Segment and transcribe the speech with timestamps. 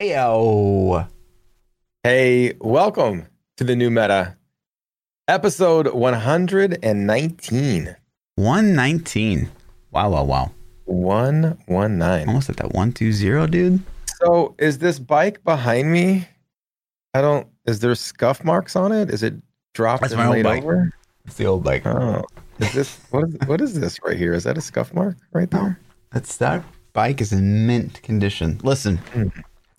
[0.00, 1.08] Heyo.
[2.04, 4.36] Hey, welcome to the new meta,
[5.26, 7.96] episode 119.
[8.36, 9.50] 119.
[9.90, 10.52] Wow, wow, wow.
[10.84, 12.28] 119.
[12.28, 13.82] Almost at that 120, dude.
[14.22, 16.28] So, is this bike behind me?
[17.14, 19.10] I don't, is there scuff marks on it?
[19.10, 19.34] Is it
[19.74, 20.62] dropped That's and my old bike.
[20.62, 20.92] over?
[21.26, 21.84] It's the old bike.
[21.86, 22.22] Oh,
[22.60, 24.32] is this, what is, what is this right here?
[24.32, 25.80] Is that a scuff mark right there?
[26.12, 26.62] That's that
[26.92, 28.60] bike is in mint condition.
[28.62, 29.26] Listen, Hmm.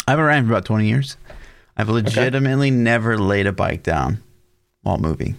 [0.10, 1.18] I've been riding for about 20 years.
[1.78, 4.24] I've legitimately never laid a bike down
[4.82, 5.38] while moving.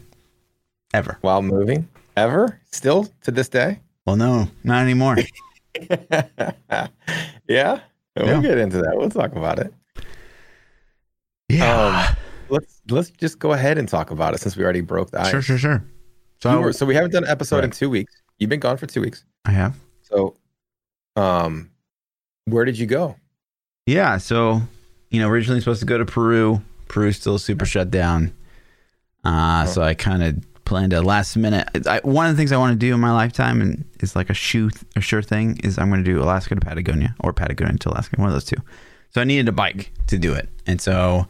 [0.95, 1.19] Ever.
[1.23, 1.89] While moving?
[2.17, 2.61] Ever?
[2.71, 3.81] Still to this day?
[4.07, 5.17] Well, no, not anymore.
[7.49, 7.81] yeah?
[8.17, 8.93] We'll get into that.
[8.97, 9.75] We'll talk about it.
[11.49, 12.07] yeah.
[12.09, 12.17] Um,
[12.49, 15.31] let's let's just go ahead and talk about it since we already broke the ice.
[15.31, 15.85] sure, sure, sure.
[16.43, 18.15] So were- so we haven't done an episode in two weeks.
[18.39, 19.25] You've been gone for two weeks.
[19.45, 19.77] I have.
[20.03, 20.37] So,
[21.17, 21.71] um,
[22.45, 23.17] where did you go?
[23.87, 24.63] Yeah, so
[25.11, 26.63] you know, originally supposed to go to Peru.
[26.89, 28.33] Peru's still super shut down.
[29.25, 31.69] Uh, so I kind of planned a last minute.
[31.87, 34.31] I, one of the things I want to do in my lifetime and is like
[34.31, 37.77] a shoe a sure thing is I'm going to do Alaska to Patagonia or Patagonia
[37.79, 38.57] to Alaska, one of those two.
[39.13, 41.27] So I needed a bike to do it, and so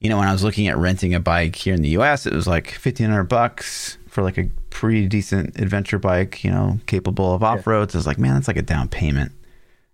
[0.00, 2.32] you know when I was looking at renting a bike here in the U.S., it
[2.32, 7.34] was like fifteen hundred bucks for like a pretty decent adventure bike, you know, capable
[7.34, 7.94] of off roads.
[7.94, 9.32] I was like, man, that's like a down payment.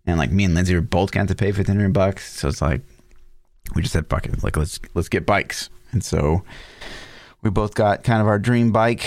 [0.06, 2.60] And like me and Lindsay were both going to pay fifteen hundred bucks, so it's
[2.60, 2.82] like
[3.74, 6.42] we just said, "Fuck it, like let's let's get bikes." And so
[7.42, 9.02] we both got kind of our dream bike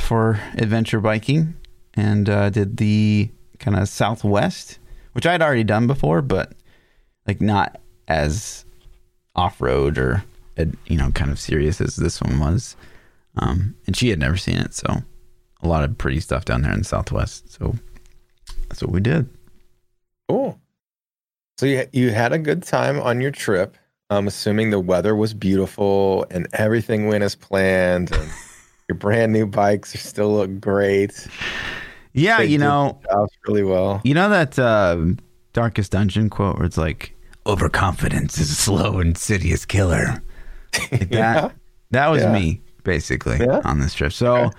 [0.00, 1.54] for adventure biking,
[1.94, 4.78] and uh, did the kind of Southwest,
[5.12, 6.52] which I had already done before, but
[7.26, 8.64] like not as
[9.36, 10.24] off road or
[10.86, 12.76] you know kind of serious as this one was.
[13.36, 15.02] Um, and she had never seen it, so
[15.62, 17.52] a lot of pretty stuff down there in the Southwest.
[17.52, 17.76] So
[18.68, 19.28] that's what we did.
[20.32, 20.58] Cool.
[21.58, 23.76] So you you had a good time on your trip.
[24.08, 28.10] I'm assuming the weather was beautiful and everything went as planned.
[28.12, 28.30] And
[28.88, 31.28] your brand new bikes are still look great.
[32.14, 32.98] Yeah, They you know,
[33.46, 34.00] really well.
[34.04, 34.96] You know that uh,
[35.52, 37.14] Darkest Dungeon quote where it's like,
[37.46, 40.22] overconfidence is a slow, insidious killer.
[40.92, 41.34] Like Yeah.
[41.34, 41.54] that,
[41.90, 42.32] that was Yeah.
[42.32, 43.60] me, basically, Yeah.
[43.64, 44.12] on this trip.
[44.14, 44.56] So Okay.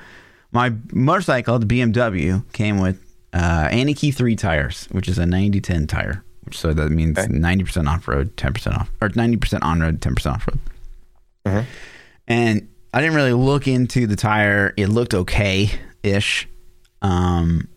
[0.51, 2.99] my motorcycle, the BMW, came with
[3.33, 6.23] uh, Anakee 3 tires, which is a 90-10 tire.
[6.51, 7.27] So that means Okay.
[7.33, 10.59] 90% off-road, 10% off, or 90% on-road, 10% off-road.
[11.47, 11.65] Mhm.
[12.27, 14.73] And I didn't really look into the tire.
[14.77, 16.47] It looked okay-ish.
[17.01, 17.67] Um,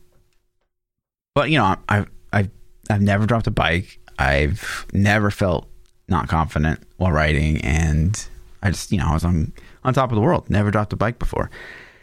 [1.34, 2.50] but you know, I've I've
[2.90, 3.98] I've never dropped a bike.
[4.18, 5.68] I've never felt
[6.08, 8.24] not confident while riding, and
[8.62, 9.52] I just you know I was on
[9.84, 10.48] on top of the world.
[10.48, 11.50] Never dropped a bike before,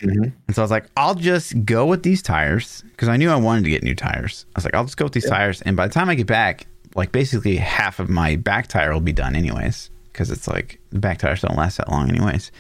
[0.03, 0.33] Mhm.
[0.47, 3.35] and so I was like, I'll just go with these tires because I knew I
[3.37, 4.45] wanted to get new tires.
[4.55, 6.27] I was like, I'll just go with these tires, and by the time I get
[6.27, 10.79] back, like basically half of my back tire will be done anyways, because it's like
[10.91, 12.51] the back tires don't last that long anyways.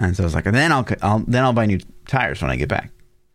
[0.00, 2.50] And so I was like, and then I'll, I'll then I'll buy new tires when
[2.50, 2.90] I get back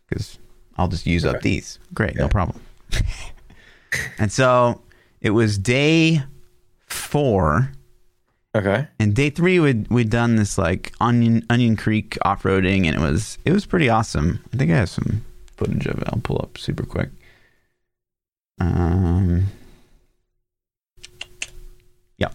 [0.08, 0.38] because
[0.76, 1.78] I'll just use up these.
[1.92, 2.22] Great, Yeah.
[2.22, 2.60] no problem.
[4.18, 4.80] and so
[5.20, 6.22] it was day
[6.86, 7.70] four,
[8.56, 8.86] Okay.
[9.00, 13.00] and day three we'd we'd done this like Onion Onion Creek off roading, and it
[13.00, 14.44] was it was pretty awesome.
[14.52, 15.24] I think I have some
[15.56, 16.08] footage of it.
[16.08, 17.10] I'll pull up super quick.
[18.60, 19.46] Um.
[22.18, 22.28] Yeah.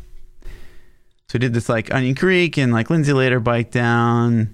[0.43, 4.53] So we did this like Onion Creek, and like Lindsay later bike down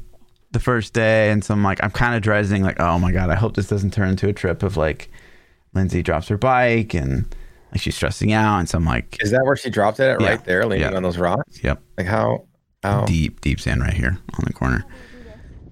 [0.52, 3.32] the first day, and so I'm like I'm kind of dreading like oh my god
[3.32, 5.10] I hope this doesn't turn into a trip of like
[5.74, 7.26] Lindsay drops her bike and
[7.76, 10.20] like she's stressing out, and so I'm like Is that where she dropped it?
[10.20, 10.28] Yeah.
[10.30, 10.96] Right there, leaning Yeah.
[10.96, 11.64] on those rocks?
[11.64, 12.46] yep Like how?
[12.84, 13.06] How?
[13.06, 14.86] deep deep sand right here on the corner.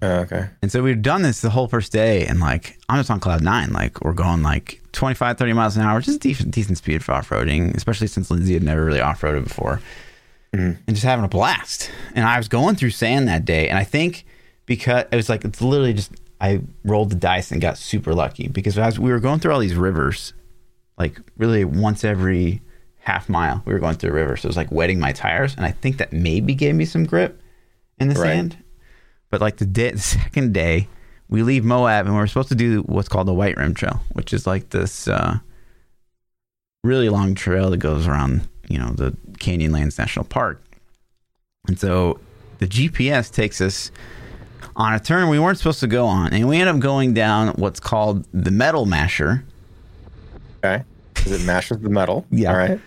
[0.02, 0.50] Oh, okay.
[0.62, 3.42] And so we've done this the whole first day, and like I'm just on cloud
[3.42, 3.72] nine.
[3.72, 7.14] Like we're going like 25, 30 miles an hour, which is decent, decent speed for
[7.14, 9.80] off roading, especially since Lindsay had never really off roaded before,
[10.54, 10.78] Mhm.
[10.86, 11.90] and just having a blast.
[12.16, 14.26] And I was going through sand that day, and I think
[14.66, 18.50] because it was like it's literally just I rolled the dice and got super lucky
[18.50, 20.34] because as we were going through all these rivers,
[20.98, 22.62] like really once every
[23.00, 25.56] half mile, we were going through a river, so it was like wetting my tires,
[25.56, 27.42] and I think that maybe gave me some grip
[28.00, 28.34] in the Right.
[28.34, 28.58] sand.
[29.30, 30.88] But like the, day, the second day,
[31.30, 34.34] we leave Moab and we're supposed to do what's called the White Rim Trail, which
[34.34, 35.40] is like this uh,
[36.84, 40.62] really long trail that goes around, you know, the Canyonlands National Park.
[41.68, 42.20] And so
[42.60, 43.90] the GPS takes us
[44.76, 47.50] on a turn we weren't supposed to go on, and we end up going down
[47.56, 49.44] what's called the Metal Masher.
[50.64, 50.84] Okay.
[51.14, 52.26] Because it mashes the metal.
[52.32, 52.52] Yeah.
[52.52, 52.80] All right.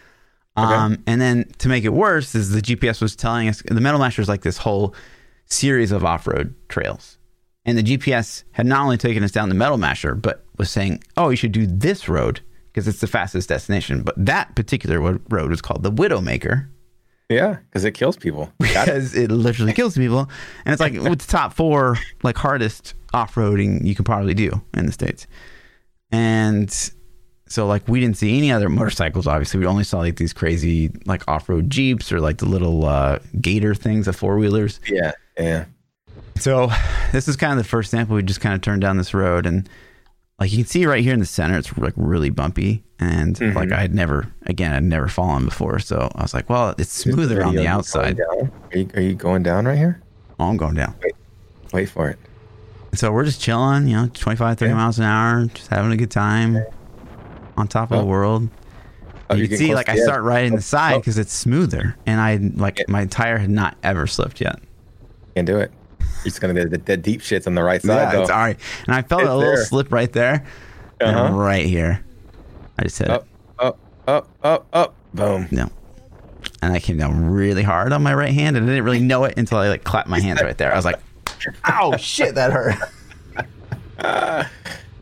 [0.56, 4.00] Um, and then to make it worse, is the GPS was telling us the Metal
[4.00, 4.94] Masher is like this whole
[5.44, 7.19] series of off-road trails,
[7.67, 11.02] and the GPS had not only taken us down the Metal Masher, but was saying,
[11.19, 12.40] "Oh, you should do this road
[12.76, 14.02] because it's the fastest destination.
[14.02, 16.69] But that particular road was called the Widowmaker
[17.31, 18.52] Yeah, because it kills people.
[18.61, 18.94] Got it.
[18.94, 20.28] because it literally kills people,
[20.64, 24.87] and it's like it's top four like hardest off roading you can probably do in
[24.87, 25.26] the states.
[26.11, 26.70] And
[27.49, 29.27] so like we didn't see any other motorcycles.
[29.27, 32.85] Obviously, we only saw like these crazy like off road jeeps or like the little
[32.85, 34.81] uh, gator things, the four wheelers.
[34.89, 35.65] Yeah, yeah.
[36.39, 36.69] So
[37.13, 38.17] this is kind of the first sample.
[38.17, 39.69] We just kind of turned down this road, and
[40.39, 43.55] like you can see right here in the center, it's like really bumpy, and Mhm.
[43.55, 46.93] like I had never, again, I'd never fallen before, so I was like, well, it's
[46.93, 48.21] smoother on the outside.
[48.21, 50.03] Are you, are you going down right here?
[50.39, 50.95] Oh, I'm going down.
[51.73, 52.19] Wait for it.
[52.95, 54.77] So we're just chilling, you know, 25, 30 Yeah.
[54.77, 56.59] miles an hour, just having a good time
[57.56, 58.00] on top of Oh.
[58.00, 58.49] the world.
[59.29, 60.99] Oh, you can see, like, I start riding the side oh.
[60.99, 62.85] because it's smoother, and I like Yeah.
[62.88, 64.61] my tire had not ever slipped yet.
[65.35, 65.73] Can't do it.
[65.99, 68.20] You're just gonna the, the, the deep shits on the right side yeah, though.
[68.23, 68.58] it's all right.
[68.87, 69.64] And I felt It's a little there.
[69.64, 70.44] slip right there,
[71.00, 71.32] Uh-huh.
[71.35, 72.05] right here,
[72.79, 73.11] I just hit it.
[73.11, 73.26] Up,
[73.59, 74.94] up, up, up, up.
[75.12, 75.49] Boom.
[75.50, 75.70] No.
[76.62, 79.25] And I came down really hard on my right hand and I didn't really know
[79.25, 80.73] it until I like clapped my hands right there.
[80.73, 81.00] I was like,
[81.64, 82.76] ow, shit, that hurt.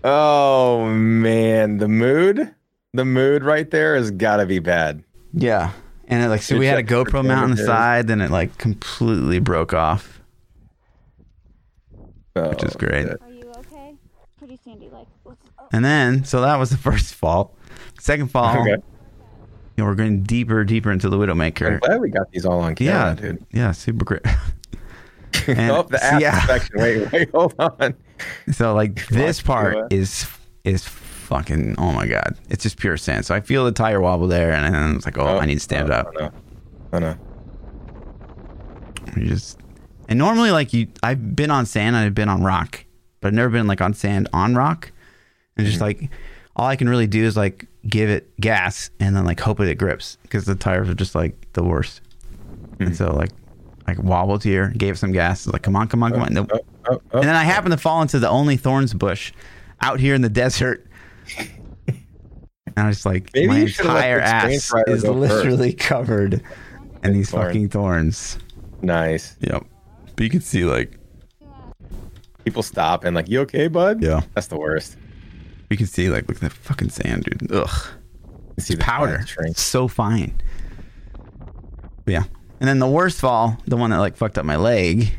[0.06, 2.54] Oh man, the mood,
[2.92, 5.02] the mood right there has got to be bad.
[5.32, 5.72] Yeah.
[6.06, 8.30] And it, like, so Good we had a GoPro mount on the side, then it
[8.30, 10.20] like completely broke off,
[12.36, 13.06] Oh, which is great.
[13.06, 13.22] shit.
[13.22, 13.94] Are you okay?
[14.38, 15.34] Pretty sandy, like, oh,
[15.72, 17.54] And then, so that was the first fall.
[17.98, 18.72] Second fall, Okay.
[18.72, 18.76] you
[19.78, 21.80] know, we're going deeper, deeper into the I'm Widowmaker.
[21.80, 23.46] glad we got these all on Yeah, camera, dude.
[23.52, 24.22] yeah, super great.
[25.48, 26.36] And- oh, the app yeah.
[26.36, 26.76] inspection.
[26.78, 27.94] Wait, wait, hold on.
[28.52, 30.26] So like this part uh, is
[30.64, 33.25] is fucking oh my god, it's just pure sand.
[33.26, 35.61] So I feel the tire wobble there, and then it's like, oh, I need to
[35.61, 36.12] stand oh, up.
[36.16, 36.31] I no.
[36.93, 37.16] Oh, no.
[39.16, 39.58] You just
[40.08, 42.84] and normally like you, I've been on sand, and I've been on rock,
[43.20, 44.93] but I've never been like on sand on rock.
[45.56, 45.70] And Mm-hmm.
[45.70, 46.10] just like
[46.56, 49.75] all I can really do is like give it gas and then like hope it
[49.76, 52.00] grips because the tires are just like the worst.
[52.75, 52.82] Mm-hmm.
[52.84, 53.31] And so like
[53.86, 56.38] like wobbled here, gave it some gas, like come on, come on, come on.
[56.38, 56.58] Oh, oh,
[56.88, 57.19] oh, oh.
[57.19, 59.32] And then I happened to fall into the only thorns bush
[59.81, 60.86] out here in the desert.
[62.76, 65.34] And I was like, Maybe my you should've let the entire ass is go first.
[65.34, 66.42] literally covered
[67.04, 68.38] in these fucking thorns.
[68.82, 69.36] Nice.
[69.40, 69.64] Yep.
[70.16, 70.98] But you can see like,
[72.44, 74.02] People stop and like, you okay, bud?
[74.02, 74.96] yeah, That's the worst.
[75.70, 77.52] you can see like, look at that fucking sand, dude.
[77.52, 77.69] Ugh.
[78.56, 79.25] You see It's the powder.
[79.40, 80.34] It's so fine.
[82.04, 82.25] But yeah.
[82.60, 85.12] And then the worst fall, the one that like fucked up my leg,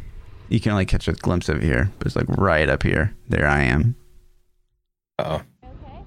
[0.49, 3.15] you can only catch a glimpse of it here, but it's like right up here.
[3.29, 3.95] There I am.
[5.19, 5.35] Uh-oh.
[5.35, 5.45] okay?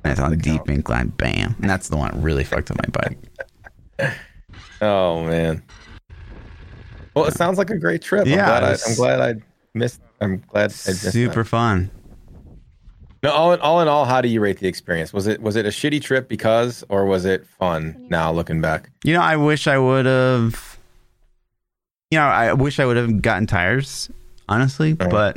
[0.04, 1.08] And it's on a deep incline.
[1.08, 1.54] Bam.
[1.60, 2.88] And that's the one that really fucked up my
[3.98, 4.14] bike.
[4.80, 5.62] Oh man.
[7.14, 8.26] Well, it sounds like a great trip.
[8.28, 9.42] Yeah, I'm glad, I, I'm glad I
[9.74, 10.00] missed.
[10.20, 11.48] I'm glad I missed Super that.
[11.48, 11.90] fun.
[13.24, 15.12] No, all in all in all, how do you rate the experience?
[15.12, 18.06] Was it was it a shitty trip because, or was it fun?
[18.08, 20.77] Now looking back, You know, I wish I would have.
[22.10, 24.08] You know, I wish I would have gotten tires,
[24.48, 25.10] honestly, Uh-huh.
[25.10, 25.36] but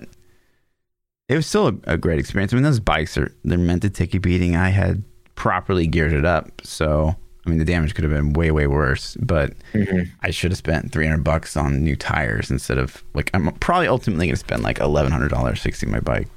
[1.28, 2.54] it was still a, a great experience.
[2.54, 4.56] I mean, those bikes are they're meant to take a beating.
[4.56, 5.04] I had
[5.36, 7.16] properly geared it up, so
[7.46, 9.18] I mean, the damage could have been way way worse.
[9.20, 9.54] But
[10.24, 13.88] I should have spent three hundred bucks on new tires instead of like I'm probably
[13.88, 16.30] ultimately going to spend like eleven hundred dollars fixing my bike,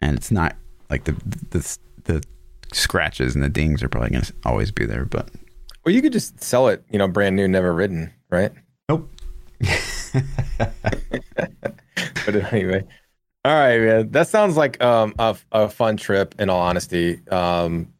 [0.00, 0.56] and it's not
[0.88, 1.12] like the
[1.50, 2.22] the the
[2.72, 5.28] scratches and the dings are probably going to always be there, but.
[5.84, 8.50] Well, you could just sell it, you know, brand new, never ridden, right?
[12.26, 12.84] But anyway,
[13.44, 14.10] all right, man.
[14.10, 16.34] That sounds like um a, a fun trip.
[16.38, 17.92] In all honesty, um,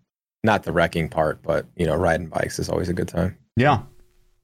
[0.42, 3.37] not the wrecking part, but you know, riding bikes is always a good time.
[3.56, 3.82] Yeah.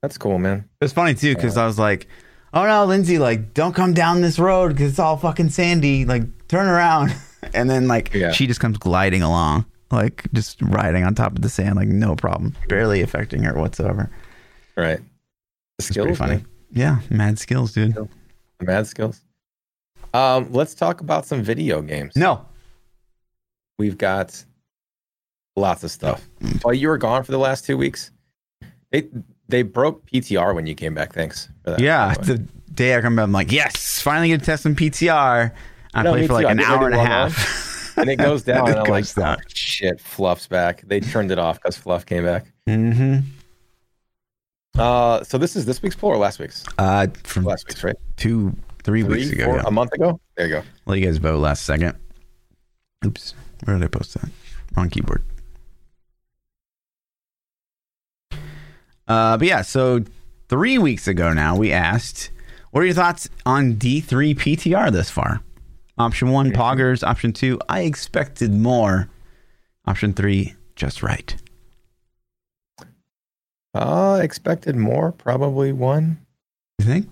[0.03, 0.69] That's cool, man.
[0.81, 2.07] It was funny too because I was like,
[2.55, 3.19] "Oh no, Lindsay!
[3.19, 6.05] Like, don't come down this road because it's all fucking sandy.
[6.05, 7.15] Like, turn around."
[7.55, 8.33] And then like Yeah.
[8.33, 12.15] she just comes gliding along, like just riding on top of the sand, like no
[12.15, 14.11] problem, barely affecting her whatsoever.
[14.77, 14.99] Right.
[14.99, 15.05] The
[15.79, 16.35] It's pretty funny.
[16.37, 16.47] man.
[16.73, 17.97] Yeah, mad skills, dude.
[18.63, 19.21] Mad skills.
[20.15, 22.17] Um, let's talk about some video games.
[22.17, 22.47] No,
[23.79, 24.45] We've got
[25.57, 26.29] lots of stuff.
[26.63, 28.11] While you were gone for the last two weeks,
[28.93, 29.09] they
[29.49, 31.15] they broke PTR when you came back.
[31.15, 31.81] Thanks for that.
[31.81, 32.13] yeah.
[32.15, 32.39] the
[32.75, 35.53] day I come back, I'm like, yes, finally get to test some PTR.
[35.95, 36.51] I No, played for like too.
[36.53, 38.69] An hour and a half, and it goes down.
[38.69, 39.39] it and I'm like, goes down.
[39.41, 40.83] "Oh, shit, Fluff's back.
[40.87, 42.53] They turned it off because Fluff came back.
[42.69, 43.21] Mm-hmm.
[44.79, 46.65] Uh, so this is this week's poll or last week's?
[46.79, 47.97] Uh, from Last week's, right?
[48.17, 49.47] two, three, Three, weeks ago.
[49.47, 49.63] four, yeah.
[49.67, 50.21] a month ago.
[50.37, 50.63] There you go.
[50.87, 51.97] Let you guys vote last second.
[53.05, 53.35] Oops.
[53.65, 54.31] Where did I post that?
[54.77, 55.23] On keyboard.
[59.09, 60.05] Uh, but yeah, so
[60.49, 62.31] three weeks ago now, we asked,
[62.71, 65.41] what are your thoughts on D3 PTR this far?
[65.99, 67.03] Option one, poggers.
[67.07, 69.11] Option two, I expected more.
[69.87, 71.35] Option three, just right?
[73.75, 76.19] Uh, expected more, probably one.
[76.79, 77.09] You think?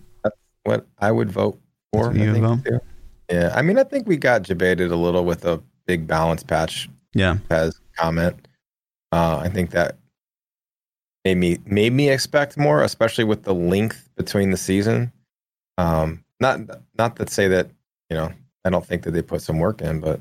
[0.65, 1.59] What I would vote
[1.93, 2.13] for.
[2.15, 2.81] You I would think, too.
[3.31, 6.89] Yeah, I mean, I think we got debated a little with a big balance patch
[7.15, 7.39] Yeah.
[7.49, 8.49] Pez comment.
[9.13, 9.97] Uh, I think that
[11.25, 15.13] made me made me expect more, especially with the length between the season.
[15.79, 16.61] Um, not
[16.99, 17.71] not to say that
[18.11, 18.33] you know
[18.65, 20.21] I don't think that they put some work in, but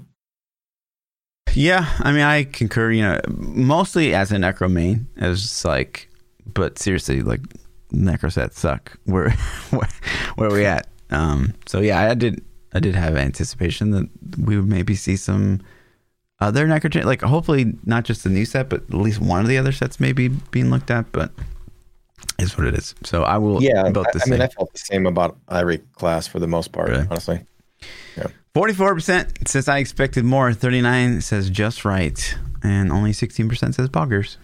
[1.54, 2.92] Yeah, I mean, I concur.
[2.92, 6.10] You know, mostly as a necro main, as like,
[6.54, 7.42] but seriously, like,
[7.92, 8.98] necro sets suck.
[9.06, 9.32] Where,
[9.70, 9.90] where,
[10.36, 10.88] where are we at?
[11.10, 15.62] Um, so yeah, I did, I did have anticipation that we would maybe see some
[16.40, 19.48] other necro, cha- like, hopefully not just the new set, but at least one of
[19.48, 21.12] the other sets maybe being looked at.
[21.12, 21.32] But
[22.40, 22.94] is what it is.
[23.04, 23.62] So I will.
[23.64, 24.42] yeah, I, I mean.
[24.42, 27.08] I felt the same about Irie class for the most part, Really?
[27.10, 27.46] honestly.
[28.54, 30.52] Forty-four percent says I expected more.
[30.52, 34.38] Thirty-nine says just right, and only sixteen percent says poggers.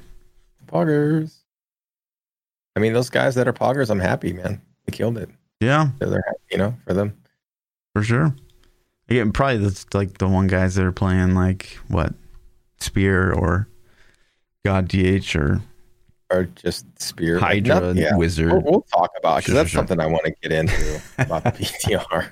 [0.67, 1.33] Poggers.
[2.75, 4.61] I mean, those guys that are poggers, I'm happy, man.
[4.85, 5.29] They killed it.
[5.59, 7.15] Yeah, They're happy, you know, for them.
[7.93, 8.35] For sure.
[9.07, 12.13] Yeah, probably that's like the one guys that are playing like what
[12.79, 13.67] Spear or
[14.65, 15.61] God DH or
[16.31, 18.15] Or just spear Hydra Not- yeah.
[18.15, 18.51] Wizard.
[18.51, 19.79] We'll, we'll talk about because Sure, that's sure.
[19.79, 22.29] something I want to get into about the PTR.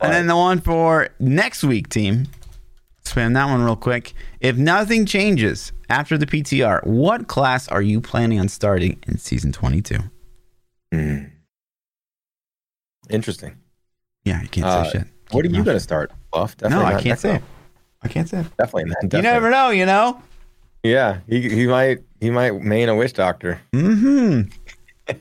[0.00, 2.28] and then the one for next week team.
[3.16, 4.12] Spam that one real quick.
[4.40, 9.52] If nothing changes after the PTR, what class are you planning on starting in season
[9.52, 9.98] 22?
[10.92, 11.18] Hmm.
[13.08, 13.56] Interesting.
[14.24, 15.06] Yeah, you can't Uh, say shit.
[15.30, 16.56] What are you it going to start, Buff?
[16.60, 17.40] No, Definitely I can't say.
[18.02, 18.44] I can't say.
[18.58, 19.12] Definitely not.
[19.14, 20.22] You never know, you know?
[20.82, 23.60] Yeah, he, he might he might main a witch doctor.
[23.72, 24.50] Mm-hmm.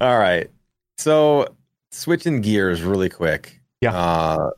[0.00, 0.50] All right.
[0.98, 1.54] So
[1.92, 3.60] switching gears really quick.
[3.80, 3.96] Yeah.
[3.96, 4.50] Uh,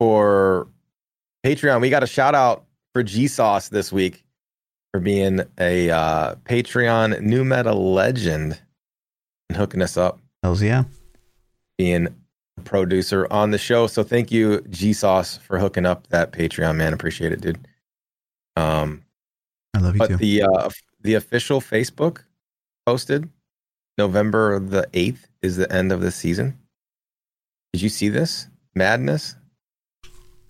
[0.00, 0.66] for
[1.44, 4.24] Patreon, we got a shout out for G Sauce this week
[4.90, 8.60] for being a uh, Patreon new meta legend
[9.48, 10.84] and hooking us up, Hells yeah.
[11.78, 12.08] being
[12.56, 13.86] a producer on the show.
[13.86, 16.94] So thank you, G Sauce, for hooking up that Patreon, man.
[16.94, 17.68] Appreciate it, dude.
[18.56, 19.02] Um,
[19.74, 20.16] I love you but too.
[20.16, 20.70] the uh,
[21.02, 22.24] the official Facebook
[22.86, 23.28] posted
[23.98, 26.58] November the eighth is the end of the season.
[27.72, 29.36] Did you see this madness?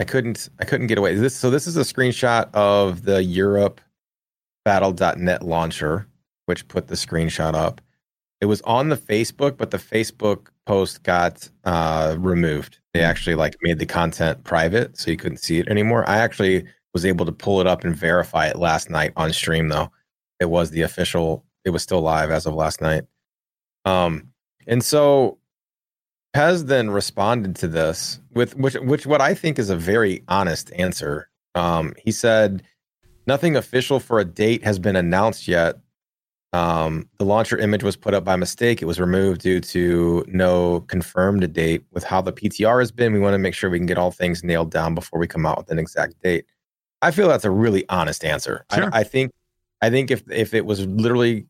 [0.00, 1.14] I couldn't I couldn't get away.
[1.14, 3.82] This so this is a screenshot of the Europe
[4.64, 6.08] Battle.net launcher,
[6.46, 7.82] which put the screenshot up.
[8.40, 12.78] It was on the Facebook, but the Facebook post got uh, removed.
[12.94, 16.08] They actually like made the content private, so you couldn't see it anymore.
[16.08, 16.64] I actually
[16.94, 19.90] was able to pull it up and verify it last night on stream though.
[20.40, 23.04] It was the official it was still live as of last night.
[23.84, 24.28] Um
[24.66, 25.39] and so
[26.34, 30.72] Pez then responded to this with which which what I think is a very honest
[30.76, 31.28] answer.
[31.54, 32.62] Um he said
[33.26, 35.76] nothing official for a date has been announced yet.
[36.52, 38.80] Um the launcher image was put up by mistake.
[38.80, 43.12] It was removed due to no confirmed date with how the PTR has been.
[43.12, 45.46] We want to make sure we can get all things nailed down before we come
[45.46, 46.46] out with an exact date.
[47.02, 48.64] I feel that's a really honest answer.
[48.72, 48.90] Sure.
[48.92, 49.32] I, I think
[49.82, 51.46] I think if if it was literally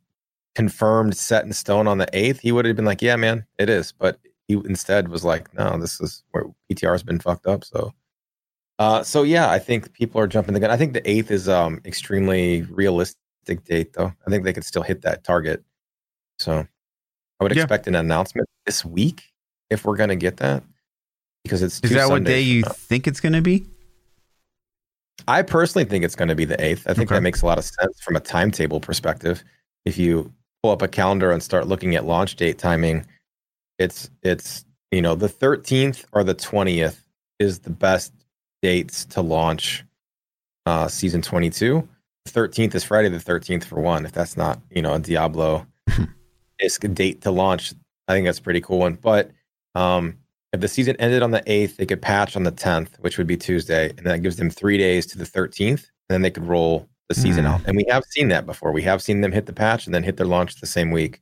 [0.55, 3.69] confirmed, set in stone on the eighth, he would have been like, "Yeah, man, it
[3.69, 4.19] is." But
[4.51, 7.93] he instead was like, "No, this is where PTR has been fucked up." So,
[8.79, 10.71] uh, so yeah, I think people are jumping the gun.
[10.71, 14.13] I think the eighth is um extremely realistic date, though.
[14.27, 15.63] I think they could still hit that target.
[16.39, 16.67] So,
[17.39, 17.63] I would Yeah.
[17.63, 19.23] expect an announcement this week
[19.71, 20.63] if we're gonna get that
[21.45, 22.69] because it's Is that what day you now.
[22.71, 23.65] think it's going to be?
[25.29, 26.83] I personally think it's going to be the 8th.
[26.87, 27.17] I think Okay.
[27.17, 29.43] that makes a lot of sense from a timetable perspective.
[29.87, 33.07] If you pull up a calendar and start looking at launch date timing,
[33.81, 36.99] it's it's you know the 13th or the 20th
[37.41, 38.13] is the best
[38.63, 39.85] dates to launch
[40.67, 41.89] uh season 22.
[42.27, 44.05] The 13th is Friday the 13th for one.
[44.05, 45.67] If that's not, you know, a Diablo
[46.61, 47.73] is a date to launch,
[48.07, 48.95] I think that's a pretty cool one.
[48.95, 49.31] But
[49.75, 50.19] um
[50.53, 53.29] if the season ended on the 8th, they could patch on the 10th, which would
[53.29, 55.71] be Tuesday, and that gives them three days to the 13th.
[55.71, 57.53] And then they could roll the season Hmm.
[57.53, 57.61] out.
[57.67, 58.73] And we have seen that before.
[58.73, 61.21] We have seen them hit the patch and then hit their launch the same week.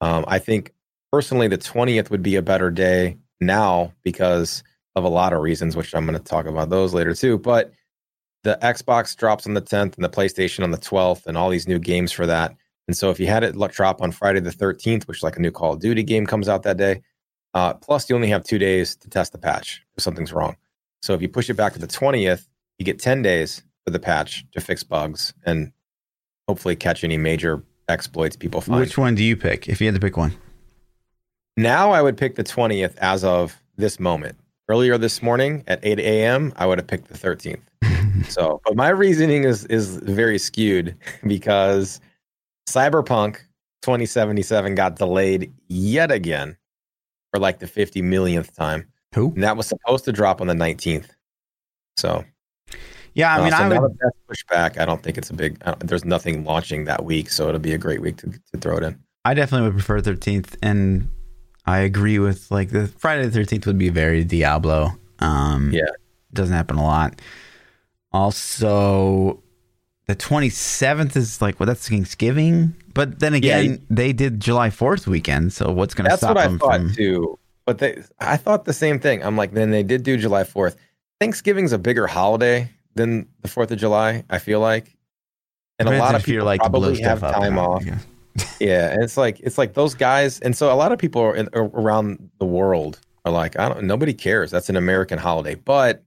[0.00, 0.72] Um, I think
[1.12, 4.64] personally, the 20th would be a better day now because
[4.96, 7.38] of a lot of reasons, which I'm going to talk about those later too.
[7.38, 7.72] But
[8.44, 11.68] the Xbox drops on the 10th and the PlayStation on the 12th, and all these
[11.68, 12.56] new games for that.
[12.88, 15.52] And so if you had it drop on Friday the 13th, which like a new
[15.52, 17.02] Call of Duty game comes out that day,
[17.54, 20.56] uh, plus you only have two days to test the patch if something's wrong.
[21.02, 23.98] So if you push it back to the 20th, you get 10 days for the
[23.98, 25.72] patch to fix bugs and
[26.48, 28.80] hopefully catch any major exploits people find.
[28.80, 30.34] Which one do you pick if you had to pick one?
[31.56, 34.38] Now I would pick the 20th as of this moment.
[34.68, 37.60] Earlier this morning at 8 a.m., I would have picked the 13th.
[38.30, 42.00] so, but my reasoning is is very skewed because
[42.68, 43.36] Cyberpunk
[43.82, 46.56] 2077 got delayed yet again
[47.32, 49.32] for like the 50 millionth time, Who?
[49.34, 51.08] and that was supposed to drop on the 19th.
[51.96, 52.24] So,
[53.14, 53.90] Yeah, I uh, mean, so I would.
[53.90, 54.78] that that's pushed back.
[54.78, 55.58] I don't think it's a big.
[55.66, 58.76] I there's nothing launching that week, so it'll be a great week to, to throw
[58.78, 58.98] it in.
[59.24, 61.08] I definitely would prefer 13th, and
[61.66, 64.98] I agree with like the Friday the 13th would be very Diablo.
[65.20, 65.82] Um, Yeah.
[66.32, 67.20] doesn't happen a lot.
[68.12, 69.42] Also,
[70.06, 75.06] the 27th is like well, that's Thanksgiving, but then again, you- they did July 4th
[75.06, 76.94] weekend, so what's going to That's stop what I them thought from?
[76.94, 77.38] too.
[77.64, 79.22] But they, I thought the same thing.
[79.24, 80.76] I'm like, then they did do July 4th.
[81.20, 84.24] Thanksgiving's a bigger holiday than the 4th of July.
[84.28, 84.96] I feel like,
[85.78, 87.84] and a lot of people like, probably have stuff up time off.
[87.84, 88.04] Guess.
[88.60, 91.48] Yeah, and it's like it's like those guys, and so a lot of people in,
[91.52, 93.84] around the world are like, I don't.
[93.84, 94.50] Nobody cares.
[94.50, 96.04] That's an American holiday, but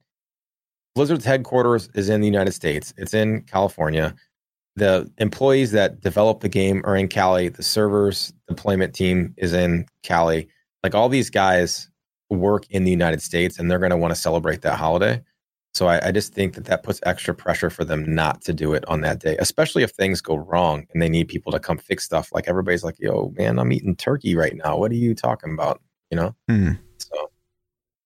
[0.96, 2.94] Blizzard's headquarters is in the United States.
[2.98, 4.16] It's in California.
[4.78, 7.50] The employees that develop the game are in Cali.
[7.50, 10.48] The servers deployment team is in Cali.
[10.84, 11.90] Like all these guys
[12.30, 15.22] work in the United States, and they're going to want to celebrate that holiday.
[15.76, 18.74] So I, I just think that that puts extra pressure for them not to do
[18.74, 21.78] it on that day, especially if things go wrong and they need people to come
[21.78, 22.30] fix stuff.
[22.34, 24.78] Like everybody's like, "Yo, man, I'm eating turkey right now.
[24.78, 26.36] What are you talking about?" You know.
[26.48, 26.72] Hmm.
[26.98, 27.30] So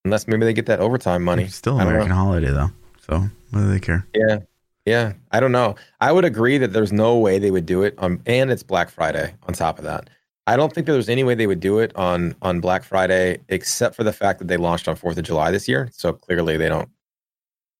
[0.03, 2.71] unless maybe they get that overtime money, It's still an I don't American holiday though,
[3.07, 3.19] so
[3.51, 4.07] what do they care?
[4.15, 4.39] yeah,
[4.87, 5.13] yeah.
[5.31, 5.75] I don't know.
[6.01, 8.89] I would agree that there's no way they would do it on, and it's Black
[8.89, 10.09] Friday on top of that.
[10.47, 13.37] I don't think that there's any way they would do it on on Black Friday,
[13.49, 15.89] except for the fact that they launched on Fourth of July this year.
[15.93, 16.89] So clearly they don't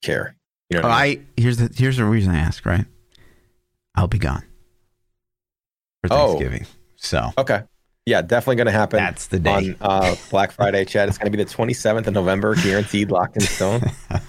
[0.01, 0.35] care.
[0.69, 1.27] You know, Oh, I mean?
[1.37, 2.65] I here's the here's the reason I ask.
[2.65, 2.85] Right,
[3.95, 4.43] I'll be gone
[6.03, 6.27] for Oh.
[6.37, 6.65] Thanksgiving,
[6.95, 7.61] so okay,
[8.05, 8.97] yeah, definitely going to happen.
[8.97, 9.75] that's the day.
[9.81, 11.09] on uh, Black Friday, Chad.
[11.09, 13.81] It's going to be the 27th of November, guaranteed, locked in stone.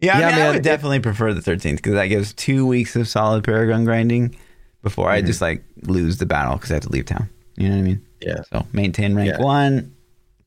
[0.00, 2.66] Yeah, I, Yeah, mean, I would it- definitely prefer the 13th because that gives two
[2.66, 4.36] weeks of solid Paragon grinding
[4.82, 5.26] before I Mhm.
[5.26, 7.30] just like lose the battle because I have to leave town.
[7.56, 8.06] You know what I mean?
[8.20, 8.42] Yeah.
[8.52, 9.42] So maintain rank Yeah.
[9.42, 9.94] one,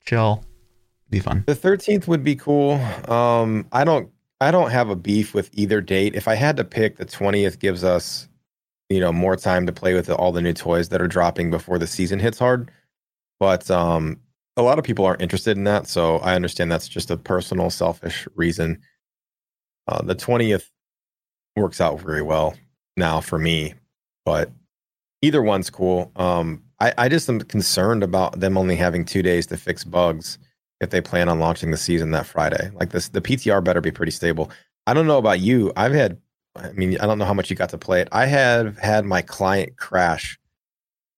[0.06, 0.44] chill,
[1.10, 1.44] be fun.
[1.48, 2.74] The 13th would be cool.
[3.10, 6.16] Um, I don't I don't have a beef with either date.
[6.16, 8.28] If I had to pick, the 20th gives us,
[8.90, 11.80] you know, more time to play with all the new toys that are dropping before
[11.80, 12.70] the season hits hard.
[13.40, 14.20] But um,
[14.56, 17.72] a lot of people aren't interested in that, so I understand that's just a personal,
[17.72, 18.80] selfish reason.
[19.88, 20.70] Uh, the 20th
[21.56, 22.56] works out very well
[22.96, 23.74] now for me,
[24.24, 24.52] but
[25.24, 26.12] either one's cool.
[26.16, 30.38] Um, I, I just am concerned about them only having two days to fix bugs
[30.82, 32.70] if they plan on launching the season that Friday.
[32.74, 34.52] Like this, the PTR better be pretty stable.
[34.86, 35.72] I don't know about you.
[35.76, 36.18] I've had,
[36.56, 38.08] I mean, I don't know how much you got to play it.
[38.12, 40.40] I have had my client crash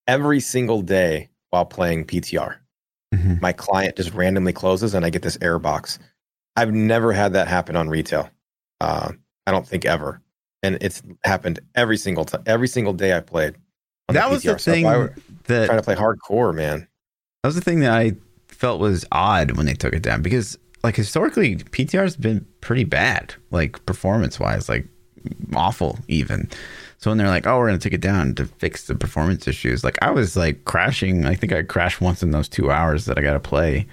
[0.07, 2.55] every single day while playing PTR.
[3.13, 3.41] Mhm.
[3.41, 5.99] My client just randomly closes and I get this error box.
[6.55, 8.29] I've never had that happen on retail.
[8.81, 9.11] Uh,
[9.45, 10.21] I don't think ever.
[10.61, 13.55] And it's happened every single time, every single day I played.
[14.09, 14.59] That was the PTR.
[14.59, 16.87] So if thing I were that trying to play hardcore, man.
[17.43, 18.13] that was the thing that I
[18.59, 23.33] felt was odd when they took it down because like historically PTR's been pretty bad,
[23.51, 24.85] like performance wise, like
[25.55, 26.49] awful even.
[26.97, 29.83] So when they're like, "Oh, we're gonna take it down to fix the performance issues,"
[29.85, 31.25] like I was like crashing.
[31.25, 33.87] I think I crashed once in those two hours that I got to play.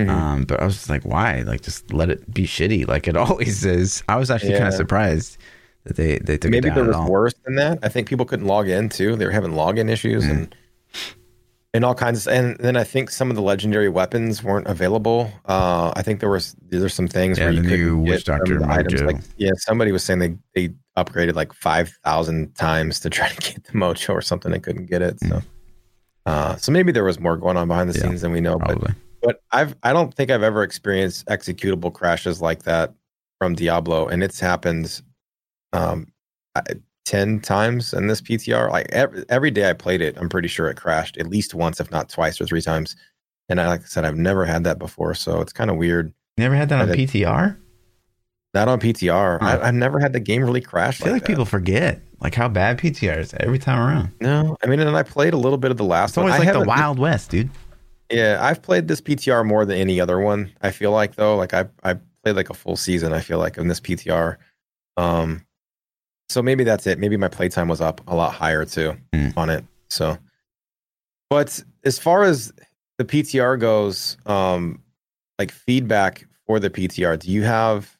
[0.00, 0.08] Mhm.
[0.08, 1.42] Um, but I was just like, why?
[1.42, 4.02] Like, just let it be shitty, like it always is.
[4.08, 5.38] I was actually kind of surprised
[5.84, 7.78] that they they took Maybe it down Maybe there was worse than that.
[7.82, 9.14] I think people couldn't log in too.
[9.14, 10.30] They were having login issues Mm.
[10.30, 10.54] and
[11.74, 15.30] and all kinds of and then I think some of the legendary weapons weren't available.
[15.44, 19.02] Uh I think there was there's some things Yeah, where you Witch get Doctor items.
[19.02, 23.52] Like yeah, somebody was saying they they upgraded like five thousand times to try to
[23.52, 24.50] get the mojo or something.
[24.52, 25.20] They couldn't get it.
[25.20, 25.42] So
[26.26, 28.02] uh so maybe there was more going on behind the Mm.
[28.02, 28.56] Yeah, scenes than we know.
[28.58, 28.94] But Probably.
[29.22, 32.94] but I've I don't think I've ever experienced executable crashes like that
[33.40, 35.02] from Diablo, and it's happened
[35.72, 36.06] um
[36.54, 36.62] I-
[37.04, 38.70] ten times in this PTR.
[38.70, 41.80] Like every, every day I played it, I'm pretty sure it crashed at least once,
[41.80, 42.96] if not twice or three times.
[43.48, 46.12] And I, like I said, I've never had that before, so it's kind of weird.
[46.38, 47.56] Never had that on PTR.
[48.54, 49.40] Not on PTR.
[49.40, 49.46] Huh.
[49.46, 51.00] I, I've never had the game really crash.
[51.00, 51.28] I feel like, that.
[51.28, 54.12] people forget like how bad PTR is every time around.
[54.20, 56.48] No, I mean, and I played a little bit of the last It's always one.
[56.48, 57.50] I like the Wild West, dude.
[58.10, 60.52] Yeah, I've played this PTR more than any other one.
[60.62, 63.12] I feel like though, like I I played like a full season.
[63.12, 64.36] I feel like in this PTR,
[64.96, 65.44] um,
[66.28, 66.98] so maybe that's it.
[66.98, 69.36] Maybe my playtime was up a lot higher too Mm.
[69.36, 69.64] on it.
[69.88, 70.18] So,
[71.30, 72.52] but as far as
[72.98, 74.80] the PTR goes, um,
[75.38, 77.96] like feedback for the PTR, do you have?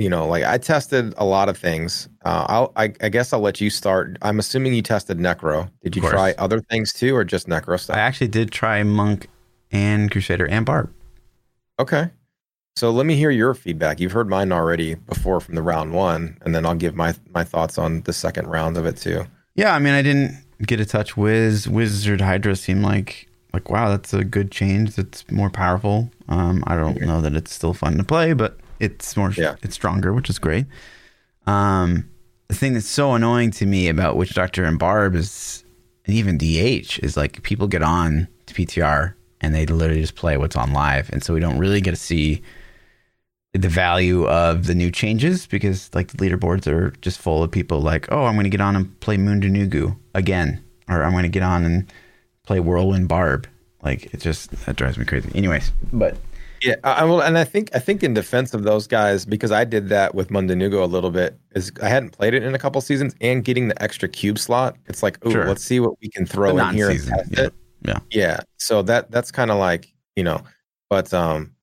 [0.00, 2.08] You know, like I tested a lot of things.
[2.24, 4.16] Uh, I'll, I, I guess I'll let you start.
[4.22, 5.68] I'm assuming you tested Necro.
[5.82, 7.96] Did you try other things too, or just Necro stuff?
[7.96, 9.26] I actually did try Monk
[9.72, 10.92] and Crusader and Barb.
[11.80, 12.10] Okay.
[12.78, 13.98] So let me hear your feedback.
[13.98, 17.42] You've heard mine already before from the round one, and then I'll give my my
[17.42, 19.24] thoughts on the second round of it too.
[19.56, 21.66] Yeah, I mean, I didn't get a touch Wiz.
[21.66, 24.94] Wizard Hydra seemed like like wow, that's a good change.
[24.94, 26.08] That's more powerful.
[26.28, 29.56] Um, I don't know that it's still fun to play, but it's more Yeah.
[29.60, 30.66] it's stronger, which is great.
[31.48, 32.08] Um,
[32.46, 35.64] the thing that's so annoying to me about Witch Doctor and Barb is,
[36.06, 40.36] and even DH is like people get on to PTR and they literally just play
[40.36, 42.40] what's on live, and so we don't really get to see
[43.54, 47.80] the value of the new changes because like the leaderboards are just full of people
[47.80, 51.28] like, oh, I'm going to get on and play Mundunugu again, or I'm going to
[51.28, 51.90] get on and
[52.44, 53.46] play Whirlwind Barb.
[53.82, 55.30] Like it just that drives me crazy.
[55.34, 56.16] Anyways, but
[56.62, 59.64] Yeah, I will, and I think I think in defense of those guys, because I
[59.64, 62.80] did that with Mundunugu a little bit, is I hadn't played it in a couple
[62.80, 65.46] seasons, and getting the extra cube slot, it's like, oh, Sure.
[65.46, 67.44] let's see what we can throw The in here yeah.
[67.44, 67.54] it.
[67.84, 67.98] Yeah.
[68.10, 68.40] yeah.
[68.56, 70.42] So that that's kind of like you know,
[70.90, 71.54] but um,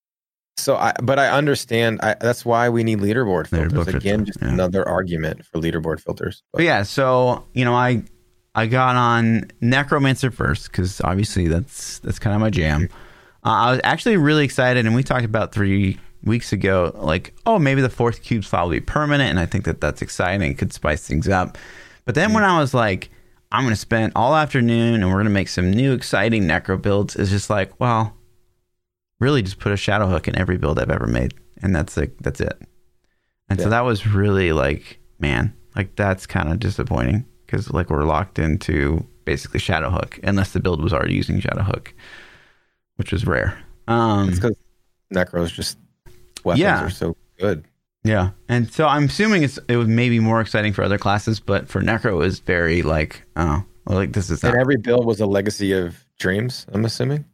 [0.58, 2.00] so I but I understand.
[2.02, 4.26] I that's why we need leaderboard filters Leaderboard filter, again.
[4.26, 4.50] Just yeah.
[4.50, 6.44] another argument for leaderboard filters.
[6.54, 8.04] But yeah, so you know, I
[8.56, 12.90] I got on Necromancer first because obviously that's that's kind of my jam.
[13.44, 17.60] Uh, I was actually really excited, and we talked about three weeks ago, like, oh,
[17.60, 20.50] maybe the fourth cube slot will be permanent, and I think that that's exciting.
[20.52, 21.58] It could spice things up.
[22.06, 23.10] But then when I was like,
[23.52, 26.82] I'm going to spend all afternoon, and we're going to make some new exciting Necro
[26.82, 28.16] builds, it's just like, well,
[29.20, 32.16] really, just put a shadow hook in every build I've ever made, and that's like
[32.20, 32.60] that's it.
[33.50, 38.04] And so that was really like, man, like that's kind of disappointing because like we're
[38.04, 41.94] locked into basically shadow hook unless the build was already using shadow hook,
[42.96, 43.58] which was rare.
[43.88, 44.58] Um, It's because
[45.14, 45.78] Necros just
[46.44, 46.86] weapons Yeah.
[46.86, 47.66] are so good.
[48.04, 51.68] yeah, and so I'm assuming it's it was maybe more exciting for other classes, but
[51.68, 54.54] for Necro it was very like, oh, well, like this is not.
[54.54, 56.66] And every build was a legacy of dreams.
[56.72, 57.26] I'm assuming.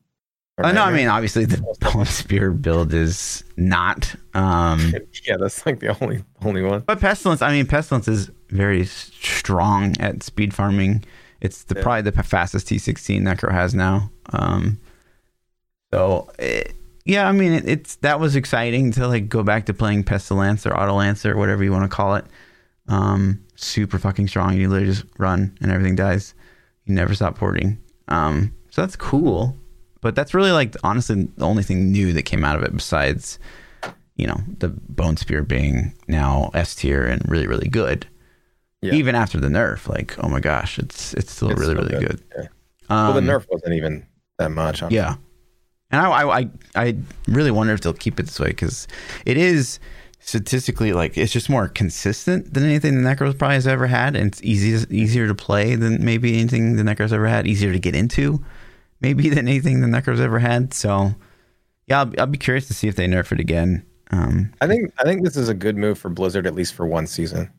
[0.65, 1.58] Uh, no, I mean obviously the
[1.93, 4.15] Bone Spear build is not.
[4.34, 4.93] Um,
[5.26, 6.82] yeah, that's like the only only one.
[6.82, 11.04] But pestilence, I mean, pestilence is very strong at speed farming.
[11.39, 11.84] It's the Yeah.
[11.84, 14.12] probably the fastest T16 Necro has now.
[14.32, 14.80] Um,
[15.93, 16.74] so it,
[17.06, 20.65] yeah, I mean, it, it's that was exciting to like go back to playing pestilence
[20.65, 22.26] or auto lancer or whatever you want to call it.
[22.88, 24.56] Um, super fucking strong.
[24.58, 26.34] You literally just run and everything dies.
[26.86, 27.78] You never stop porting.
[28.08, 29.58] Um, so that's cool.
[30.02, 33.40] But that's really like honestly the only thing new that came out of it besides
[34.16, 38.08] you know the bone spear being now S tier and really really good.
[38.82, 38.94] Yeah.
[38.94, 42.06] Even after the nerf, like oh my gosh, it's it's still It's really so really
[42.06, 42.24] good.
[42.36, 42.48] Yeah.
[42.90, 44.06] Um, well, the nerf wasn't even
[44.40, 44.82] that much.
[44.82, 44.98] honestly.
[44.98, 45.16] yeah,
[45.92, 48.88] and I, I I I really wonder if they'll keep it this way because
[49.26, 49.80] it is
[50.20, 54.28] statistically like it's just more consistent than anything the Necros probably has ever had, and
[54.28, 57.96] it's easy easier to play than maybe anything the Necros ever had, easier to get
[57.96, 58.44] into,
[59.02, 60.74] maybe than anything the Necros ever had.
[60.74, 61.14] So
[61.88, 63.86] yeah, I'll, I'll be curious to see if they nerf it again.
[64.12, 66.86] Um, I think I think this is a good move for Blizzard at least for
[66.86, 67.50] one season.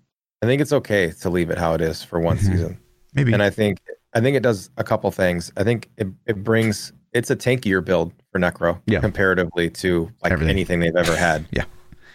[0.43, 2.41] I think it's okay to leave it how it is for one Mhm.
[2.47, 2.79] season.
[3.15, 3.79] maybe And I think
[4.15, 5.51] I think it does a couple things.
[5.57, 9.01] I think it, it brings it's a tankier build for Necro Yeah.
[9.01, 10.51] comparatively to like Everything.
[10.51, 11.47] anything they've ever had.
[11.53, 11.65] Yeah.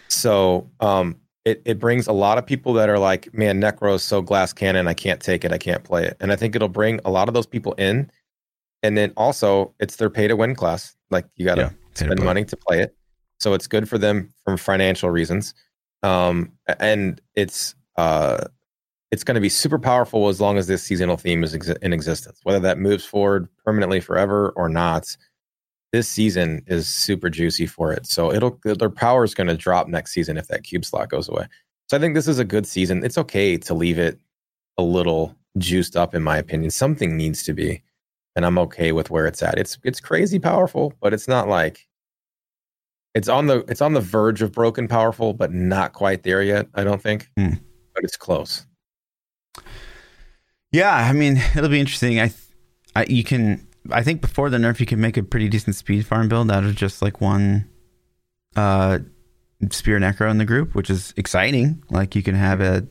[0.08, 4.02] So um it, it brings a lot of people that are like, man, Necro is
[4.02, 6.16] so glass cannon, I can't take it, I can't play it.
[6.20, 8.10] And I think it'll bring a lot of those people in.
[8.82, 10.96] And then also it's their pay to win class.
[11.10, 12.96] Like you gotta Yeah, to spend money to play it.
[13.38, 15.54] So it's good for them from financial reasons.
[16.02, 18.44] Um and it's uh
[19.10, 21.92] it's going to be super powerful as long as this seasonal theme is exi- in
[21.92, 22.40] existence.
[22.42, 25.16] Whether that moves forward permanently forever or not,
[25.92, 28.06] this season is super juicy for it.
[28.06, 31.28] So it'll their power is going to drop next season if that cube slot goes
[31.28, 31.46] away.
[31.88, 33.02] So I think this is a good season.
[33.02, 34.18] It's okay to leave it
[34.76, 36.70] a little juiced up, in my opinion.
[36.70, 37.82] Something needs to be,
[38.38, 39.58] and I'm okay with where it's at.
[39.58, 41.88] It's it's crazy powerful, but it's not like
[43.12, 46.68] it's on the it's on the verge of broken powerful, but not quite there yet.
[46.72, 47.54] I don't think, Hmm.
[47.96, 48.64] but it's close.
[50.70, 52.20] Yeah, I mean, it'll be interesting.
[52.20, 52.30] I,
[52.94, 53.66] I, you can.
[53.90, 56.62] I think before the nerf, you can make a pretty decent speed farm build out
[56.62, 57.68] of just like one,
[58.54, 59.00] uh,
[59.72, 61.82] spear necro in the group, which is exciting.
[61.90, 62.86] Like you can have a,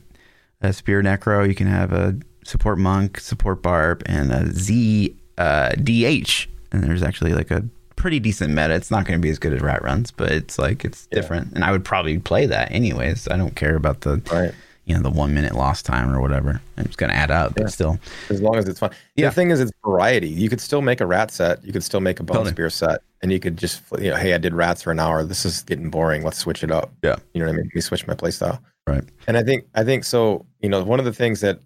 [0.60, 5.70] a spear necro, you can have a support monk, support barb, and a Z, uh,
[5.82, 6.46] DH.
[6.72, 7.64] And there's actually like a
[7.96, 8.74] pretty decent meta.
[8.74, 11.20] It's not going to be as good as rat runs, but it's like it's Yeah.
[11.20, 11.52] different.
[11.54, 13.26] And I would probably play that anyways.
[13.28, 14.52] I don't care about the Right.
[14.84, 16.60] you know the one minute lost time or whatever.
[16.76, 17.64] It's going to add up, Yeah.
[17.64, 17.98] but still.
[18.30, 18.90] as long as it's fun.
[19.16, 19.28] Yeah.
[19.30, 20.28] The thing is, it's variety.
[20.28, 21.64] You could still make a rat set.
[21.64, 22.52] You could still make a bone Totally.
[22.52, 25.24] spear set, and you could just, you know, hey, I did rats for an hour.
[25.24, 26.22] This is getting boring.
[26.22, 26.92] Let's switch it up.
[27.02, 27.16] Yeah.
[27.34, 27.66] you know what I mean.
[27.66, 28.60] Let me switch my playstyle.
[28.86, 29.04] Right.
[29.26, 30.46] And I think, I think so.
[30.60, 31.60] You know, one of the things that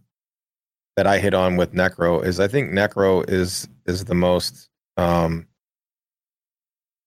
[0.96, 4.68] that I hit on with Necro is I think Necro is is the most.
[4.96, 5.46] um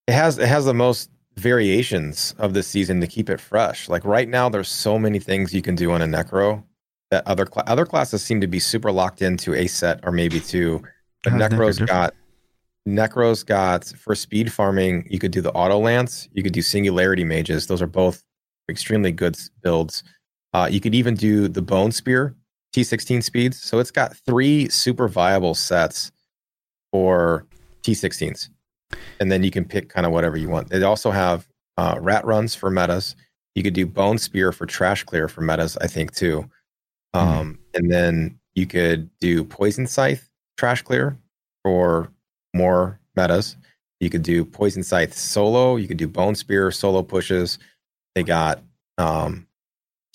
[0.08, 3.89] It has it has the most variations of the season to keep it fresh.
[3.89, 6.63] Like right now, there's so many things you can do on a necro
[7.12, 10.39] that other cla other classes seem to be super locked into a set or maybe
[10.39, 10.82] two.
[11.24, 12.13] But How's Necro necro's got
[12.88, 15.08] necro's got for speed farming.
[15.10, 16.30] You could do the auto lance.
[16.34, 17.67] You could do singularity mages.
[17.67, 18.24] Those are both
[18.69, 20.04] extremely good builds.
[20.54, 22.36] Uh, you could even do the bone spear
[22.75, 23.61] T16 speeds.
[23.61, 26.11] So it's got three super viable sets
[26.91, 27.45] for
[27.83, 28.49] T16s.
[29.19, 30.69] And then you can pick kind of whatever you want.
[30.69, 33.15] They also have uh, rat runs for metas.
[33.55, 36.49] You could do bone spear for trash clear for metas, I think, too.
[37.13, 41.17] Um, And then you could do poison scythe trash clear
[41.63, 42.11] for
[42.53, 43.55] more metas.
[44.01, 45.77] You could do poison scythe solo.
[45.77, 47.57] You could do bone spear solo pushes.
[48.15, 48.61] They got
[48.97, 49.47] um,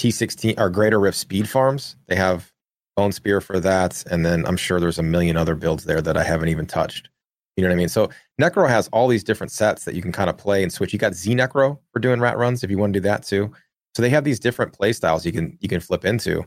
[0.01, 1.97] T16 or greater rift speed farms.
[2.07, 2.51] They have
[2.97, 4.03] bone spear for that.
[4.11, 7.11] And then I'm sure there's a million other builds there that I haven't even touched.
[7.57, 7.89] You know what I mean?
[7.89, 8.09] So
[8.41, 10.95] Necro has all these different sets that you can kind of play and switch.
[10.95, 13.53] You got Z Necro for doing rat runs if you want to do that too.
[13.95, 16.45] So they have these different play styles you can you can flip into.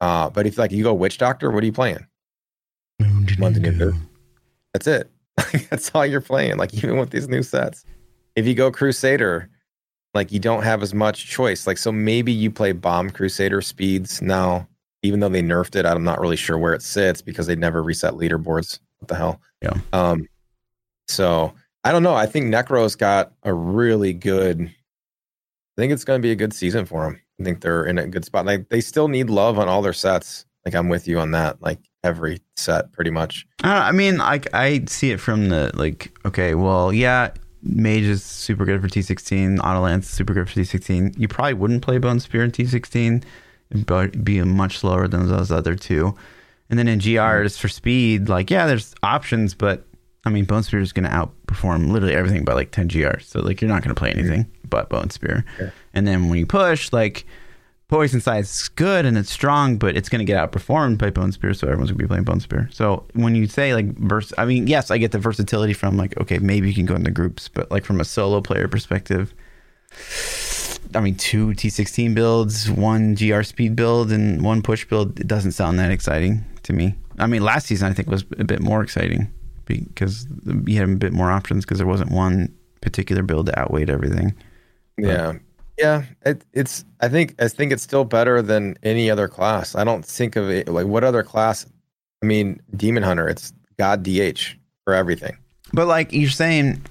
[0.00, 2.04] Uh, but if like you go witch doctor, what are you playing?
[4.72, 5.10] That's it.
[5.70, 6.56] That's all you're playing.
[6.56, 7.84] Like even with these new sets.
[8.34, 9.48] If you go Crusader,
[10.14, 11.66] like you don't have as much choice.
[11.66, 14.66] Like so maybe you play Bomb Crusader speeds now,
[15.02, 15.86] even though they nerfed it.
[15.86, 18.80] I'm not really sure where it sits because they never reset leaderboards.
[18.98, 19.40] What the hell?
[19.62, 19.74] Yeah.
[19.92, 20.26] Um.
[21.08, 21.52] So
[21.84, 22.14] I don't know.
[22.14, 24.60] I think Necro's got a really good.
[24.62, 27.20] I think it's going to be a good season for them.
[27.40, 28.46] I think they're in a good spot.
[28.46, 30.44] Like they still need love on all their sets.
[30.64, 31.62] Like I'm with you on that.
[31.62, 33.46] Like every set, pretty much.
[33.62, 37.30] I, I mean, like I see it from the like, okay, well, yeah,
[37.62, 39.58] Mage is super good for T16.
[39.60, 41.18] Auto Lance is super good for T16.
[41.18, 43.24] You probably wouldn't play Bone Spear in T16,
[43.86, 46.14] but be much slower than those other two.
[46.70, 47.60] And then in GR, just mm-hmm.
[47.60, 49.84] for speed, like yeah, there's options, but
[50.24, 53.20] I mean, Bone Spear is going to outperform literally everything by like 10 GR.
[53.20, 55.44] So like you're not going to play anything but Bone Spear.
[55.94, 57.26] And then when you push, like
[57.88, 61.32] Poison Scythe is good and it's strong, but it's going to get outperformed by Bone
[61.32, 62.68] Spear, so everyone's going to be playing Bone Spear.
[62.70, 66.18] So when you say like vers, I mean, yes, I get the versatility from like,
[66.20, 69.32] okay, maybe you can go into groups, but like from a solo player perspective,
[70.94, 75.52] I mean, two T16 builds, one GR speed build, and one push build, it doesn't
[75.52, 76.94] sound that exciting to me.
[77.18, 79.32] I mean, last season I think was a bit more exciting
[79.64, 80.26] because
[80.66, 84.34] you had a bit more options because there wasn't one particular build that outweighed everything.
[84.98, 85.34] Yeah.
[85.78, 86.84] Yeah, it, it's.
[87.00, 87.40] I think.
[87.40, 89.74] I think it's still better than any other class.
[89.74, 91.66] I don't think of it like what other class.
[92.22, 93.28] I mean, Demon Hunter.
[93.28, 95.36] It's God DH for everything.
[95.72, 96.82] But like you're saying,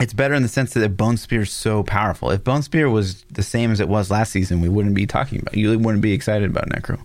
[0.00, 2.30] it's better in the sense that Bone Spear is so powerful.
[2.30, 5.40] If Bone Spear was the same as it was last season, we wouldn't be talking
[5.40, 5.56] about.
[5.56, 7.02] You wouldn't be excited about Necro.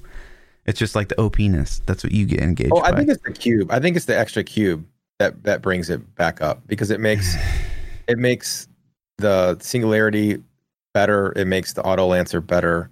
[0.65, 1.81] It's just like the OPness.
[1.85, 2.71] That's what you get engaged.
[2.73, 2.97] Oh, I by.
[2.97, 3.71] think it's the cube.
[3.71, 4.85] I think it's the extra cube
[5.19, 7.35] that that brings it back up because it makes
[8.07, 8.67] it makes
[9.17, 10.43] the singularity
[10.93, 11.33] better.
[11.35, 12.89] It makes the auto lancer better.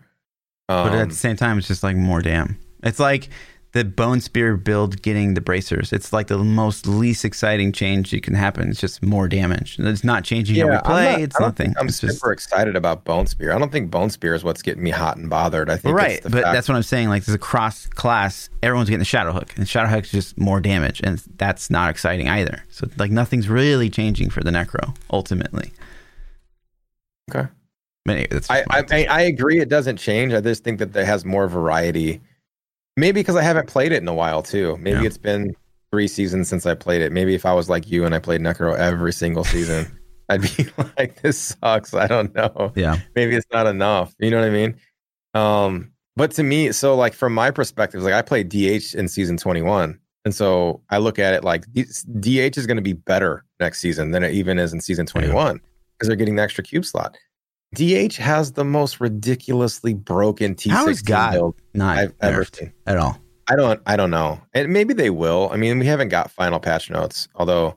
[0.70, 2.58] Um, but at the same time, it's just like more damn.
[2.84, 3.30] It's like
[3.74, 5.92] the Bone Spear build getting the bracers.
[5.92, 8.70] It's like the most least exciting change that can happen.
[8.70, 9.78] It's just more damage.
[9.78, 11.12] It's not changing how we play.
[11.12, 11.74] not- it's nothing.
[11.78, 13.52] I'm it's just super excited about Bone Spear.
[13.52, 15.70] I don't think Bone Spear is what's getting me hot and bothered.
[15.70, 17.10] I think right, but fact- that's what I'm saying.
[17.10, 18.50] Like, there's a cross class.
[18.64, 21.90] Everyone's getting the Shadow Hook, and Shadow Hook is just more damage, and that's not
[21.90, 22.64] exciting either.
[22.70, 25.74] So, like, nothing's really changing for the Necro ultimately.
[27.30, 27.50] Okay.
[28.06, 29.60] That's I, I, I agree.
[29.60, 30.34] It doesn't change.
[30.34, 32.22] I just think that it has more variety.
[32.98, 34.78] Maybe because I haven't played it in a while too.
[34.78, 35.08] Maybe Yeah.
[35.08, 35.56] it's been
[35.92, 37.12] three seasons since I played it.
[37.12, 40.68] Maybe if I was like you and I played Necro every single season, I'd be
[40.98, 42.72] like, "This sucks." I don't know.
[42.76, 44.14] yeah, Maybe it's not enough.
[44.20, 44.76] You know what I mean?
[45.34, 49.36] Um, but to me, so like from my perspective, like I played DH in season
[49.38, 53.44] twenty one, and so I look at it like DH is going to be better
[53.60, 55.60] next season than it even is in season twenty one
[55.98, 57.18] because they're getting the extra cube slot.
[57.76, 62.74] DH has the most ridiculously broken T16 How is God build not I've ever seen.
[62.88, 63.18] at all.
[63.48, 64.42] I don't I don't know.
[64.54, 65.50] And maybe they will.
[65.52, 67.76] I mean, we haven't got final patch notes, although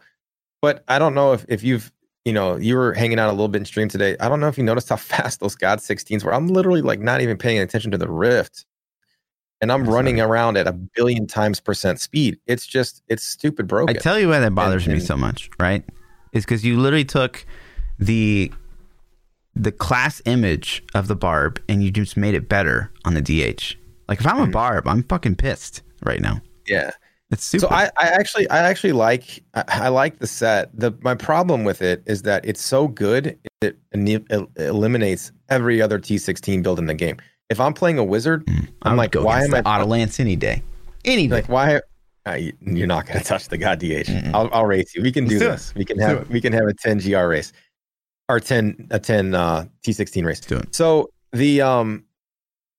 [0.63, 1.93] but I don't know if if you've
[2.25, 4.15] you know, you were hanging out a little bit in stream today.
[4.21, 6.35] I don't know if you noticed how fast those God 16s were.
[6.35, 8.67] I'm literally like not even paying attention to the rift.
[9.61, 10.25] And I'm That's running right.
[10.25, 12.39] around at a billion times percent speed.
[12.47, 13.97] It's just it's stupid broken.
[13.97, 15.85] I tell you why that bothers me and- so much, right?
[16.33, 17.45] Is because you literally took
[17.99, 18.53] the
[19.59, 23.77] the class image of the barb and you just made it better on the DH.
[24.09, 24.53] Like if I'm a Mhm.
[24.53, 26.41] barb, I'm fucking pissed right now.
[26.67, 26.91] yeah.
[27.31, 27.67] It's super.
[27.67, 30.71] So I, I actually I actually like I, I like the set.
[30.73, 35.99] The my problem with it is that it's so good it, it eliminates every other
[35.99, 37.19] T16 build in the game.
[37.51, 40.63] If I'm playing a wizard, I I'm like, why am I auto lance any day?
[41.05, 41.35] Any day.
[41.35, 41.81] like why
[42.39, 44.09] you- you're not going to touch the god DH.
[44.09, 44.31] Mm-mm.
[44.35, 45.03] I'll, I'll race you.
[45.03, 45.49] We can do do it.
[45.51, 45.75] this.
[45.75, 47.53] We can Let's have we can have a 10 GR race.
[48.29, 50.41] Or 10 a 10 uh, T16 race.
[50.41, 50.75] do it.
[50.75, 52.05] So the um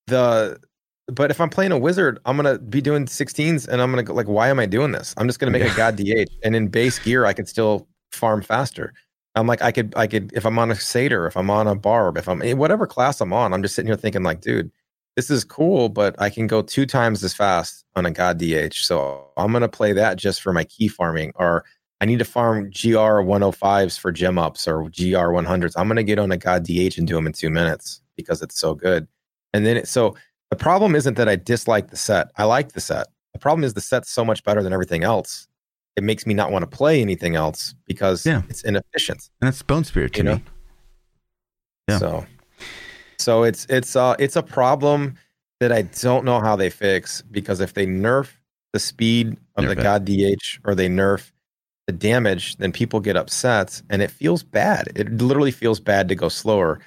[0.07, 0.59] the
[1.07, 4.13] but if I'm playing a wizard, I'm gonna be doing 16s, and I'm gonna go
[4.13, 5.13] like, why am I doing this?
[5.17, 5.73] I'm just gonna make Yeah.
[5.73, 8.93] a god DH, and in base gear, I can still farm faster.
[9.35, 11.75] I'm like, I could, I could, if I'm on a satyr, if I'm on a
[11.75, 14.71] barb, if I'm in whatever class I'm on, I'm just sitting here thinking like, dude,
[15.15, 18.73] this is cool, but I can go two times as fast on a god DH.
[18.75, 21.63] So I'm gonna play that just for my key farming, or
[22.01, 25.73] I need to farm GR 105s for gem ups or GR 100s.
[25.75, 28.59] I'm gonna get on a god DH and do them in two minutes because it's
[28.59, 29.07] so good.
[29.53, 30.15] And then it so
[30.49, 32.31] the problem isn't that I dislike the set.
[32.37, 33.07] I like the set.
[33.33, 35.47] The problem is the set's so much better than everything else.
[35.95, 38.43] It makes me not want to play anything else because Yeah.
[38.49, 39.29] it's inefficient.
[39.41, 40.35] And that's Bone Spirit to You know?
[40.35, 40.43] me.
[41.89, 41.97] Yeah.
[41.97, 42.25] So
[43.17, 45.15] so it's it's uh it's a problem
[45.59, 48.29] that I don't know how they fix because if they nerf
[48.71, 49.83] the speed of Nerf the it.
[49.83, 51.31] god DH or they nerf
[51.89, 54.91] the damage, then people get upset and it feels bad.
[54.95, 56.79] It literally feels bad to go slower.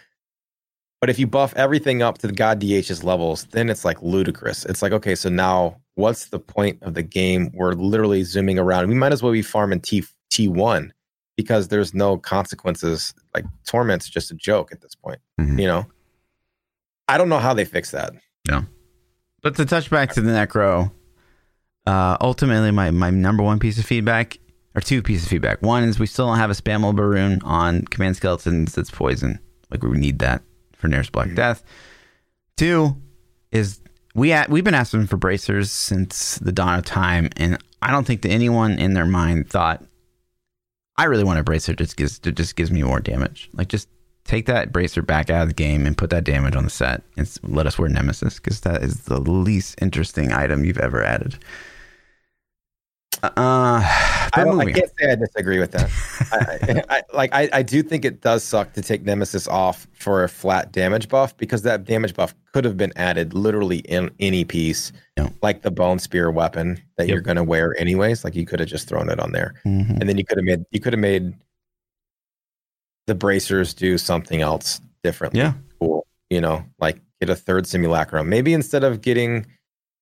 [1.00, 4.64] But if you buff everything up to the god DH's levels, then it's like ludicrous.
[4.64, 7.50] It's like, okay, so now what's the point of the game?
[7.52, 8.88] We're literally zooming around.
[8.88, 10.90] We might as well be farming T T1
[11.36, 13.12] because there's no consequences.
[13.34, 15.18] Like torment's just a joke at this point.
[15.40, 15.60] Mhm.
[15.60, 15.86] You know?
[17.08, 18.12] I don't know how they fix that.
[18.48, 18.62] Yeah.
[19.42, 20.92] But to touch back to the Necro,
[21.84, 24.38] uh, ultimately, my, my number one piece of feedback,
[24.74, 25.60] or two pieces of feedback.
[25.62, 29.38] One is we still don't have a spammable Baroon on Command Skeletons that's poison.
[29.70, 30.42] Like, we need that
[30.74, 31.36] for Nayr's Black Mhm.
[31.36, 31.62] Death.
[32.56, 32.96] Two
[33.50, 33.80] is
[34.14, 38.06] we a- we've been asking for bracers since the dawn of time, and I don't
[38.06, 39.84] think that anyone in their mind thought,
[40.96, 43.48] I really want a bracer just gives, that just gives me more damage.
[43.54, 43.88] Like, just
[44.24, 47.02] take that bracer back out of the game and put that damage on the set
[47.16, 51.38] and let us wear Nemesis because that is the least interesting item you've ever added.
[53.22, 53.80] Uh,
[54.34, 55.90] I, don't, I can't say I disagree with that.
[56.88, 60.24] I, I, like I, I do think it does suck to take Nemesis off for
[60.24, 64.44] a flat damage buff because that damage buff could have been added literally in any
[64.44, 64.92] piece,
[65.42, 67.12] like the bone spear weapon that Yep.
[67.12, 68.24] you're going to wear anyways.
[68.24, 69.98] Like you could have just thrown it on there, Mhm.
[70.00, 71.34] and then you could have made you could have made
[73.06, 75.40] the bracers do something else differently.
[75.40, 75.54] Yeah.
[75.80, 76.06] cool.
[76.30, 78.28] You know, like get a third simulacrum.
[78.28, 79.46] Maybe instead of getting,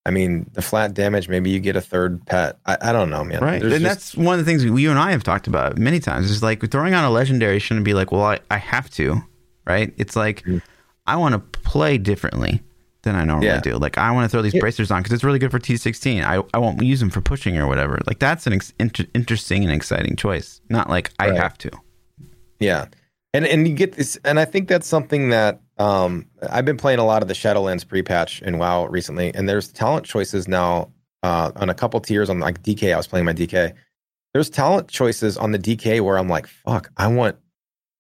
[0.07, 2.59] I mean, the flat damage, maybe you get a third pet.
[2.67, 3.41] I, I don't know, man.
[3.43, 3.61] Right.
[3.61, 6.01] There's and just- that's one of the things you and I have talked about many
[6.01, 9.23] times is like throwing on a legendary shouldn't be like, well, I, I have to,
[9.67, 9.93] right?
[9.99, 10.63] It's like, Mhm.
[11.07, 12.63] I want to play differently
[13.03, 13.61] than I normally Yeah.
[13.61, 13.77] do.
[13.77, 14.61] Like, I want to throw these Yeah.
[14.61, 16.23] bracers on because it's really good for T16.
[16.25, 17.99] I, I won't use them for pushing or whatever.
[18.07, 20.61] Like, that's an ex- inter- interesting and exciting choice.
[20.71, 21.39] Not like, I Right.
[21.41, 21.71] have to.
[22.59, 22.87] Yeah.
[23.33, 26.99] And and you get this and I think that's something that um I've been playing
[26.99, 31.51] a lot of the Shadowlands pre-patch in WoW recently and there's talent choices now uh
[31.57, 33.73] on a couple tiers on like DK I was playing my DK.
[34.33, 37.37] There's talent choices on the DK where I'm like, fuck, I want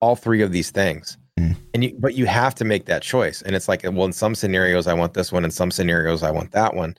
[0.00, 1.18] all three of these things.
[1.38, 1.56] Mm.
[1.74, 3.42] And you but you have to make that choice.
[3.42, 6.30] And it's like, well, in some scenarios I want this one, in some scenarios I
[6.30, 6.94] want that one.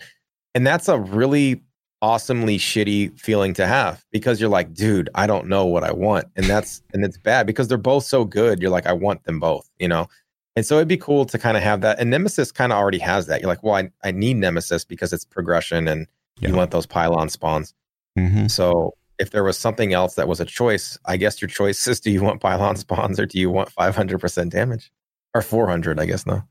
[0.55, 1.61] And that's a really
[2.01, 6.25] awesomely shitty feeling to have because you're like, dude, I don't know what I want.
[6.35, 8.61] And that's and it's bad because they're both so good.
[8.61, 10.07] You're like, I want them both, you know?
[10.55, 11.99] And so it'd be cool to kind of have that.
[11.99, 13.39] And Nemesis kind of already has that.
[13.41, 16.07] You're like, well, I, I need Nemesis because it's progression and
[16.39, 16.49] Yeah.
[16.49, 17.73] you want those pylon spawns.
[18.19, 18.47] Mm-hmm.
[18.47, 21.99] So if there was something else that was a choice, I guess your choice is
[22.01, 24.91] do you want pylon spawns or do you want 500% damage
[25.33, 26.43] or 400, I guess no.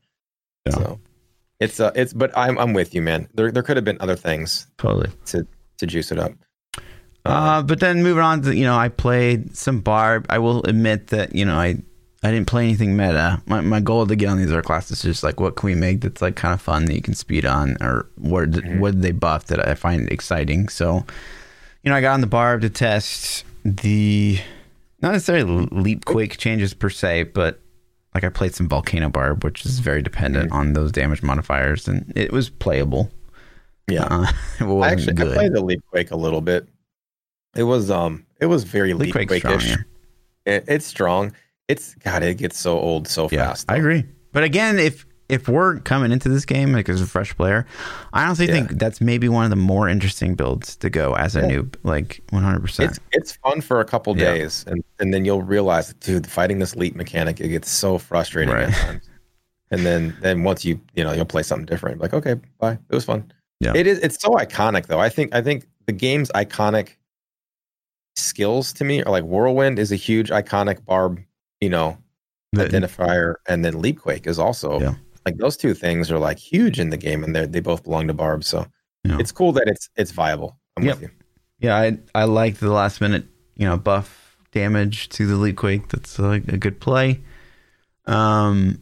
[0.65, 0.73] Yeah.
[0.73, 0.99] So
[1.59, 3.27] it's uh it's but I'm I'm with you, man.
[3.35, 5.09] There there could have been other things Totally.
[5.25, 5.45] to
[5.85, 6.31] juice it up.
[7.23, 10.25] Uh, but then moving on to you know, I played some barb.
[10.29, 11.77] I will admit that you know I
[12.23, 13.41] I didn't play anything meta.
[13.47, 15.75] My my goal to get on these other classes is just like what can we
[15.75, 18.79] make that's like kind of fun that you can speed on, or what Mhm.
[18.79, 20.69] what did they buff that I find exciting.
[20.69, 21.05] So,
[21.83, 24.39] you know, I got on the barb to test the
[25.01, 27.59] not necessarily leap quake changes per se, but
[28.13, 32.11] like I played some volcano barb, which is very dependent on those damage modifiers, and
[32.15, 33.09] it was playable.
[33.87, 34.03] yeah.
[34.03, 34.27] Uh,
[34.59, 35.31] it wasn't I actually good.
[35.31, 36.67] I played the Leap Quake a little bit.
[37.55, 39.59] It was um it was very Leap Leap strong,
[40.45, 41.33] It, it's strong.
[41.71, 43.65] It's God, it gets so old so Yeah, fast.
[43.69, 44.03] I agree.
[44.31, 47.65] But again, if if we're coming into this game like as a fresh player,
[48.11, 48.53] I honestly Yeah.
[48.53, 51.47] think that's maybe one of the more interesting builds to go as a Yeah.
[51.51, 51.75] noob.
[51.83, 52.59] Like 100.
[52.61, 54.33] percent It's it's fun for a couple Yeah.
[54.33, 58.53] days, and and then you'll realize, dude, fighting this leap mechanic it gets so frustrating
[58.53, 58.67] Right.
[58.69, 59.09] at times.
[59.71, 62.93] And then then once you you know you'll play something different, like okay, bye, it
[62.95, 63.31] was fun.
[63.61, 63.71] Yeah.
[63.73, 63.99] it is.
[63.99, 64.99] It's so iconic though.
[64.99, 66.97] I think I think the game's iconic
[68.17, 71.21] skills to me are like whirlwind is a huge iconic barb,
[71.61, 71.97] you know,
[72.53, 74.95] the, identifier, and then leap quake is also Yeah.
[75.25, 78.07] like those two things are like huge in the game, and they they both belong
[78.07, 78.43] to barb.
[78.43, 78.65] So
[79.05, 79.17] Yeah.
[79.19, 80.57] it's cool that it's it's viable.
[80.75, 80.95] I'm Yep.
[80.95, 81.09] with you.
[81.59, 85.87] Yeah, I I like the last minute you know buff damage to the Leap Quake.
[85.89, 87.21] That's like a good play.
[88.05, 88.81] Um,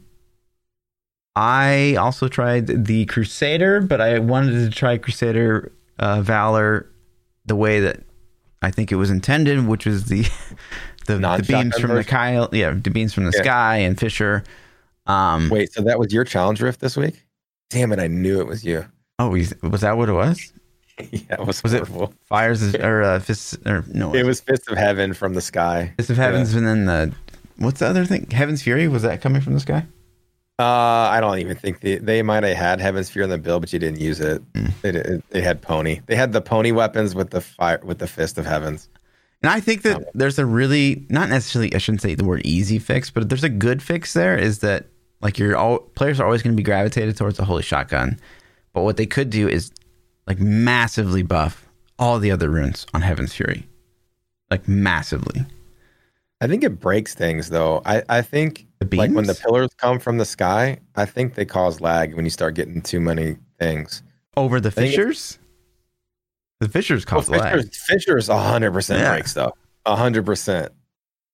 [1.35, 6.89] I also tried the Crusader, but I wanted to try Crusader uh, Valor
[7.45, 8.01] the way that
[8.61, 10.27] I think it was intended, which was the
[11.17, 12.03] the, the beams from the?
[12.03, 13.41] Kyle, yeah, the beams from the Yeah.
[13.43, 14.43] sky and Fissure.
[15.07, 17.25] Um, Wait, so that was your challenge rift this week?
[17.69, 18.85] Damn it, I knew it was you.
[19.19, 20.53] oh, was that what it was?
[21.11, 21.87] yeah, it was, Was it.
[22.25, 24.13] Fires or uh, fists or no?
[24.13, 25.93] It was Fist of Heaven from the sky.
[25.97, 27.13] Fist of Heavens, and then the
[27.57, 28.27] what's the other thing?
[28.31, 29.85] Heaven's Fury was that coming from the sky?
[30.59, 33.61] Uh, I don't even think they, they might have had Heaven's Fury in the build,
[33.61, 34.41] but you didn't use it.
[34.53, 34.73] Mm.
[34.81, 36.01] They, they had pony.
[36.07, 38.89] They had the pony weapons with the fire with the Fist of Heavens.
[39.41, 42.79] And I think that there's a really not necessarily I shouldn't say the word easy
[42.79, 44.87] fix, but there's a good fix there is that
[45.21, 48.19] like your all players are always going to be gravitated towards the holy shotgun.
[48.73, 49.71] But what they could do is
[50.27, 51.67] like massively buff
[51.97, 53.67] all the other runes on Heaven's Fury.
[54.51, 55.45] Like massively.
[56.41, 57.81] I think it breaks things though.
[57.85, 61.81] I, I think like when the pillars come from the sky, I think they cause
[61.81, 64.03] lag when you start getting too many things.
[64.37, 64.93] Over the think
[66.67, 67.05] fissures?
[67.05, 67.53] The fissures Well, cause lag.
[67.53, 69.11] Fissures, Fissures 100% Yeah.
[69.13, 69.53] break stuff.
[69.85, 70.69] 100%.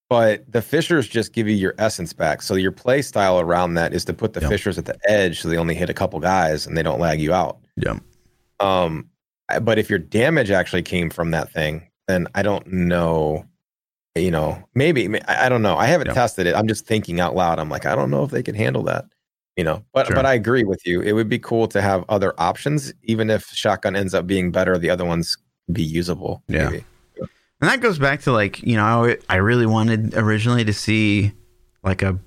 [0.10, 2.42] But the Fissures just give you your essence back.
[2.44, 4.50] So your play style around that is to put the Yep.
[4.52, 7.20] Fissures at the edge so they only hit a couple guys and they don't lag
[7.20, 7.58] you out.
[7.76, 7.98] Yeah.
[8.60, 9.10] Um,
[9.62, 13.46] but if your damage actually came from that thing, then I don't know.
[14.18, 15.76] You know, maybe I don't know.
[15.76, 16.56] I haven't tested it.
[16.56, 17.60] I'm just thinking out loud.
[17.60, 19.04] I'm like, I don't know if they can handle that.
[19.56, 20.16] You know, but Sure.
[20.16, 21.02] but I agree with you.
[21.02, 24.78] It would be cool to have other options, even if shotgun ends up being better.
[24.78, 25.38] The other ones
[25.72, 26.44] be usable.
[26.48, 26.70] Yeah.
[26.70, 26.86] maybe.
[27.62, 31.32] And that goes back to like, you know, I, I really wanted originally to see
[31.84, 32.20] like a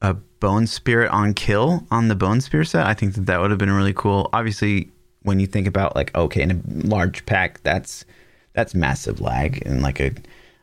[0.00, 2.86] a bone spirit on kill on the bone spear set.
[2.86, 4.30] I think that that would have been really cool.
[4.32, 4.90] Obviously,
[5.22, 8.04] when you think about like okay, in a large pack, that's
[8.52, 10.12] that's massive lag and like a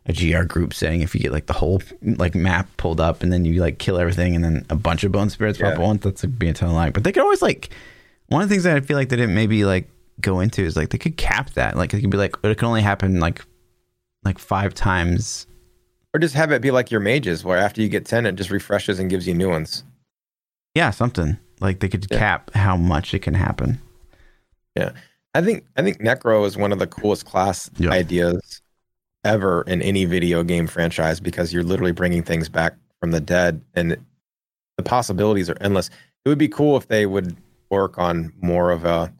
[0.05, 1.01] a GR group setting.
[1.01, 3.97] If you get like the whole like map pulled up and then you like kill
[3.97, 5.73] everything and then a bunch of bone spirits pop Yeah.
[5.73, 6.93] at once, that's like, be a ton of lag.
[6.93, 7.69] But they could always like
[8.27, 9.89] one of the things that I feel like they didn't maybe like
[10.21, 11.75] go into is like they could cap that.
[11.77, 13.45] Like it could be like it can only happen like
[14.23, 15.47] like five times.
[16.13, 18.51] Or just have it be like your mages, where after you get ten, it just
[18.51, 19.83] refreshes and gives you new ones.
[20.75, 22.19] Yeah, something like they could Yeah.
[22.19, 23.79] cap how much it can happen.
[24.75, 24.91] Yeah.
[25.33, 27.89] I think I think Necro is one of the coolest class Yeah.
[27.91, 28.61] ideas
[29.23, 33.61] ever in any video game franchise because you're literally bringing things back from the dead,
[33.73, 33.97] and
[34.77, 35.89] the possibilities are endless.
[36.25, 37.35] It would be cool if they would
[37.69, 39.11] work on more of a.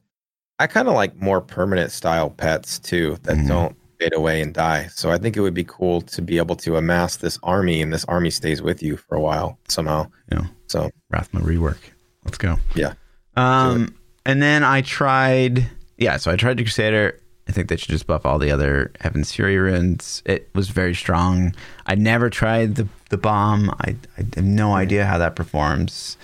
[0.60, 3.48] I kind of like more permanent style pets too that Mhm.
[3.48, 4.88] don't fade away and die.
[4.94, 7.92] So I think it would be cool to be able to amass this army, and
[7.94, 10.08] this army stays with you for a while somehow.
[10.32, 10.46] Yeah.
[10.68, 11.78] So Rathma rework.
[12.26, 12.58] Let's go.
[12.76, 12.94] Yeah.
[13.36, 13.96] Um,
[14.26, 15.68] and then I tried.
[15.98, 17.20] Yeah, so I tried the Crusader.
[17.48, 20.22] I think they should just buff all the other Heaven's Fury runes.
[20.26, 21.54] It was very strong.
[21.86, 23.70] I never tried the the bomb.
[23.82, 26.18] I, I have no idea how that performs.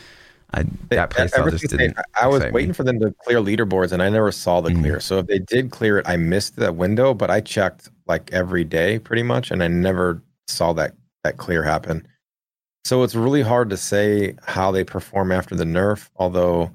[0.53, 1.97] I that playstyle Ever just didn't.
[2.19, 2.55] I was excite me.
[2.55, 4.81] waiting for them to clear leaderboards, and I never saw the Mhm.
[4.81, 4.99] clear.
[4.99, 7.13] So if they did clear it, I missed that window.
[7.13, 11.63] But I checked like every day, pretty much, and I never saw that that clear
[11.63, 12.07] happen.
[12.85, 16.09] So it's really hard to say how they perform after the nerf.
[16.15, 16.71] Although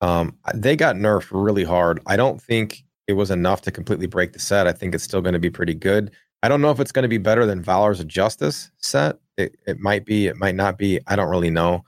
[0.00, 4.32] um, they got nerfed really hard, I don't think it was enough to completely break
[4.32, 4.66] the set.
[4.66, 6.10] I think it's still going to be pretty good.
[6.42, 9.18] I don't know if it's going to be better than Valor's of Justice set.
[9.36, 10.26] It it might be.
[10.26, 11.00] It might not be.
[11.06, 11.84] I don't really know.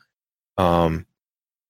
[0.57, 1.07] Um,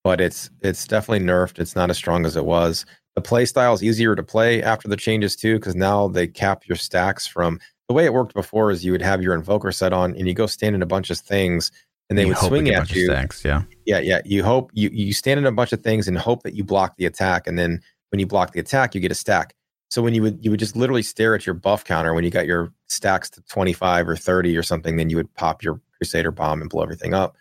[0.03, 1.59] but it's it's definitely nerfed.
[1.59, 2.85] It's not as strong as it was.
[3.17, 6.67] The play style is easier to play after the changes too, because now they cap
[6.67, 8.71] your stacks from the way it worked before.
[8.71, 11.11] Is you would have your invoker set on, and you go stand in a bunch
[11.11, 11.73] of things,
[12.11, 13.07] and they You would swing at you.
[13.07, 13.63] Stacks, yeah.
[13.87, 14.21] Yeah, yeah.
[14.25, 16.97] You hope you you stand in a bunch of things and hope that you block
[16.97, 17.81] the attack, and then
[18.15, 19.57] when you block the attack, you get a stack.
[19.91, 22.31] So when you would you would just literally stare at your buff counter when you
[22.31, 25.81] got your stacks to twenty five or thirty or something, then you would pop your
[25.97, 27.35] Crusader bomb and blow everything up.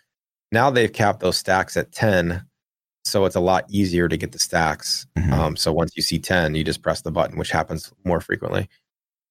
[0.50, 2.44] Now they've capped those stacks at ten,
[3.04, 5.06] so it's a lot easier to get the stacks.
[5.16, 5.30] Mhm.
[5.32, 8.68] Um, so once you see ten, you just press the button, which happens more frequently.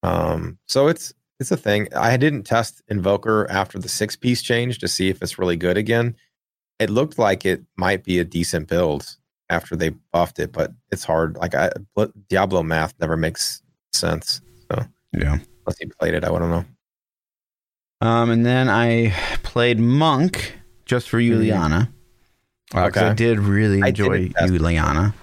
[0.02, 1.90] Um, so it's it's a thing.
[1.94, 5.76] I didn't test Invoker after the six piece change to see if it's really good
[5.76, 6.16] again.
[6.80, 9.18] It looked like it might be a decent build
[9.50, 11.36] after they buffed it, but it's hard.
[11.38, 11.72] Like I,
[12.30, 14.42] Diablo math never makes sense.
[14.72, 15.38] So yeah.
[15.66, 16.66] Unless you played it, I wouldn't know.
[18.02, 19.14] Um, and then I
[19.44, 21.90] played Monk just for Uliana.
[22.74, 23.16] Uh, 'cause I Okay.
[23.16, 24.62] did really enjoy didn't test it.
[24.62, 25.14] Uliana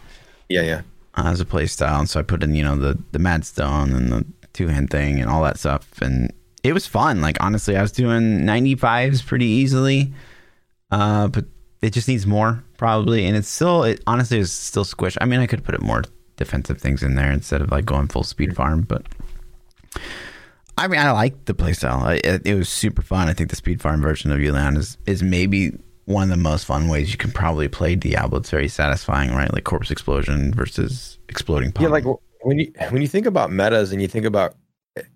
[0.49, 0.81] Yeah, yeah.
[1.17, 3.95] uh, as a play style, and so I put in you know the the Madstone
[3.95, 7.21] and the two hand thing and all that stuff, and it was fun.
[7.21, 10.13] Like honestly, I was doing ninety fives pretty easily,
[10.91, 11.45] uh, but
[11.83, 15.15] it just needs more probably, and it's still it honestly is still squish.
[15.21, 16.03] I mean, I could put it more
[16.39, 19.07] defensive things in there instead of like going full speed farm, but
[20.79, 22.19] I mean, I like the playstyle.
[22.25, 23.29] It, it was super fun.
[23.29, 26.65] I think the speed farm version of Uliana is is maybe one of the most
[26.65, 28.39] fun ways you can probably play Diablo.
[28.39, 29.53] It's very satisfying, right?
[29.53, 31.75] Like corpse explosion versus exploding.
[31.79, 32.07] Yeah, like
[32.41, 34.55] when you when you think about metas and you think about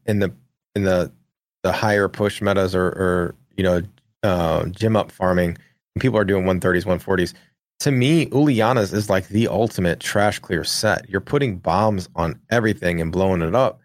[0.04, 0.34] in the
[0.76, 1.10] in the
[1.62, 3.80] the higher push metas or or you know
[4.22, 5.56] uh, gym up farming,
[5.98, 7.32] people are doing 130s, 140s.
[7.85, 11.07] To me, Uliana's is like the ultimate trash clear set.
[11.07, 13.78] You're putting bombs on everything and blowing it up,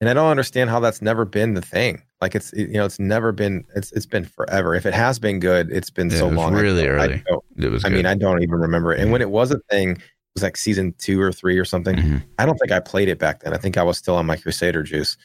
[0.00, 2.00] and I don't understand how that's never been the thing.
[2.22, 4.74] Like it's you know it's never been it's it's been forever.
[4.74, 6.56] If it has been good, it's been Yeah, so it was long.
[6.56, 7.22] I really I early.
[7.26, 7.84] don't- it was.
[7.84, 7.96] I good.
[7.96, 9.00] mean, I don't even remember it.
[9.00, 10.00] And when it was a thing, it
[10.34, 11.96] was like season two or three or something.
[11.96, 12.22] Mhm.
[12.38, 13.52] I don't think I played it back then.
[13.52, 15.18] I think I was still on my Crusader juice.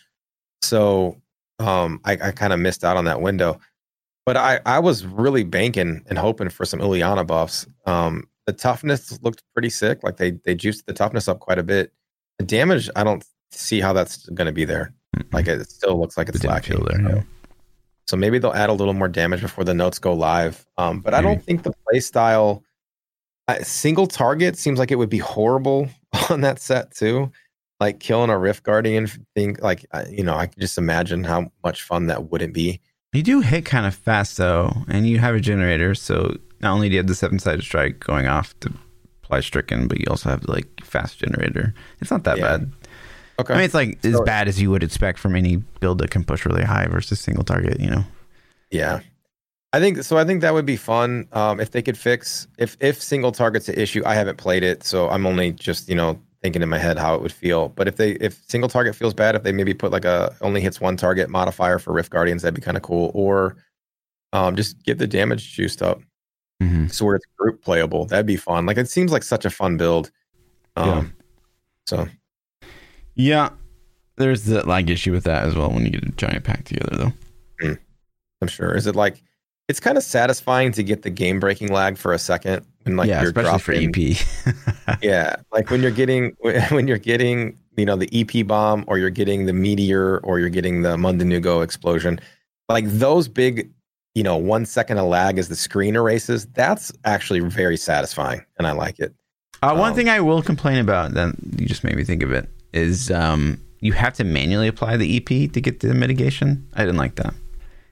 [0.64, 1.16] So
[1.60, 3.58] um, I, I kind of missed out on that window.
[4.28, 7.66] But I, I was really banking and hoping for some Uliana buffs.
[7.86, 10.04] Um, the toughness looked pretty sick.
[10.04, 11.94] Like they they juiced the toughness up quite a bit.
[12.38, 14.94] The damage, I don't see how that's going to be there.
[15.32, 16.84] Like it still looks like it's didn't lacking.
[16.84, 17.00] there.
[17.02, 17.22] So- Yeah.
[18.06, 20.66] so maybe they'll add a little more damage before the notes go live.
[20.78, 22.64] Um, but I don't think the play style,
[23.48, 25.88] uh, single target seems like it would be horrible
[26.30, 27.32] on that set too.
[27.80, 31.84] Like killing a Rift Guardian thing, like you know, I can just imagine how much
[31.84, 32.82] fun that wouldn't be.
[33.14, 35.95] You do hit kind of fast though, and you have a generator.
[35.95, 38.74] So not only do you have the seven sided strike going off to
[39.24, 41.74] apply stricken, but you also have the like fast generator.
[42.01, 42.58] It's not that Yeah.
[42.58, 42.72] bad.
[43.39, 46.10] Okay, I mean, it's like as bad as you would expect from any build that
[46.10, 47.80] can push really high versus single target.
[47.80, 48.03] You know,
[48.72, 49.01] yeah,
[49.74, 50.18] I think so.
[50.18, 53.70] I think that would be fun um, if they could fix if if single target's
[53.70, 54.01] an issue.
[54.08, 57.16] I haven't played it, so I'm only just you know thinking in my head how
[57.16, 57.70] it would feel.
[57.70, 60.62] But if they if single target feels bad, if they maybe put like a only
[60.62, 63.12] hits one target modifier for Rift Guardians, that'd be kind of cool.
[63.14, 63.56] Or
[64.34, 66.02] um, just get the damage juiced up
[66.62, 66.88] mm-hmm.
[66.88, 68.06] so where it's group playable.
[68.06, 68.66] That'd be fun.
[68.66, 70.12] Like it seems like such a fun build.
[70.76, 71.06] Um, Yeah.
[71.86, 72.08] So
[73.16, 73.50] yeah.
[74.18, 76.98] There's the lag issue with that as well when you get a giant pack together,
[76.98, 77.14] though.
[78.42, 78.76] I'm sure.
[78.76, 79.22] Is it like
[79.68, 83.08] it's kind of satisfying to get the game breaking lag for a second when like
[83.08, 84.76] yeah, you're especially for E EP.
[85.02, 86.36] Yeah, like when you're getting
[86.70, 90.50] when you're getting you know the EP bomb or you're getting the meteor or you're
[90.50, 92.20] getting the Mundunugu explosion,
[92.70, 93.70] like those big
[94.16, 96.46] you know one second of lag as the screen erases.
[96.48, 99.14] That's actually very satisfying, and I like it.
[99.62, 102.32] Uh, one Um, thing I will complain about, then you just made me think of
[102.32, 106.68] it, is um, you have to manually apply the EP to get the mitigation.
[106.76, 107.34] I didn't like that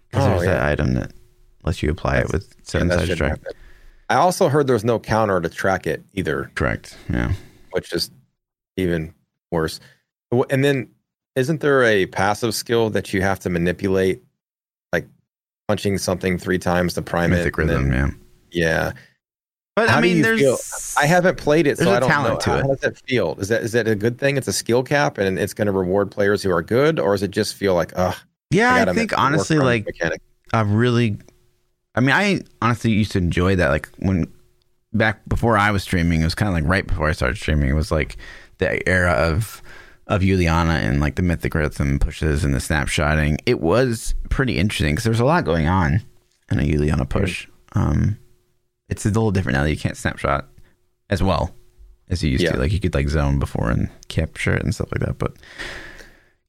[0.10, 0.68] because Oh, there's that yeah.
[0.70, 1.12] item that
[1.64, 3.30] lets you apply it with seven Yeah, that sided strike.
[3.32, 3.54] happen.
[4.10, 6.97] I also heard there's no counter to track it either, Correct.
[7.10, 7.34] Yeah.
[7.72, 8.12] which is
[8.78, 9.14] even
[9.51, 9.80] worse.
[10.49, 10.89] And then,
[11.36, 14.22] isn't there a passive skill that you have to manipulate,
[14.93, 15.08] like
[15.68, 17.62] punching something three times to prime Mythic it?
[17.62, 17.89] and rhythm.
[17.89, 18.20] then-
[18.51, 18.68] yeah.
[18.86, 18.91] yeah.
[19.76, 20.39] But How I mean, there's.
[20.39, 20.58] feel?
[20.97, 22.39] I haven't played it, so There's a I don't talent know.
[22.39, 22.62] to how, it.
[22.62, 23.36] how does that feel?
[23.39, 24.38] Is that is that a good thing?
[24.38, 27.24] It's a skill cap, and it's going to reward players who are good, or does
[27.24, 28.16] it just feel like, ugh?
[28.51, 30.22] Yeah, I, gotta think honestly, like mechanic.
[30.53, 31.18] a really
[31.96, 33.70] I mean, I honestly used to enjoy that.
[33.70, 34.32] Like when
[34.93, 37.70] back before I was streaming, it was kind of like right before I started streaming.
[37.70, 38.18] It was like
[38.58, 39.62] the era of
[40.08, 43.39] of Uliana and like the mythic rhythm pushes and the snapshotting.
[43.46, 46.02] It was pretty interesting because there was a lot going on
[46.52, 47.48] in a Uliana push.
[47.74, 48.18] Um,
[48.88, 50.48] it's a little different now that you can't snapshot
[51.10, 51.56] as well
[52.10, 52.52] as you used Yeah.
[52.52, 52.60] to.
[52.60, 55.18] Like you could like zone before and capture it and stuff like that.
[55.18, 55.38] But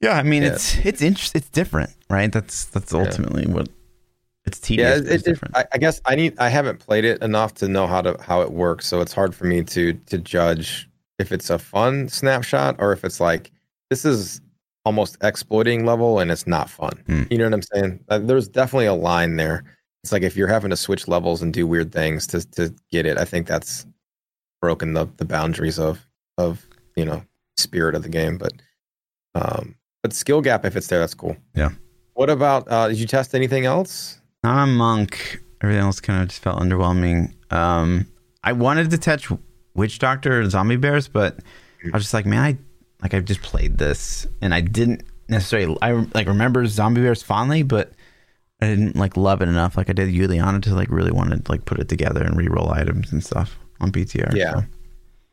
[0.03, 0.51] yeah, I mean, Yeah.
[0.53, 1.39] it's it's interesting.
[1.41, 2.31] It's different, right?
[2.31, 3.69] That's that's ultimately what
[4.47, 5.03] it's tedious.
[5.03, 5.57] yeah, it, it's it, different.
[5.57, 6.39] I, I guess I need.
[6.39, 9.35] I haven't played it enough to know how to how it works, so it's hard
[9.35, 10.89] for me to to judge
[11.19, 13.51] if it's a fun snapshot or if it's like
[13.91, 14.41] this is
[14.85, 16.93] almost exploiting level and it's not fun.
[17.07, 17.23] Hmm.
[17.31, 18.05] You know what I'm saying?
[18.09, 19.65] Uh, there's definitely a line there.
[20.05, 23.07] It's like if you're having to switch levels and do weird things to to get
[23.07, 23.87] it, I think that's
[24.61, 26.07] broken the the boundaries of
[26.39, 27.25] of you know
[27.57, 28.39] spirit of the game.
[28.39, 28.53] But
[29.35, 31.37] um, but skill gap if it's there, that's cool.
[31.55, 31.71] Yeah.
[32.15, 32.71] What about?
[32.71, 34.21] uh Did you test anything else?
[34.47, 35.41] Not a monk.
[35.61, 37.35] Everything else kind of just felt underwhelming.
[37.53, 38.07] Um,
[38.45, 39.29] I wanted to touch
[39.75, 41.41] Witch Doctor or Zombie Bears, but
[41.83, 42.57] I was just like, man, I
[43.03, 47.65] like I've just played this, and I didn't necessarily I like remember Zombie Bears fondly,
[47.65, 47.91] but
[48.61, 49.77] I didn't like love it enough.
[49.77, 52.71] Like I did Uliana to like really want to like put it together and re-roll
[52.71, 54.33] items and stuff on BTR.
[54.33, 54.53] Yeah.
[54.53, 54.63] so.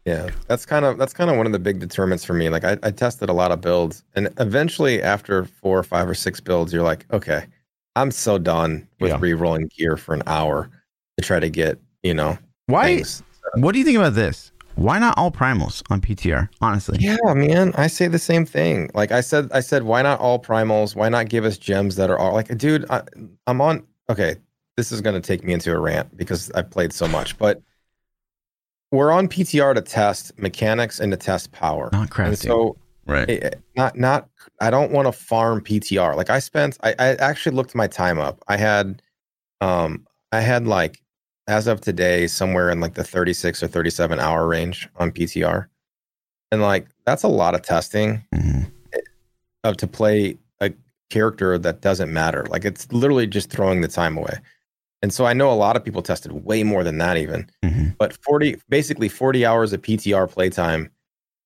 [0.06, 2.50] Yeah, that's kind of that's kind of one of the big determinants for me.
[2.50, 6.16] Like I, I tested a lot of builds, and eventually, after four or five or
[6.16, 7.46] six builds, you're like, okay,
[7.96, 9.18] I'm so done with Yeah.
[9.20, 10.70] re-rolling gear for an hour
[11.18, 12.38] to try to get you know
[12.68, 12.96] Why?
[12.98, 13.24] things.
[13.56, 14.52] What do you think about this?
[14.76, 16.50] Why not all primals on PTR?
[16.60, 18.90] Honestly, Yeah, man, I say the same thing.
[18.96, 20.96] Like I said, I said, why not all primals?
[20.96, 23.04] Why not give us gems that are all like, dude, I,
[23.46, 23.86] I'm on.
[24.10, 24.38] Okay,
[24.76, 27.62] this is going to take me into a rant because I've played so much, but
[28.92, 31.90] we're on PTR to test mechanics and to test power.
[31.94, 32.38] not crafting.
[32.38, 32.76] so
[33.06, 33.30] Right.
[33.30, 34.30] Eh, eh, not not
[34.62, 36.16] I don't want to farm PTR.
[36.16, 38.42] Like I spent I, I actually looked my time up.
[38.48, 39.02] I had
[39.62, 41.02] um I had like
[41.48, 45.68] as of today somewhere in like the 36 or 37 hour range on PTR.
[46.52, 48.72] And like that's a lot of testing Mhm.
[49.66, 50.72] of to play a
[51.10, 52.46] character that doesn't matter.
[52.50, 54.38] Like it's literally just throwing the time away.
[55.02, 57.98] And so I know a lot of people tested way more than that even Mhm.
[57.98, 60.90] but 40 basically 40 hours of PTR playtime.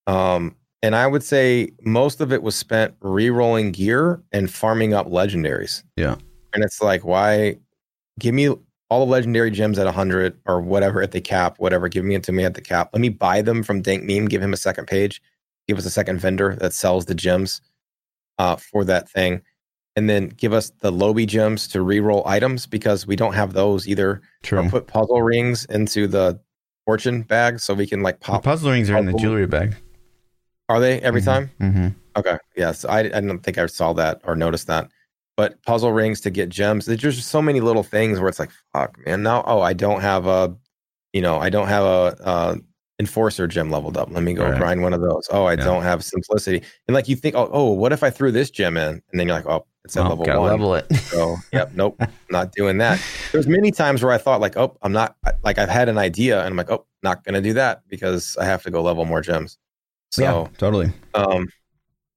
[0.06, 5.08] Um, and I would say most of it was spent re-rolling gear and farming up
[5.08, 5.84] legendaries.
[5.96, 6.16] Yeah.
[6.54, 7.58] And it's like, why
[8.20, 8.50] give me
[8.90, 12.24] all the legendary gems at 100 or whatever at the cap, whatever, give me it
[12.24, 12.90] to me at the cap.
[12.94, 15.22] Let me buy them from Dank Meme, give him a second page,
[15.68, 17.62] give us a second vendor that sells the gems
[18.38, 19.42] uh, for that thing.
[19.98, 23.88] And then give us the Lobby gems to re-roll items because we don't have those
[23.88, 24.60] either True.
[24.60, 26.40] or put puzzle rings into the
[26.86, 28.44] fortune bag so we can like The pop.
[28.44, 29.76] puzzle rings are in the jewelry bag.
[30.70, 31.50] Are they every time?
[31.62, 31.88] Mm-hmm.
[32.18, 32.38] Okay.
[32.56, 32.84] Yes.
[32.86, 34.90] I, I don't think I saw that or noticed that.
[35.38, 36.86] But puzzle rings to get gems.
[36.88, 39.22] There's just so many little things where it's like, fuck, man.
[39.24, 40.56] Now, oh, I don't have a,
[41.14, 42.56] you know, I don't have a, uh
[43.00, 44.10] enforcer gem leveled up.
[44.12, 44.58] Let me go Right.
[44.58, 45.28] grind one of those.
[45.30, 45.64] Oh, I Yeah.
[45.66, 46.64] don't have simplicity.
[46.88, 48.88] And like you think, oh, oh, what if I threw this gem in?
[49.12, 50.50] And then you're like, oh, it's at Well, level one.
[50.50, 50.88] level it.
[51.12, 52.02] So, yep, nope,
[52.32, 53.00] not doing that.
[53.32, 56.40] There's many times where I thought like, oh, I'm not like I've had an idea
[56.40, 59.22] and I'm like, oh, not gonna do that because I have to go level more
[59.22, 59.60] gems.
[60.12, 60.92] So, yeah, totally.
[61.14, 61.48] um,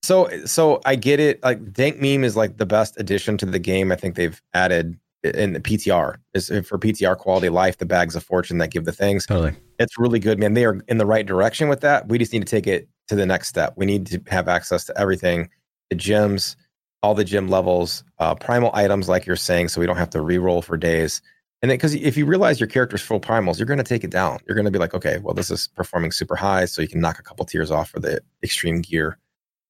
[0.02, 1.42] so so I get it.
[1.42, 3.92] Like Dank Meme is like the best addition to the game.
[3.92, 8.16] I think they've added in the PTR is for PTR quality of life, the bags
[8.16, 9.26] of fortune that give the things.
[9.26, 9.54] Totally.
[9.78, 10.54] It's really good, man.
[10.54, 12.08] They are in the right direction with that.
[12.08, 13.74] We just need to take it to the next step.
[13.76, 15.50] We need to have access to everything,
[15.90, 16.56] the gems,
[17.02, 20.20] all the gym levels, uh, primal items, like you're saying, so we don't have to
[20.20, 21.20] re-roll for days.
[21.62, 24.10] And then, because if you realize your character's full primals, you're going to take it
[24.10, 24.38] down.
[24.46, 27.00] You're going to be like, okay, well, this is performing super high, so you can
[27.00, 29.18] knock a couple tiers off for the extreme gear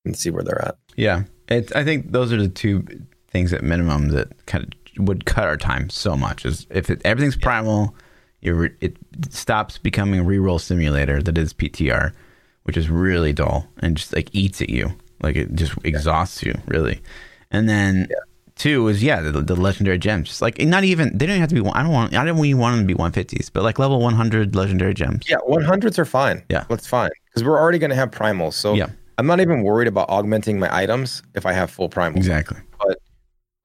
[0.05, 0.77] and see where they're at.
[0.97, 1.25] Yeah.
[1.49, 2.87] It, I think those are the two
[3.29, 6.45] things at minimum that kind of would cut our time so much.
[6.45, 7.95] Is if it, everything's primal,
[8.43, 8.97] re, it
[9.31, 12.13] stops becoming a reroll simulator that is PTR,
[12.65, 16.55] which is really dull and just like eats at you, like it just exhausts you
[16.67, 17.01] really.
[17.51, 18.09] And then
[18.61, 21.49] two is yeah the, the legendary gems, just like not even they don't even have
[21.49, 21.61] to be.
[21.63, 23.79] one- I don't want I don't even want them to be one fifties, but like
[23.79, 25.25] level one hundred legendary gems.
[25.29, 26.45] Yeah, 100s are fine.
[26.51, 26.65] Yeah.
[26.69, 28.53] that's fine because we're already going to have primals.
[28.55, 28.91] So Yeah.
[29.19, 32.17] I'm not even worried about augmenting my items if I have full primals.
[32.17, 32.59] Exactly.
[32.79, 32.99] But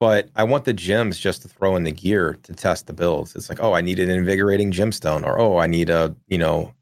[0.00, 3.34] but I want the gems just to throw in the gear to test the builds.
[3.36, 6.72] It's like, oh, I need an invigorating gemstone, or oh, I need a you know,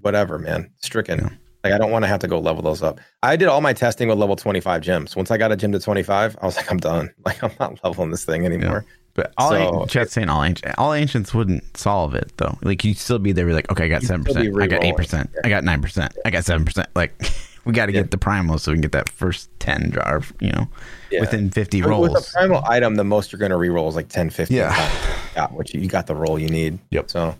[0.00, 1.18] whatever, man, stricken.
[1.20, 1.30] Yeah.
[1.62, 3.00] Like I don't want to have to go level those up.
[3.22, 5.14] I did all my testing with level 25 gems.
[5.14, 7.10] Once I got a gem to 25, I was like, I'm done.
[7.26, 8.84] Like I'm not leveling this thing anymore.
[9.14, 12.56] But all So- saying all ancient, all ancients wouldn't solve it though.
[12.62, 13.52] Like you'd still be there.
[13.52, 16.30] Like, okay, I got seven percent, I got eight percent, I got nine percent, I
[16.30, 16.88] got seven percent.
[16.94, 17.12] Like
[17.66, 18.00] we got to Yeah.
[18.02, 20.22] get the primal so we can get that first ten jar.
[20.40, 20.68] You know,
[21.10, 21.20] Yeah.
[21.20, 22.10] within fifty With- rolls.
[22.10, 24.90] With a primal item, the most you're going to reroll is like 10, 15 Yeah.
[25.36, 26.78] Yeah, which you, you got the roll you need.
[26.90, 27.10] Yep.
[27.10, 27.36] So,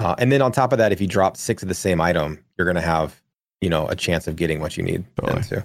[0.00, 2.44] uh, and then on top of that, if you drop six of the same item,
[2.56, 3.20] you're going to have,
[3.60, 5.04] you know, a chance of getting what you need.
[5.16, 5.42] Totally.
[5.42, 5.62] too.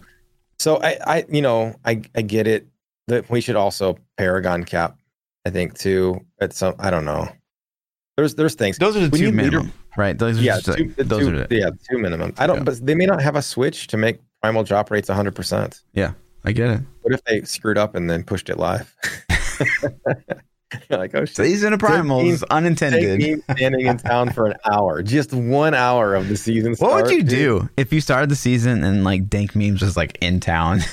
[0.60, 2.68] So I, I, you know, I, I get it.
[3.08, 4.98] That we should also Paragon cap.
[5.46, 6.26] I think too.
[6.40, 7.28] At some, I don't know.
[8.16, 8.78] There's, there's things.
[8.78, 10.18] those are the We two need leader- minimum, right?
[10.18, 12.34] Those are Yeah, just like- two, the those two, are the, yeah, two minimum.
[12.38, 12.64] I don't, Yeah.
[12.64, 15.36] but they may not have a switch to make primal drop rates 100.
[15.36, 16.14] percent Yeah,
[16.46, 16.80] I get it.
[17.02, 18.96] What if they screwed up and then pushed it live?
[20.90, 21.36] Like, oh shit.
[21.36, 23.20] Season of primals, Take unintended.
[23.20, 26.72] me standing in town for an hour, just one hour of the season.
[26.72, 27.30] What start, would you dude.
[27.30, 30.80] do if you started the season and like Dank memes was like in town?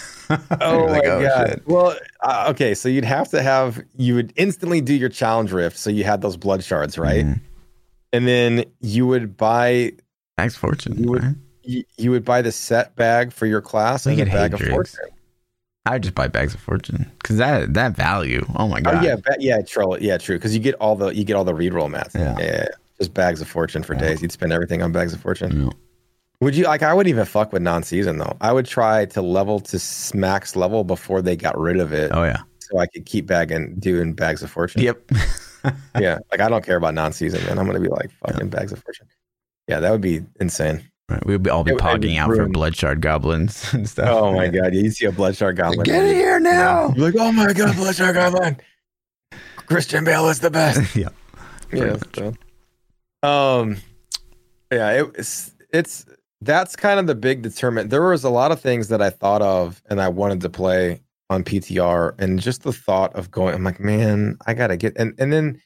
[0.60, 1.48] Oh like, my god!
[1.48, 1.62] shit.
[1.66, 5.76] Well, uh, okay, so you'd have to have you would instantly do your challenge rift,
[5.76, 7.24] so you had those blood shards, right?
[7.26, 7.40] Mhm.
[8.12, 9.90] And then you would buy
[10.38, 11.02] Thanks, fortune.
[11.02, 11.34] You would- right?
[11.64, 14.60] you, you would buy the set bag for your class We and a bag of
[14.60, 15.00] fortune.
[15.86, 18.44] I would just buy bags of fortune because that that value.
[18.56, 18.96] Oh my god.
[18.96, 19.96] Oh yeah, yeah, true.
[19.98, 20.36] Yeah, true.
[20.36, 22.14] Because you get all the you get all the reroll math.
[22.14, 22.36] Yeah.
[22.38, 22.68] yeah.
[22.98, 24.00] just bags of fortune for Yeah.
[24.00, 24.22] days.
[24.22, 25.64] You'd spend everything on bags of fortune.
[25.64, 25.70] Yeah.
[26.42, 26.82] Would you like?
[26.82, 28.36] I would even fuck with non-season though.
[28.40, 29.80] I would try to level to
[30.14, 32.38] max level before they got rid of it, Oh yeah.
[32.58, 34.82] so I could keep bagging doing bags of fortune.
[34.82, 35.00] Yep.
[35.98, 37.58] Yeah, like I don't care about non-season, man.
[37.58, 39.06] I'm gonna be like fucking bags of fortune.
[39.68, 40.89] Yeah, that would be insane.
[41.10, 41.26] Right.
[41.26, 42.52] We'd all be It would- it'd be pogging out for ruined.
[42.54, 44.08] blood shard goblins and stuff.
[44.08, 45.82] Oh my god, yeah, you see a bloodshard goblin.
[45.82, 46.92] Get in here now.
[46.96, 48.56] You're like, oh my god, bloodshard goblin.
[49.66, 50.94] Christian Bale is the best.
[50.96, 51.08] yeah.
[51.72, 51.96] yeah.
[52.14, 52.34] so-
[53.28, 53.76] Um.
[54.72, 56.06] Yeah, it, it's it's
[56.42, 57.90] that's kind of the big determinant.
[57.90, 61.02] There was a lot of things that I thought of and I wanted to play
[61.28, 65.12] on PTR, and just the thought of going, I'm like, man, I gotta get and
[65.18, 65.60] and then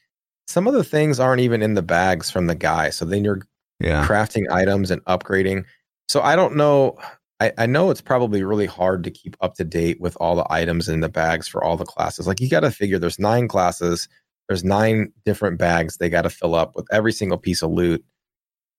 [0.47, 2.89] some of the things aren't even in the bags from the guy.
[2.89, 3.41] So then you're
[3.79, 4.05] Yeah.
[4.07, 5.65] crafting items and upgrading.
[6.07, 6.97] So I don't know.
[7.39, 10.45] I, I know it's probably really hard to keep up to date with all the
[10.49, 12.27] items in the bags for all the classes.
[12.27, 14.07] Like you got to figure there's nine classes,
[14.47, 18.03] there's nine different bags they got to fill up with every single piece of loot.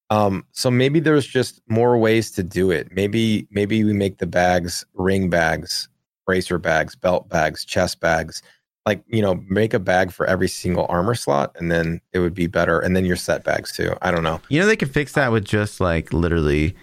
[0.08, 2.88] Um, so maybe there's just more ways to do it.
[2.92, 5.88] Maybe maybe we make the bags ring bags,
[6.24, 8.40] bracer bags, belt bags, chest bags.
[8.86, 12.34] Like you know, make a bag for every single armor slot, and then it would
[12.34, 12.78] be better.
[12.78, 13.92] And then your set bags too.
[14.00, 14.40] I don't know.
[14.48, 16.76] You know, they could fix that with just like literally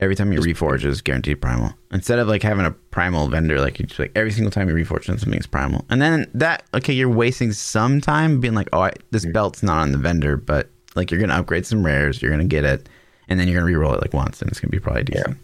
[0.00, 1.72] every time you reforge is guaranteed primal.
[1.92, 4.74] Instead of like having a primal vendor, like you just like every single time you
[4.74, 5.84] reforge something is primal.
[5.88, 9.78] And then that okay, you're wasting some time being like, oh, I, this belt's not
[9.78, 12.86] on the vendor, but like you're gonna upgrade some rares, you're gonna get it,
[13.28, 15.28] and then you're gonna re-roll it like once, and it's gonna be probably decent.
[15.28, 15.34] Yeah.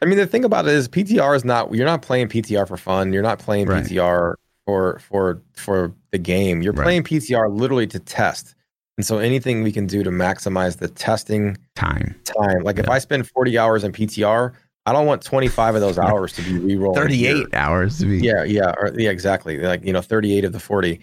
[0.00, 1.74] I mean, the thing about it is PTR is not.
[1.74, 3.12] You're not playing PTR for fun.
[3.12, 3.84] You're not playing Right.
[3.84, 4.34] PTR
[4.66, 6.62] for for for the game.
[6.62, 6.84] You're Right.
[6.84, 8.54] playing PTR literally to test.
[8.98, 12.14] And so anything we can do to maximize the testing Time.
[12.24, 12.62] time.
[12.62, 14.52] Like if I spend 40 hours in PTR,
[14.84, 17.08] I don't want 25 of those hours to be re-rolling.
[17.08, 17.34] gear.
[17.34, 18.18] 38 hours to be.
[18.18, 19.58] Yeah, yeah, or, yeah, exactly.
[19.58, 21.00] Like you know, 38 of the 40.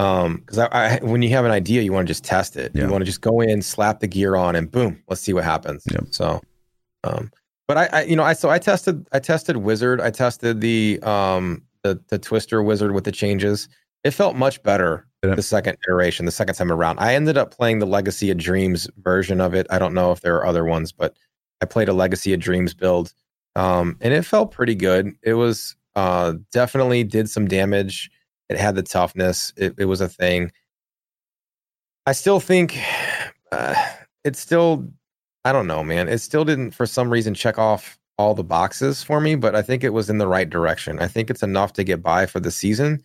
[0.00, 2.72] Um, because I, I when you have an idea, you want to just test it.
[2.74, 2.84] Yeah.
[2.84, 5.42] You want to just go in, slap the gear on, and boom, let's see what
[5.44, 5.84] happens.
[5.90, 6.04] Yep.
[6.10, 6.40] So,
[7.04, 7.30] um,
[7.66, 11.00] but I, I, you know, I so I tested, I tested Wizard, I tested the
[11.02, 11.62] um
[11.94, 13.68] the the Twister Wizard with the changes.
[14.04, 15.34] It felt much better Yeah.
[15.34, 16.98] the second iteration, the second time around.
[17.00, 19.66] I ended up playing the Legacy of Dreams version of it.
[19.70, 21.16] I don't know if there are other ones, but
[21.60, 23.12] I played a Legacy of Dreams build,
[23.56, 25.12] um, and it felt pretty good.
[25.22, 28.10] It was uh, definitely did some damage.
[28.48, 29.52] It had the toughness.
[29.56, 30.52] It, it was a thing.
[32.06, 32.78] I still think
[33.52, 33.74] uh,
[34.24, 34.88] it still.
[35.44, 36.08] I don't know, man.
[36.08, 39.34] It still didn't, for some reason, check off all the boxes for me.
[39.36, 40.98] But I think it was in the right direction.
[40.98, 43.02] I think it's enough to get by for the season.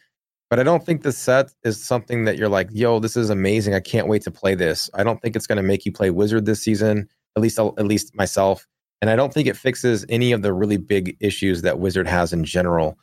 [0.49, 3.73] But I don't think the set is something that you're like, yo, this is amazing.
[3.73, 4.89] I can't wait to play this.
[4.93, 7.07] I don't think it's going to make you play Wizard this season.
[7.35, 8.67] At least, at least myself.
[9.01, 12.31] And I don't think it fixes any of the really big issues that Wizard has
[12.33, 12.97] in general.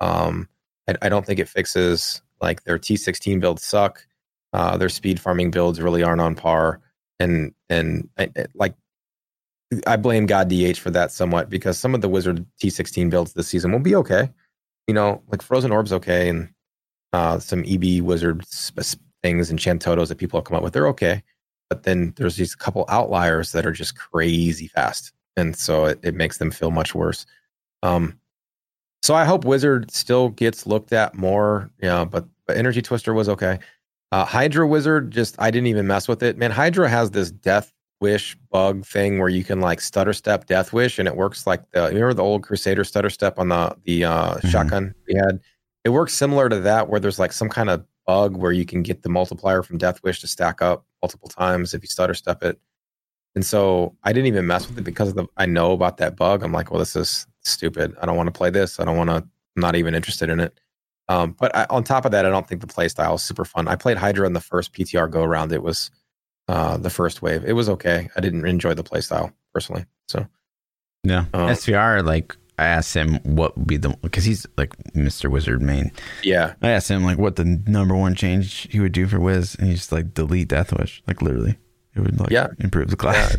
[0.00, 0.48] Um,
[0.88, 4.04] I, I don't think it fixes like their T16 builds suck.
[4.52, 6.80] Uh, their speed farming builds really aren't on par,
[7.20, 8.74] and and I, I- like
[9.86, 13.48] I blame God DH for that somewhat because some of the Wizard T16 builds this
[13.48, 14.30] season will be okay.
[14.86, 16.48] You know, like Frozen Orb's okay, and
[17.12, 20.86] uh, some EB Wizard sp- things and Chantodo's that people have come up with, they're
[20.88, 21.22] okay.
[21.68, 26.14] But then there's these couple outliers that are just crazy fast, and so it, it
[26.14, 27.26] makes them feel much worse.
[27.82, 28.20] Um,
[29.02, 31.70] so I hope Wizard still gets looked at more.
[31.82, 33.58] Yeah, but but Energy Twister was okay.
[34.12, 36.38] Uh, Hydra Wizard, just I didn't even mess with it.
[36.38, 40.72] Man, Hydra has this Death Wish bug thing where you can like stutter step Death
[40.72, 43.74] Wish, and it works like the you remember the old Crusader stutter step on the
[43.84, 44.50] the uh, Mhm.
[44.50, 45.40] shotgun we had.
[45.84, 48.82] It works similar to that, where there's like some kind of bug where you can
[48.82, 52.42] get the multiplier from Death Wish to stack up multiple times if you stutter step
[52.42, 52.58] it.
[53.34, 56.16] And so I didn't even mess with it because of the I know about that
[56.16, 56.42] bug.
[56.42, 57.94] I'm like, well, this is stupid.
[58.00, 58.78] I don't want to play this.
[58.78, 59.16] I don't want to.
[59.16, 60.58] I'm not even interested in it.
[61.08, 63.44] Um, but I, on top of that, I don't think the play style is super
[63.44, 63.68] fun.
[63.68, 65.52] I played Hydra in the first PTR go around.
[65.52, 65.90] It was
[66.48, 67.44] uh, the first wave.
[67.44, 68.08] It was okay.
[68.16, 69.84] I didn't enjoy the playstyle personally.
[70.08, 70.26] So
[71.04, 71.26] No.
[71.34, 71.46] Oh.
[71.46, 75.30] SVR, like, I asked him what would be the, because he's like Mr.
[75.30, 75.90] Wizard main.
[76.22, 79.54] yeah, I asked him, like, what the number one change he would do for Wiz,
[79.56, 81.02] and he's just like, delete Death Wish.
[81.06, 81.58] Like, literally.
[81.94, 82.48] It would, like, Yeah.
[82.58, 83.36] improve the class.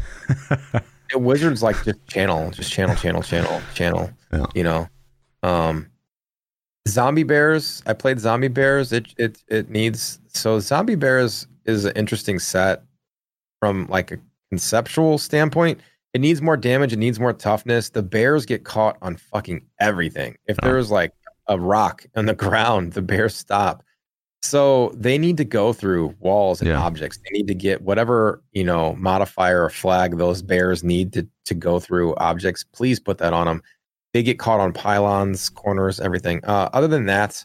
[0.50, 0.84] It-
[1.16, 4.10] Wizards like just channel, just channel, channel, channel, channel.
[4.34, 4.46] Yeah.
[4.54, 4.90] You know,
[5.42, 5.88] um,
[6.88, 7.82] Zombie Bears.
[7.86, 8.92] I played Zombie Bears.
[8.92, 12.84] It it it needs so Zombie Bears is an interesting set
[13.60, 14.18] from like a
[14.50, 15.80] conceptual standpoint.
[16.14, 16.94] It needs more damage.
[16.94, 17.90] It needs more toughness.
[17.90, 20.36] The bears get caught on fucking everything.
[20.48, 20.68] If Oh.
[20.68, 21.12] there's like
[21.48, 23.84] a rock on the ground, the bears stop.
[24.42, 26.80] So they need to go through walls and Yeah.
[26.82, 27.18] objects.
[27.18, 31.54] They need to get whatever you know modifier or flag those bears need to to
[31.54, 32.64] go through objects.
[32.64, 33.62] Please put that on them.
[34.14, 36.40] They get caught on pylons, corners, everything.
[36.46, 37.44] Uh, other than that,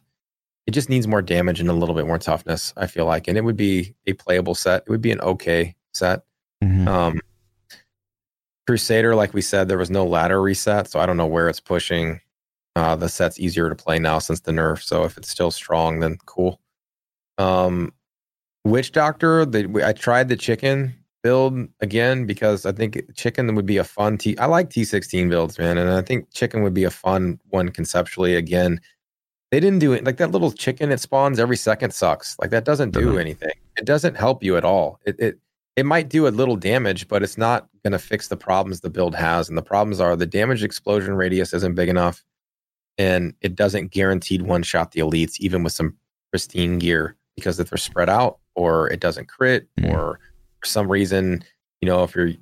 [0.66, 2.72] it just needs more damage and a little bit more toughness.
[2.76, 4.82] I feel like, and it would be a playable set.
[4.86, 6.22] It would be an okay set.
[6.62, 6.86] Mhm.
[6.86, 7.20] Um,
[8.66, 11.60] Crusader, like we said, there was no ladder reset, so I don't know where it's
[11.60, 12.20] pushing.
[12.76, 14.82] Uh, the set's easier to play now since the nerf.
[14.82, 16.60] So if it's still strong, then cool.
[17.38, 17.92] Um,
[18.64, 23.76] Witch Doctor, the, I tried the chicken build again because I think chicken would be
[23.76, 24.38] a fun T.
[24.38, 28.36] I like T16 builds, man, and I think chicken would be a fun one conceptually.
[28.36, 28.80] Again,
[29.50, 32.36] they didn't do it like that little chicken it spawns every second sucks.
[32.40, 33.18] Like that doesn't do Doesn't.
[33.20, 33.52] anything.
[33.76, 34.98] It doesn't help you at all.
[35.04, 35.38] It it
[35.76, 38.90] it might do a little damage, but it's not going to fix the problems the
[38.90, 39.48] build has.
[39.48, 42.22] And the problems are the damage explosion radius isn't big enough,
[42.98, 45.96] and it doesn't guaranteed one shot the elites, even with some
[46.30, 49.92] pristine gear, because if they're spread out or it doesn't crit, Mm.
[49.94, 50.20] or
[50.60, 51.42] for some reason,
[51.80, 52.32] you know, if you're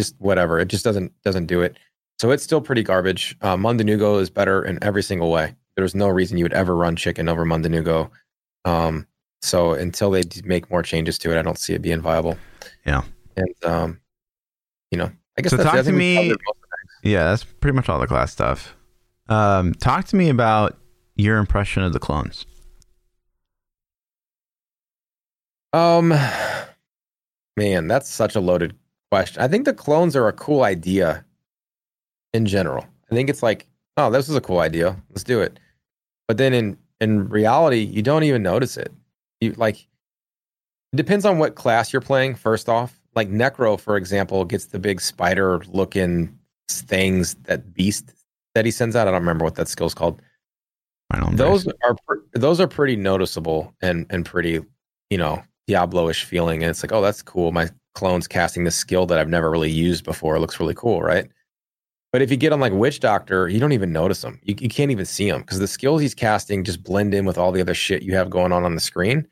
[0.00, 1.76] just whatever, it just doesn't doesn't do it.
[2.20, 3.36] So it's still pretty garbage.
[3.40, 5.54] Uh, Mundunugu is better in every single way.
[5.76, 8.10] There's no reason you would ever run chicken over Mundunugu.
[8.64, 9.06] Um,
[9.42, 12.38] so until they make more changes to it, I don't see it being viable.
[12.86, 13.02] Yeah.
[13.36, 14.00] And um,
[14.90, 16.68] you know, I guess So that's, talk to me- covered most of
[17.04, 17.08] it.
[17.10, 18.76] Yeah, that's pretty much all the class stuff.
[19.28, 20.78] Um, talk to me about
[21.16, 22.46] your impression of the clones.
[25.72, 26.08] Um,
[27.56, 28.76] man, that's such a loaded
[29.10, 29.42] question.
[29.42, 31.24] I think the clones are a cool idea
[32.34, 32.86] in general.
[33.10, 33.66] I think it's like,
[33.96, 34.96] oh, this is a cool idea.
[35.10, 35.58] Let's do it.
[36.28, 38.92] But then in in reality, you don't even notice it.
[39.42, 39.76] You like
[40.92, 42.36] it depends on what class you're playing.
[42.36, 46.38] First off, like Necro, for example, gets the big spider looking
[46.68, 48.12] things that beast
[48.54, 49.08] that he sends out.
[49.08, 50.22] I don't remember what that skill's called
[51.32, 51.78] those embrace.
[51.84, 54.60] are those are pretty noticeable and and pretty
[55.10, 59.06] you know Diablo-ish feeling and it's like oh that's cool my clone's casting this skill
[59.06, 61.28] that I've never really used before it looks really cool right
[62.12, 64.68] but if you get on like Witch Doctor you don't even notice them you, you
[64.68, 67.60] can't even see them because the skills he's casting just blend in with all the
[67.60, 69.26] other shit you have going on on the screen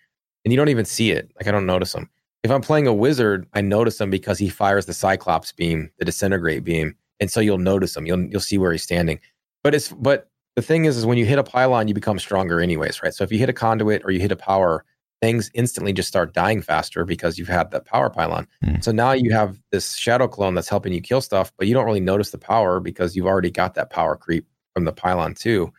[0.45, 1.31] and you don't even see it.
[1.37, 2.09] Like I don't notice them
[2.43, 6.05] if I'm playing a wizard I notice him because he fires the Cyclops beam the
[6.05, 9.20] disintegrate beam and so you'll notice him you'll you'll see where he's standing.
[9.62, 12.61] But it's but the thing is, is when you hit a pylon, you become stronger
[12.61, 13.14] anyways, right?
[13.14, 14.85] So if you hit a conduit or you hit a power,
[15.21, 18.47] things instantly just start dying faster because you've had that power pylon.
[18.64, 18.81] Hmm.
[18.81, 21.85] So now you have this shadow clone that's helping you kill stuff, but you don't
[21.85, 25.73] really notice the power because you've already got that power creep from the pylon too.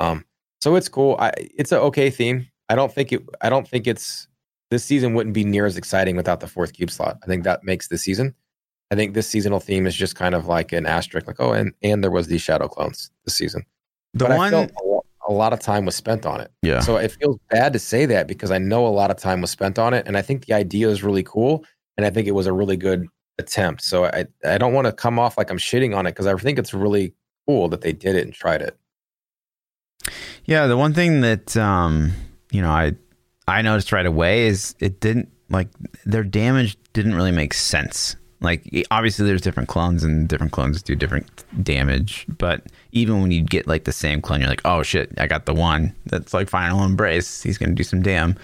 [0.00, 0.24] Um,
[0.60, 1.16] so it's cool.
[1.18, 2.46] I, it's an okay theme.
[2.68, 3.22] I don't think it.
[3.40, 4.28] I don't think it's
[4.70, 7.18] this season wouldn't be near as exciting without the fourth cube slot.
[7.22, 8.34] I think that makes the season.
[8.90, 11.72] I think this seasonal theme is just kind of like an asterisk, like oh, and
[11.82, 13.64] and there was these shadow clones this season
[14.14, 14.93] The but I one, felt a lo-
[15.28, 16.50] a lot of time was spent on it.
[16.62, 19.40] yeah, So it feels bad to say that because I know a lot of time
[19.40, 21.64] was spent on it, and I think the idea is really cool,
[21.96, 23.06] and I think it was a really good
[23.38, 23.82] attempt.
[23.82, 26.34] So I I don't want to come off like I'm shitting on it because I
[26.34, 27.14] think it's really
[27.46, 28.78] cool that they did it and tried it.
[30.44, 30.66] yeah.
[30.66, 32.12] The one thing that um,
[32.50, 32.92] you know, I
[33.48, 35.68] I noticed right away is it didn't like
[36.04, 38.16] their damage didn't really make sense.
[38.44, 43.42] Like obviously, there's different clones and different clones do different damage, but even when you
[43.42, 46.48] get like the same clone, you're like, oh shit, I got the one that's like
[46.48, 47.42] final embrace.
[47.42, 48.36] He's gonna do some damn.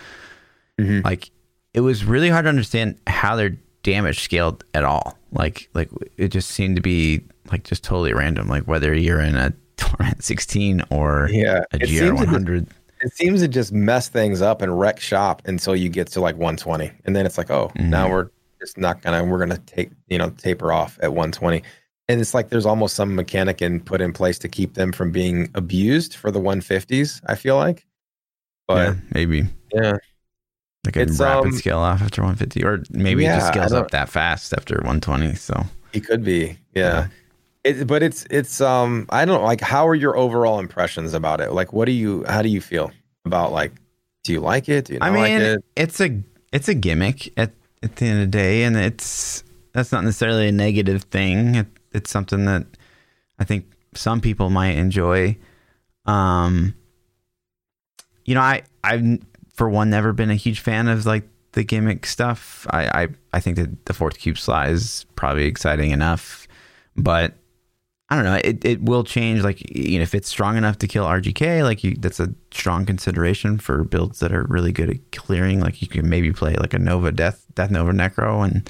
[0.78, 1.04] Mhm.
[1.04, 1.30] Like
[1.74, 5.16] it was really hard to understand how their damage scaled at all.
[5.32, 7.20] Like like it just seemed to be
[7.52, 8.48] like just totally random.
[8.48, 12.18] Like whether you're in a Torment 16 or Yeah, a it GR seems, to just,
[12.26, 12.66] 100.
[13.00, 16.34] it seems to just mess things up and wreck shop until you get to like
[16.36, 18.10] 120, and then it's like, oh, now Mhm.
[18.10, 18.28] we're
[18.60, 21.62] just not gonna we're gonna take you know taper off at 120.
[22.08, 25.12] And it's like there's almost some mechanic in put in place to keep them from
[25.12, 27.20] being abused for the 150s.
[27.26, 27.86] I feel like,
[28.66, 29.96] but yeah, maybe yeah,
[30.84, 33.90] like a It's, rapid um, scale off after 150, or maybe it just scales up
[33.92, 35.34] that fast after 120.
[35.36, 37.08] So He could be, yeah.
[37.62, 41.40] It, but it's it's um I don't know, like how are your overall impressions about
[41.40, 41.52] it?
[41.52, 42.90] Like what do you how do you feel
[43.24, 43.72] about like
[44.24, 44.86] do you like it?
[44.86, 45.64] Do you not I mean, like it?
[45.76, 47.52] it's a it's a gimmick at
[47.82, 51.54] at the end of the day, and it's that's not necessarily a negative thing.
[51.54, 52.66] It, it's something that
[53.38, 55.36] I think some people might enjoy.
[56.06, 56.74] Um,
[58.24, 59.18] you know, I I've
[59.54, 62.66] for one never been a huge fan of like the gimmick stuff.
[62.70, 66.46] I I, I think that the fourth cube slide is probably exciting enough,
[66.96, 67.34] but
[68.10, 68.40] I don't know.
[68.42, 69.42] It, it will change.
[69.42, 72.84] Like you know, if it's strong enough to kill RGK, like you, that's a strong
[72.84, 75.60] consideration for builds that are really good at clearing.
[75.60, 78.68] Like you can maybe play like a Nova Death Death Nova Necro and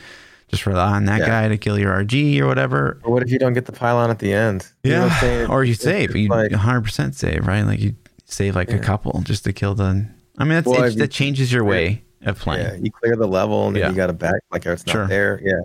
[0.48, 1.26] just rely on that Yeah.
[1.26, 3.00] guy to kill your RG or whatever.
[3.02, 4.66] Or what if you don't get the pylon at the end?
[4.82, 5.48] You know I'm saying?
[5.50, 6.14] or you save.
[6.14, 7.62] You like- 100 percent save, right?
[7.62, 7.94] Like you
[8.26, 10.06] save like a couple just to kill the.
[10.38, 12.66] I mean, that's Well, it, you- that changes your way of playing.
[12.66, 13.88] yeah, you clear the level and then Yeah.
[13.90, 15.06] you got a back like it's not Sure.
[15.06, 15.40] there.
[15.42, 15.60] Yeah.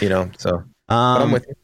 [0.00, 0.56] You know, so
[0.88, 1.54] Um, I'm with you.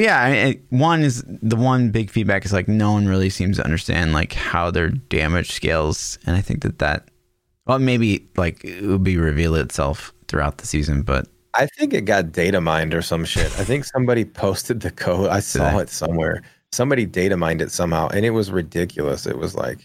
[0.00, 3.64] Yeah, I one is the one big feedback is like no one really seems to
[3.64, 7.08] understand like how their damage scales, and I think that that
[7.66, 12.06] well maybe like it would be reveal itself throughout the season, but I think it
[12.06, 13.46] got data mined or some shit.
[13.58, 15.28] I think somebody posted the code.
[15.28, 16.42] I saw it somewhere.
[16.72, 19.26] Somebody data mined it somehow, and it was ridiculous.
[19.26, 19.80] It was like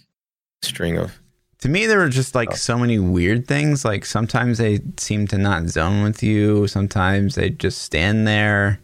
[0.64, 1.20] a string of
[1.60, 2.56] to me there were just like Oh.
[2.56, 3.84] so many weird things.
[3.84, 8.80] Like sometimes they seem to not zone with you, sometimes they just stand there.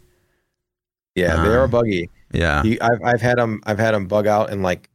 [1.21, 2.09] Yeah, they are Um, buggy.
[2.33, 4.89] Yeah, You, I've I've had them I've had them bug out and like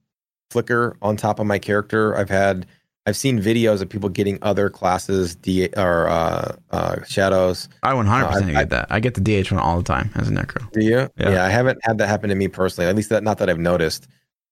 [0.50, 2.16] flicker on top of my character.
[2.16, 2.66] I've had
[3.08, 7.68] I've seen videos of people getting other classes D or uh, uh, shadows.
[7.82, 8.86] I 100 percent I- get that.
[8.90, 10.70] I get the DH one all the time as a necro.
[10.72, 11.08] Do you?
[11.18, 11.44] Yeah.
[11.44, 12.88] I haven't had that happen to me personally.
[12.88, 14.08] At least that not that I've noticed.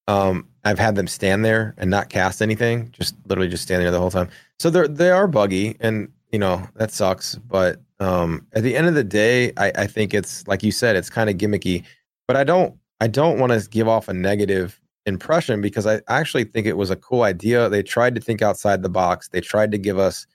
[0.07, 3.91] Um, I've had them stand there and not cast anything, just literally just stand there
[3.91, 4.29] the whole time.
[4.59, 7.37] So they're they are buggy, and you know that sucks.
[7.37, 10.97] But um, at the end of the day, I, I think it's like you said,
[10.97, 11.85] it's kind of gimmicky.
[12.29, 16.45] but I don't I don't want to give off a negative impression because I actually
[16.45, 17.69] think it was a cool idea.
[17.69, 19.29] They tried to think outside the box.
[19.29, 20.27] They tried to give us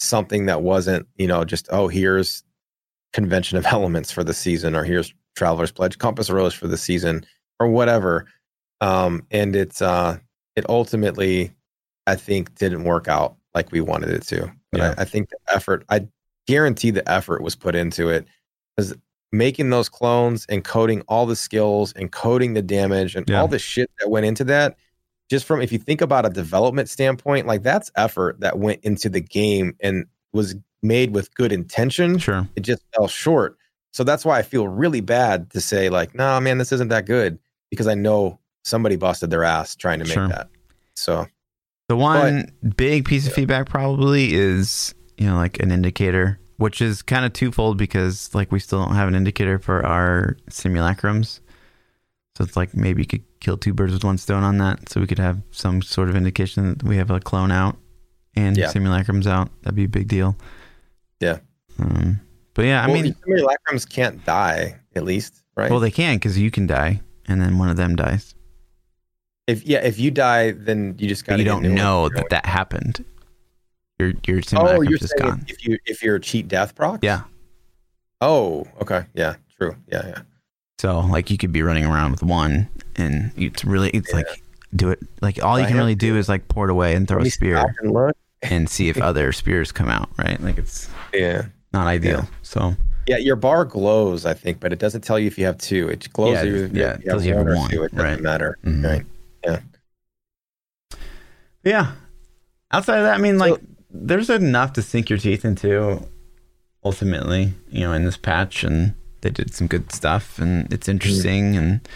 [0.00, 2.42] something that wasn't, you know, just oh, here's
[3.12, 7.24] convention of elements for the season, or here's Traveler's Pledge, Compass Rose for the season,
[7.60, 8.26] or whatever.
[8.80, 10.18] Um, and it's uh,
[10.56, 11.54] it ultimately,
[12.06, 14.52] I think, didn't work out like we wanted it to.
[14.72, 14.94] But Yeah.
[14.98, 16.06] I, I think the effort, I
[16.46, 18.26] guarantee the effort was put into it
[18.76, 18.94] because
[19.32, 23.40] making those clones and coding all the skills and coding the damage and Yeah.
[23.40, 24.76] all the shit that went into that
[25.30, 29.08] just from if you think about a development standpoint like that's effort that went into
[29.08, 32.46] the game and was made with good intention Sure.
[32.56, 33.56] it just fell short
[33.92, 37.06] so that's why i feel really bad to say like no man this isn't that
[37.06, 37.38] good
[37.70, 40.28] because i know somebody busted their ass trying to make Sure.
[40.28, 40.48] that
[40.94, 41.26] so
[41.88, 47.02] The one big piece of feedback probably is, you know, like an indicator, which is
[47.02, 51.40] kind of twofold because like we still don't have an indicator for our simulacrums.
[52.36, 54.88] So it's like maybe you could kill two birds with one stone on that.
[54.88, 57.76] So we could have some sort of indication that we have a clone out
[58.34, 58.72] and Yeah.
[58.72, 59.50] simulacrums out.
[59.62, 60.36] That'd be a big deal.
[61.20, 61.38] Yeah.
[61.78, 62.20] Um,
[62.54, 66.36] but yeah, I well, mean, simulacrums can't die at least right well, they can because
[66.38, 68.34] you can die and then one of them dies.
[69.46, 73.04] if yeah if you die then you just got you don't know that that happened.
[73.98, 75.44] Your your oh simulacrum you're just gone.
[75.48, 77.22] if you if you're cheat death proc Yeah.
[78.20, 80.18] oh okay yeah true yeah yeah
[80.80, 84.16] So like you could be running around with one, and it's really it's Yeah.
[84.16, 84.42] like
[84.74, 87.06] do it like all you I can really do is like pour it away and
[87.06, 88.16] throw a spear and look.
[88.42, 90.08] and see if other spears come out.
[90.18, 90.40] Right?
[90.42, 92.18] Like it's yeah not ideal.
[92.20, 92.26] Yeah.
[92.42, 92.74] So
[93.06, 95.88] Yeah, your bar glows, I think, but it doesn't tell you if you have two.
[95.88, 97.84] It glows Yeah, you, yeah, it tells you one, two.
[97.84, 98.20] It doesn't right.
[98.20, 98.58] matter.
[98.64, 98.82] Mhm.
[98.84, 99.06] Right.
[99.44, 99.60] Yeah.
[101.64, 101.92] Yeah.
[102.72, 103.60] Outside of that, I mean, So- like
[103.94, 106.02] there's enough to sink your teeth into.
[106.84, 111.56] Ultimately, you know, in this patch, and they did some good stuff, and it's interesting,
[111.56, 111.88] and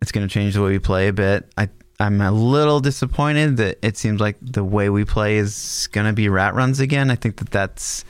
[0.00, 1.48] it's going to change the way we play a bit.
[1.56, 1.68] I
[2.00, 6.12] I'm a little disappointed that it seems like the way we play is going to
[6.12, 7.10] be rat runs again.
[7.10, 8.04] I think that that's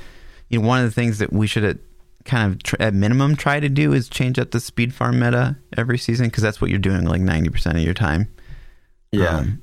[0.48, 1.78] you know one of the things that we should at
[2.24, 5.56] kind of tr- at minimum try to do is change up the speed farm meta
[5.76, 8.28] every season because that's what you're doing like 90% of your time.
[9.10, 9.38] Yeah.
[9.38, 9.62] Um,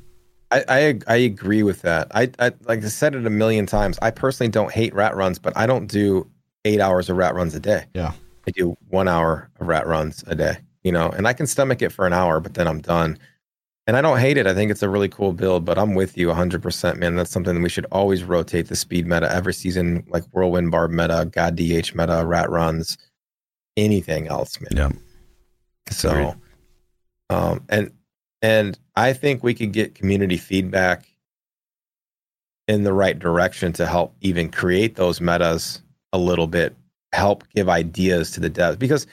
[0.51, 2.11] I, I I agree with that.
[2.13, 3.97] I, I like I said it a million times.
[4.01, 6.29] I personally don't hate rat runs, but I don't do
[6.65, 7.85] eight hours of rat runs a day.
[7.93, 8.13] Yeah.
[8.47, 10.57] I do one hour of rat runs a day.
[10.83, 13.17] You know, and I can stomach it for an hour, but then I'm done.
[13.87, 14.47] And I don't hate it.
[14.47, 17.15] I think it's a really cool build, but I'm with you 100%, man.
[17.15, 20.91] That's something that we should always rotate the speed meta every season, like Whirlwind Barb
[20.91, 22.97] meta, God DH meta, rat runs,
[23.77, 24.69] anything else, man.
[24.75, 24.99] Yeah.
[25.91, 26.35] So,
[27.29, 27.91] um, and
[28.45, 31.07] and I think we could get community feedback
[32.67, 35.81] in the right direction to help even create those metas
[36.13, 36.75] a little bit,
[37.11, 39.07] help give ideas to the devs because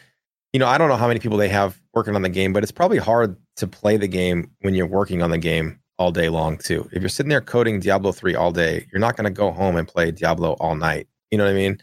[0.53, 2.62] you know I don't know how many people they have working on the game, but
[2.62, 6.28] it's probably hard to play the game when you're working on the game all day
[6.28, 6.87] long too.
[6.93, 9.76] If you're sitting there coding Diablo 3 all day, you're not going to go home
[9.76, 11.09] and play Diablo all night.
[11.30, 11.78] You know what I mean?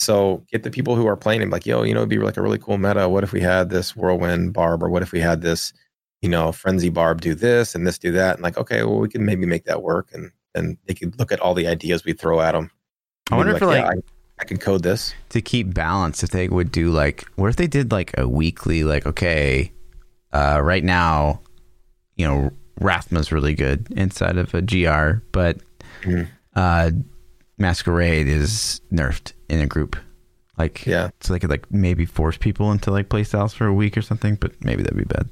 [0.00, 2.36] So get the people who are playing it like, yo, you know, it'd be like
[2.36, 3.08] a really cool meta.
[3.08, 5.72] What if we had this whirlwind barb, or what if we had this,
[6.24, 8.36] you know, frenzy barb do this and this do that?
[8.36, 10.08] And like, okay, well, we can maybe make that work.
[10.14, 12.70] And and they could look at all the ideas we throw at them.
[13.30, 13.94] I wonder if like I,
[14.38, 15.12] I could code this.
[15.30, 18.84] to keep balance if they would do like what if they did like a weekly
[18.84, 19.72] like okay
[20.32, 21.40] uh right now
[22.16, 22.50] you know
[22.80, 25.58] Rathma's really good inside of a GR but
[26.02, 26.28] Mhm.
[26.56, 26.90] uh
[27.58, 29.96] Masquerade is nerfed in a group
[30.58, 31.10] like Yeah.
[31.20, 34.36] so they could like maybe force people into like playstyles for a week or something
[34.36, 35.28] but maybe that'd be bad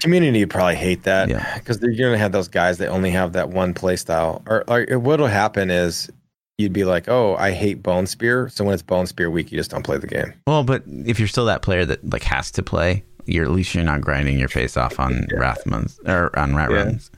[0.00, 1.58] Community would probably hate that Yeah.
[1.58, 4.42] because you're going to have those guys that only have that one play style.
[4.46, 6.10] Or, or what'll happen is
[6.58, 8.48] you'd be like, oh, I hate Bone Spear.
[8.48, 10.32] So when it's Bone Spear week, you just don't play the game.
[10.46, 13.74] well but if you're still that player that like has to play you're at least
[13.74, 16.76] you're not grinding your face off on Rathmans or on rat Yeah.
[16.76, 17.10] runs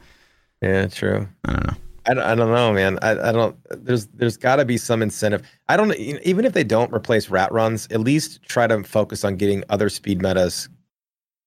[0.63, 1.29] Yeah, true.
[1.45, 1.77] I don't know
[2.09, 2.99] I don't, I don't know, man.
[3.03, 3.57] I, I don't.
[3.85, 5.43] There's there's got to be some incentive.
[5.69, 9.37] I don't even if they don't replace rat runs, at least try to focus on
[9.37, 10.69] getting other speed metas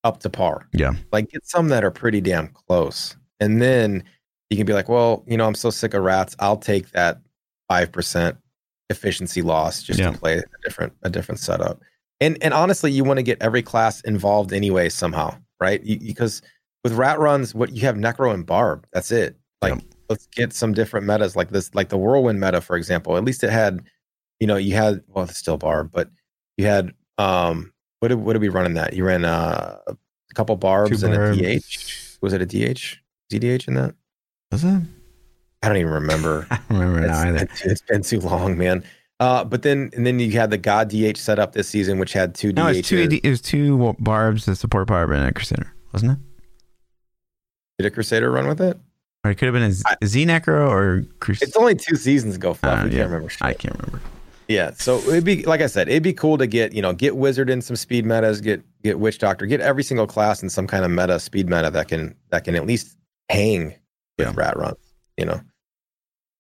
[0.03, 0.68] up to par.
[0.74, 4.03] yeah Like get some that are pretty damn close, and then
[4.49, 6.36] you can be like, well, you know, I'm so sick of rats.
[6.39, 7.20] I'll take that
[7.68, 8.38] five percent
[8.89, 10.12] efficiency loss just Yeah.
[10.12, 11.80] to play a different a different setup.
[12.20, 15.82] And and honestly, you want to get every class involved anyway somehow, right?
[15.84, 16.41] You, because
[16.84, 18.86] with rat runs, what you have necro and barb.
[18.93, 19.38] That's it.
[19.62, 19.84] Like Yep.
[20.12, 23.18] Let's get some different metas like this, like the whirlwind meta, for example.
[23.18, 23.82] At least it had,
[24.39, 26.09] you know, you had well, it's still barb, but
[26.57, 28.93] you had um what did what did we run in that?
[28.93, 29.95] You ran uh, a
[30.36, 32.18] couple barbs Two and a DH.
[32.22, 32.97] Was it a DH?
[33.32, 33.95] DDH in that?
[34.51, 34.82] was it
[35.64, 36.47] I don't even remember.
[36.51, 38.84] I don't remember now either it's- it's been too long, man.
[39.20, 42.14] Uh, but then and then you had the God DH set up this season, which
[42.14, 42.76] had two No, DHs.
[42.80, 43.20] it's two.
[43.24, 46.18] It was two barbs, a support barb, and a crusader, wasn't it?
[47.78, 48.78] Did a Crusader run with it?
[49.24, 51.47] Or it could have been a Z, I- Z Necro or crusader.
[51.47, 52.53] It's only two seasons ago.
[52.53, 52.74] Fluff.
[52.80, 52.89] Uh, yeah.
[52.97, 53.30] can't remember.
[53.30, 53.41] shit.
[53.43, 54.01] I can't remember.
[54.47, 57.15] Yeah, so it'd be like I said, it'd be cool to get you know get
[57.15, 60.67] Wizard in some speed metas, get get Witch Doctor, get every single class in some
[60.67, 62.97] kind of meta speed meta that can that can at least
[63.30, 63.65] hang
[64.17, 64.34] with Yeah.
[64.36, 64.76] rat runs,
[65.17, 65.39] you know.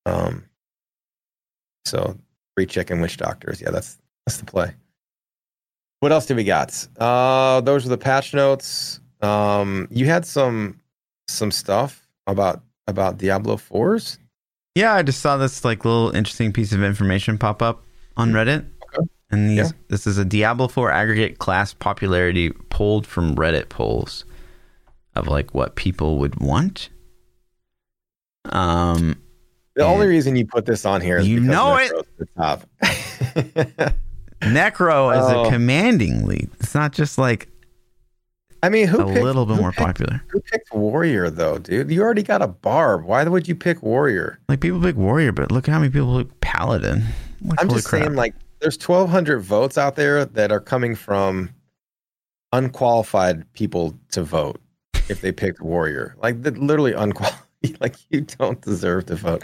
[0.05, 0.43] Um.
[1.85, 2.17] So
[2.57, 4.73] free chicken Witch Doctors, yeah, that's that's the play.
[6.01, 6.87] What else do we got?
[6.99, 8.99] Uh, those are the patch notes.
[9.21, 10.79] Um, you had some
[11.29, 12.61] some stuff about
[12.91, 14.19] about Diablo fours.
[14.75, 17.83] Yeah, I just saw this like little interesting piece of information pop up
[18.15, 18.65] on Reddit.
[18.95, 19.07] Okay.
[19.31, 19.69] And these, Yeah.
[19.89, 24.23] this is a Diablo 4 aggregate class popularity pulled from Reddit polls
[25.15, 26.89] of like what people would want.
[28.45, 29.21] Um,
[29.75, 31.91] The only reason you put this on here is You because know it.
[31.91, 33.95] Necro's at the top.
[34.41, 35.45] Necro is Oh.
[35.45, 36.49] a commanding lead.
[36.59, 37.47] It's not just like
[38.63, 40.21] I mean, who a picked, little bit more picked- popular.
[40.29, 41.89] Who picked Warrior though, dude?
[41.89, 43.03] You already got a barb.
[43.05, 44.39] Why would you pick Warrior?
[44.49, 47.03] Like people pick Warrior, but look at how many people pick Paladin.
[47.41, 48.03] Like, I'm just crap.
[48.03, 51.49] saying, like, there's 1,200 votes out there that are coming from
[52.53, 54.61] unqualified people to vote
[55.09, 56.15] if they picked Warrior.
[56.21, 57.39] Like, literally unqualified.
[57.79, 59.43] Like, you don't deserve to vote.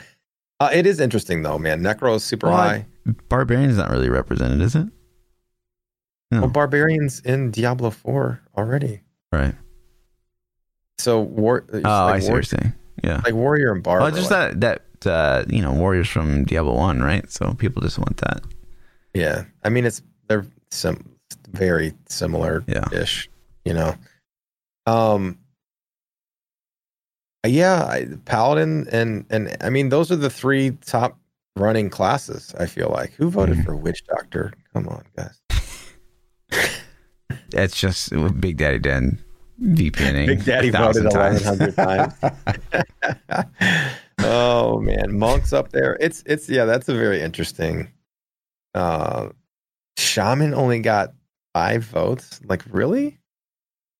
[0.59, 1.84] Uh, it is interesting though, man.
[1.84, 2.88] Necro is super Well, high.
[3.30, 4.88] Barbarian's not really represented, is it?
[6.32, 6.41] No.
[6.41, 9.01] Well, Barbarians in Diablo 4 already.
[9.32, 9.56] Right.
[11.00, 11.66] So war.
[11.74, 12.74] Oh, like I see war- what you're saying.
[13.04, 13.22] Yeah.
[13.24, 14.02] Like Warrior and Barb.
[14.02, 17.30] Well, just like- that that uh, you know warriors from Diablo One, right?
[17.32, 18.42] So people just want that.
[19.14, 21.08] Yeah, I mean it's they're some
[21.52, 22.86] very similar Yeah.
[22.92, 23.30] ish,
[23.66, 23.96] you know.
[24.86, 25.38] Um
[27.46, 31.18] yeah, I, Paladin and and I mean those are the three top
[31.56, 33.14] running classes, I feel like.
[33.14, 33.66] Who voted Mhm.
[33.66, 34.52] for Witch Doctor?
[34.74, 35.40] Come on, guys.
[37.58, 39.20] It's just Big Daddy Den
[39.62, 40.28] VPNing.
[40.28, 42.14] Big Daddy voted 1100 times.
[44.20, 45.97] oh man, monks up there.
[45.99, 47.91] It's it's yeah, that's a very interesting.
[48.74, 49.30] Uh
[49.97, 51.14] Shaman only got
[51.53, 52.39] five votes.
[52.45, 53.18] Like really?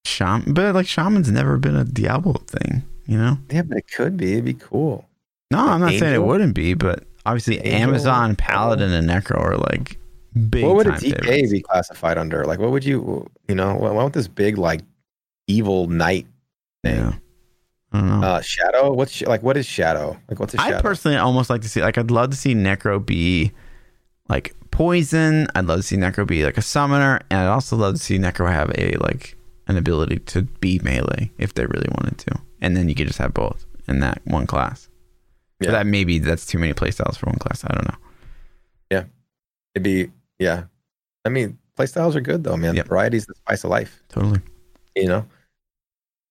[0.06, 3.38] Shaman, but like Shaman's never been a Diablo thing, you know?
[3.50, 4.34] Yeah, but it could be.
[4.34, 5.10] It'd be cool.
[5.52, 7.90] No, I'm not saying it wouldn't be, but obviously Angel?
[7.90, 9.98] Amazon, Paladin, and Necro are like
[10.38, 10.64] big.
[10.66, 11.52] what would a DK favorites.
[11.52, 12.46] be classified under?
[12.46, 14.82] Like, what would you, you know, what, what would this big like
[15.48, 16.28] evil knight
[16.84, 16.96] thing?
[16.96, 17.14] Yeah.
[17.94, 18.28] I don't know.
[18.28, 18.94] Uh, shadow.
[18.94, 19.44] What's sh- like?
[19.44, 20.18] What is shadow?
[20.30, 20.78] Like, what's a I shadow?
[20.78, 23.54] I personally almost like to see like I'd love to see Necro be
[24.28, 25.48] like poison.
[25.56, 28.18] I'd love to see Necro be like a summoner, and I'd also love to see
[28.20, 32.76] Necro have a like an ability to be melee if they really wanted to, and
[32.76, 34.90] then you could just have both in that one class.
[35.60, 35.72] But Yeah.
[35.72, 37.64] that maybe that's too many playstyles for one class.
[37.64, 37.98] I don't know.
[38.92, 39.04] Yeah,
[39.76, 40.64] it'd be yeah.
[41.26, 42.76] I mean, playstyles are good though, man.
[42.76, 42.88] Yep.
[42.88, 44.02] Variety's the spice of life.
[44.10, 44.40] Totally.
[44.96, 45.26] You know,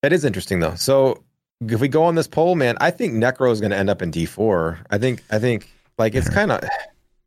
[0.03, 0.75] that is interesting though.
[0.75, 1.23] So
[1.69, 4.03] if we go on this poll, man, I think Necro is going to end up
[4.03, 4.79] in D four.
[4.91, 6.61] I think I think like it's kind of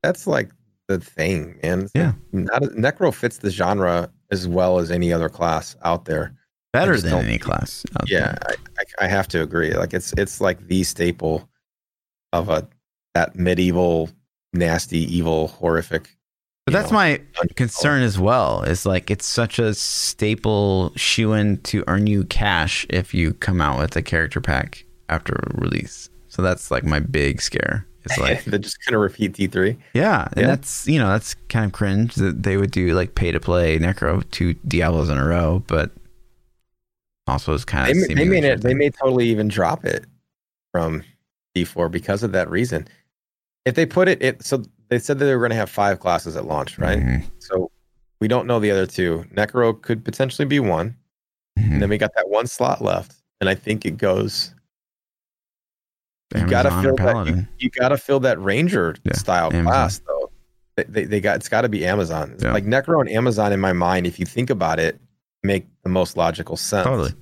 [0.03, 0.49] that's like
[0.87, 1.81] the thing, man.
[1.83, 2.13] It's Yeah.
[2.33, 6.33] like not Necro fits the genre as well as any other class out there.
[6.73, 7.83] Better than any class.
[7.99, 8.37] out Yeah, there.
[8.47, 8.53] I,
[9.01, 9.73] I, I have to agree.
[9.73, 11.49] Like it's it's like the staple
[12.33, 12.67] of a
[13.15, 14.09] that medieval,
[14.53, 16.15] nasty, evil, horrific.
[16.71, 17.45] But that's know, my oh.
[17.55, 18.63] concern as well.
[18.63, 23.61] Is like it's such a staple shoe in to earn you cash if you come
[23.61, 26.09] out with a character pack after release.
[26.27, 27.85] So that's like my big scare.
[28.05, 29.77] It's like they're just kind of repeat D three.
[29.93, 30.47] yeah, and Yeah.
[30.47, 33.77] that's you know that's kind of cringe that they would do like pay to play
[33.79, 35.91] Necro two Diablos in a row, but
[37.27, 40.05] also is kind of may- they may they may totally even drop it
[40.71, 41.03] from
[41.55, 42.87] D four because of that reason.
[43.65, 45.99] If they put it, it so they said that they were going to have five
[45.99, 46.99] classes at launch, right?
[46.99, 47.27] Mm-hmm.
[47.39, 47.71] So
[48.19, 49.25] we don't know the other two.
[49.33, 50.95] Necro could potentially be one,
[51.55, 54.53] and then we got that one slot left, and I think it goes.
[56.35, 57.27] You gotta fill that.
[57.27, 59.65] You, you gotta fill that Ranger Yeah, style Amazon.
[59.65, 60.31] class though.
[60.75, 62.35] They, they, they got it's got to be Amazon.
[62.39, 62.53] Yeah.
[62.53, 64.99] Like Necro and Amazon in my mind, if you think about it,
[65.43, 66.85] make the most logical sense.
[66.85, 67.13] totally.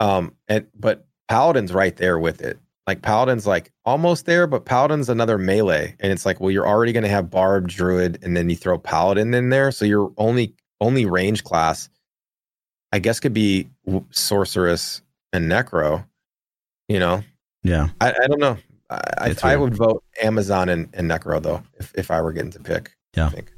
[0.00, 2.58] Um, and but Paladin's right there with it.
[2.86, 6.92] Like Paladin's like almost there, but Paladin's another melee, and it's like, well, you're already
[6.92, 11.04] gonna have Barb, Druid, and then you throw Paladin in there, so your only only
[11.04, 11.88] range class,
[12.92, 13.68] I guess, could be
[14.10, 15.02] Sorceress
[15.32, 16.04] and Necro.
[16.88, 17.24] You know,
[17.64, 18.56] Yeah, I, I don't know.
[18.88, 22.52] I, I, I would vote Amazon and, and Necro though, if, if I were getting
[22.52, 22.96] to pick.
[23.16, 23.26] Yeah.
[23.26, 23.52] I think.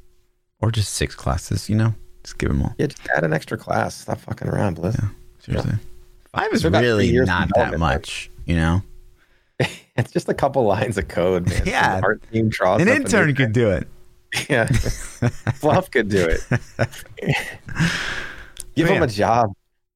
[0.59, 1.69] or just six classes.
[1.69, 1.93] You know,
[2.23, 2.73] just give them all.
[2.79, 3.93] Yeah, just add an extra class.
[3.93, 4.97] Stop fucking around, Bliss.
[4.99, 5.09] Yeah.
[5.37, 5.73] Seriously,
[6.31, 8.31] five is really not that much.
[8.45, 8.81] You know,
[9.99, 11.61] It's just a couple lines of code, man.
[11.65, 11.99] Yeah.
[12.03, 13.87] Art draws an up a new intern could do it.
[14.49, 14.65] Yeah,
[15.55, 16.41] Fluff could do it.
[18.75, 19.51] Give Oh, him a job.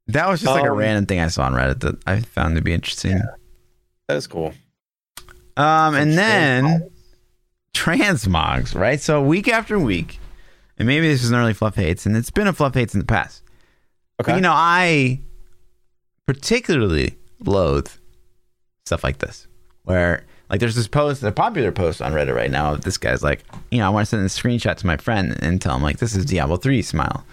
[0.08, 2.56] That was just like a Um, random thing I saw on Reddit that I found
[2.56, 3.22] to be interesting.
[4.08, 4.54] That is cool.
[5.56, 6.90] Um, and then
[7.74, 9.00] transmogs, right?
[9.00, 10.20] So week after week,
[10.78, 13.00] and maybe this is an early fluff hates, and it's been a fluff hates in
[13.00, 13.44] the past.
[14.20, 14.32] Okay.
[14.32, 15.22] But you know, I
[16.26, 17.88] particularly loathe
[18.86, 19.48] stuff like this,
[19.84, 22.76] where like there's this post, a popular post on Reddit right now.
[22.76, 25.62] This guy's like, you know, I want to send a screenshot to my friend and
[25.62, 27.26] tell him like, this is Diablo three smile,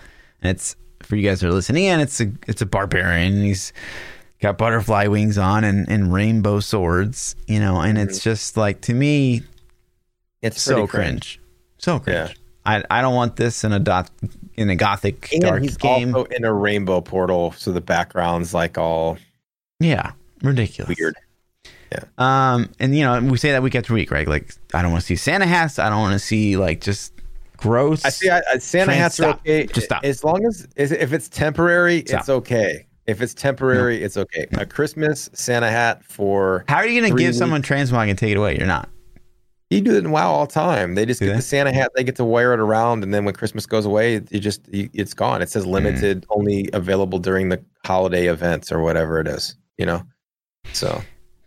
[0.42, 2.00] and it's for you guys that are listening in.
[2.00, 3.42] It's a it's a barbarian.
[3.42, 3.72] He's
[4.40, 8.30] got butterfly wings on and, and rainbow swords, you know, and it's mm-hmm.
[8.30, 9.42] just like to me,
[10.40, 11.40] it's so pretty cringe.
[11.78, 12.30] so cringe.
[12.30, 12.34] Yeah.
[12.64, 14.10] I I don't want this in a dot
[14.56, 16.14] in a gothic And dark he's game.
[16.14, 19.18] also in a rainbow portal, so the background's like all
[19.78, 20.12] yeah,
[20.42, 20.96] ridiculous.
[20.98, 21.16] weird.
[22.18, 24.26] Um, and you know, we say that week after week, right?
[24.28, 25.78] Like, I don't want to see Santa hats.
[25.78, 27.12] I don't want to see like just
[27.56, 28.04] gross.
[28.04, 28.30] I see.
[28.30, 29.66] I, I, Santa hats are okay.
[29.66, 30.04] Just stop.
[30.04, 32.20] As long as if it's temporary, Stop.
[32.20, 32.86] it's okay.
[33.06, 34.46] If it's temporary, it's okay.
[34.52, 38.30] A Christmas Santa hat for How are you going to give someone transmog and take
[38.30, 38.56] it away?
[38.56, 38.88] You're not.
[39.68, 40.94] you do it in WoW all the time.
[40.94, 41.36] They just Do get they?
[41.38, 41.90] the Santa hat.
[41.96, 44.88] They get to wear it around, and then when Christmas goes away, it just you,
[44.92, 45.42] it's gone.
[45.42, 45.70] It says Mm.
[45.70, 49.56] limited, only available during the holiday events or whatever it is.
[49.76, 50.02] You know.
[50.72, 51.02] So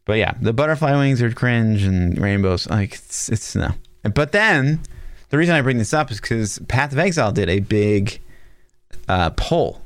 [0.05, 2.69] But yeah, the butterfly wings are cringe and rainbows.
[2.69, 3.71] Like it's it's no.
[4.13, 4.81] But then
[5.29, 8.19] the reason I bring this up is because Path of Exile did a big
[9.07, 9.81] uh, poll,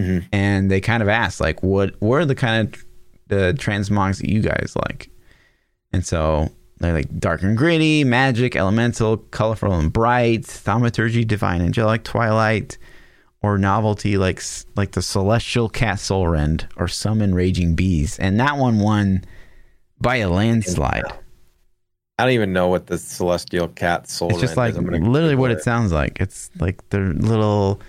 [0.00, 0.24] Mhm.
[0.32, 2.84] and they kind of asked like, what are the kind of
[3.28, 5.10] the transmogs that you guys like?
[5.92, 6.48] And so
[6.78, 12.78] they're like dark and gritty, magic, elemental, colorful and bright, thaumaturgy, divine, angelic, twilight,
[13.42, 14.42] or novelty like
[14.76, 18.18] like the celestial cat soul rend or some enraging bees.
[18.18, 19.24] And that one won
[20.00, 21.04] by a landslide.
[22.18, 24.30] I don't even know what the celestial cat soul.
[24.30, 24.80] It's just like is.
[24.80, 26.20] Literally what Google it sounds like.
[26.20, 27.80] It's like their little.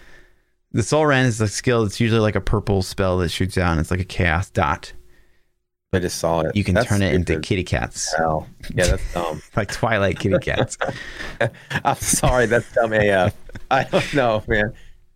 [0.72, 3.72] The soul rend is a skill that's usually like a purple spell that shoots out,
[3.72, 4.94] and it's like a chaos dot.
[5.94, 6.56] I just saw it.
[6.56, 8.16] You can That's turn it into kitty cats.
[8.18, 8.40] Yeah,
[8.74, 9.42] that's dumb.
[9.56, 10.78] like Twilight kitty cats.
[11.86, 13.36] I'm sorry, that's dumb AF.
[13.70, 14.74] I don't know, man.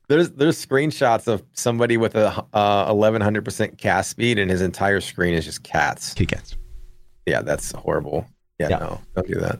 [0.10, 5.34] There's there's screenshots of somebody with a uh, 1100% cast speed, and his entire screen
[5.34, 6.14] is just cats.
[6.14, 6.56] kitty cats.
[7.26, 8.26] Yeah, that's horrible.
[8.60, 8.78] Yeah, Yeah.
[8.78, 9.60] no, don't do that.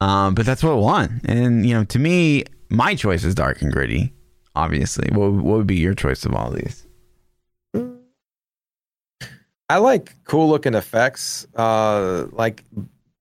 [0.00, 1.20] Um, but that's what won.
[1.24, 4.12] And you know, to me, my choice is dark and gritty.
[4.56, 6.86] Obviously, what what would be your choice of all these?
[9.68, 12.64] I like cool looking effects, uh, like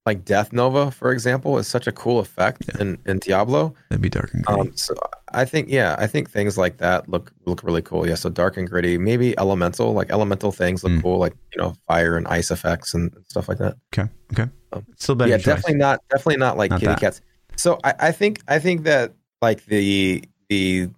[0.05, 3.73] like Death Nova, for example, is such a cool effect in, in Diablo.
[3.89, 4.61] That'd be dark and gritty.
[4.69, 4.93] Um, so
[5.31, 8.05] I think, yeah, I think things like that look look really cool.
[8.07, 11.01] Yeah, so dark and gritty, maybe elemental, like elemental things look Mm.
[11.03, 13.75] cool, like you know, fire and ice effects and stuff like that.
[13.97, 14.51] okay, okay.
[14.73, 15.29] um, Still better.
[15.31, 15.45] yeah, choice.
[15.45, 16.99] definitely not, definitely not like Not kitty that.
[16.99, 17.21] cats.
[17.55, 20.89] So I, I think, I think that like the the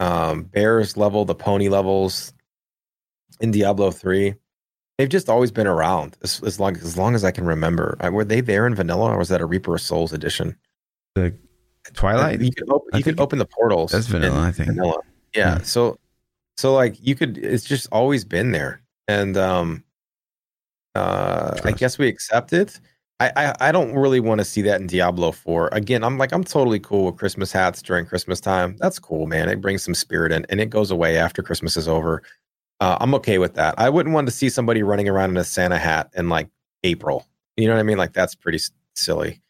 [0.00, 2.32] um, bears level, the pony levels
[3.40, 4.34] in Diablo three,
[4.98, 7.96] they've just always been around as, as long as long as I can remember.
[8.00, 10.56] Uh, Were they there in vanilla, or was that a Reaper of Souls edition?
[11.14, 11.34] The
[11.92, 12.40] Twilight.
[12.40, 13.92] You could open, you could open the portals.
[13.92, 14.68] That's vanilla, I think.
[14.68, 15.00] Vanilla.
[15.34, 15.56] Yeah.
[15.56, 15.62] Yeah.
[15.62, 15.98] So,
[16.56, 19.84] so like you could, it's just always been there, and um,
[20.94, 22.80] uh, I guess we accept it.
[23.20, 25.68] I, I, I don't really want to see that in Diablo 4.
[25.70, 28.76] Again, I'm like, I'm totally cool with Christmas hats during Christmas time.
[28.80, 29.48] That's cool, man.
[29.48, 32.22] It brings some spirit in and it goes away after Christmas is over.
[32.80, 33.74] Uh, I'm okay with that.
[33.78, 36.48] I wouldn't want to see somebody running around in a Santa hat in like
[36.82, 37.26] April.
[37.56, 37.98] You know what I mean?
[37.98, 39.40] Like, that's pretty s- silly.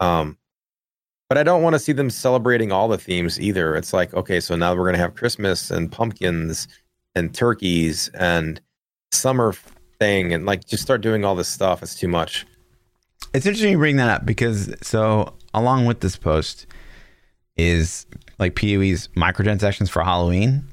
[0.00, 0.38] Um,
[1.28, 3.76] but I don't want to see them celebrating all the themes either.
[3.76, 6.68] It's like, okay, so now we're going to have Christmas and pumpkins
[7.14, 8.60] and turkeys and
[9.12, 9.52] summer
[9.98, 11.82] thing and like just start doing all this stuff.
[11.82, 12.46] It's too much.
[13.34, 16.66] It's interesting you bring that up because so along with this post
[17.56, 18.06] is
[18.38, 20.64] like PoE's microtransactions for Halloween.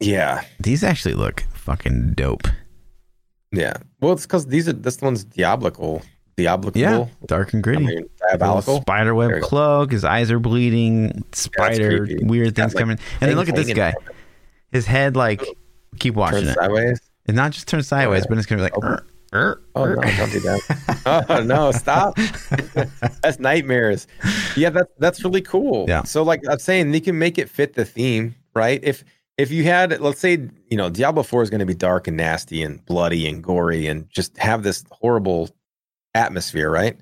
[0.00, 0.42] Yeah.
[0.60, 2.48] These actually look fucking dope.
[3.52, 3.74] Yeah.
[4.00, 6.02] Well, it's because these are this one's diabolical.
[6.36, 6.80] Diabolical.
[6.80, 7.84] Yeah, dark and I gritty.
[7.86, 8.80] mean, diabolical.
[8.82, 9.48] Spider web There you go.
[9.48, 9.90] cloak.
[9.90, 11.24] His eyes are bleeding.
[11.32, 12.24] Spider creepy.
[12.24, 12.98] weird things like, coming.
[13.20, 13.92] And then look at this guy.
[14.70, 15.42] His head like
[15.98, 16.54] keep watching Turn it.
[16.54, 17.00] sideways.
[17.26, 18.26] It's not just turn sideways, Yeah.
[18.28, 18.74] but it's gonna be like.
[18.76, 18.86] Oh.
[18.86, 19.04] "Er,
[19.34, 20.02] er, Oh er." no!
[20.02, 21.24] Don't do that.
[21.28, 21.72] oh no!
[21.72, 22.16] Stop.
[23.22, 24.06] that's nightmares.
[24.56, 25.86] Yeah, that's that's really cool.
[25.88, 26.04] Yeah.
[26.04, 28.78] So like I'm saying, they can make it fit the theme, right?
[28.82, 29.02] If
[29.38, 32.16] if you had, let's say, you know, Diablo Four is going to be dark and
[32.16, 35.48] nasty and bloody and gory and just have this horrible
[36.14, 36.96] atmosphere, right?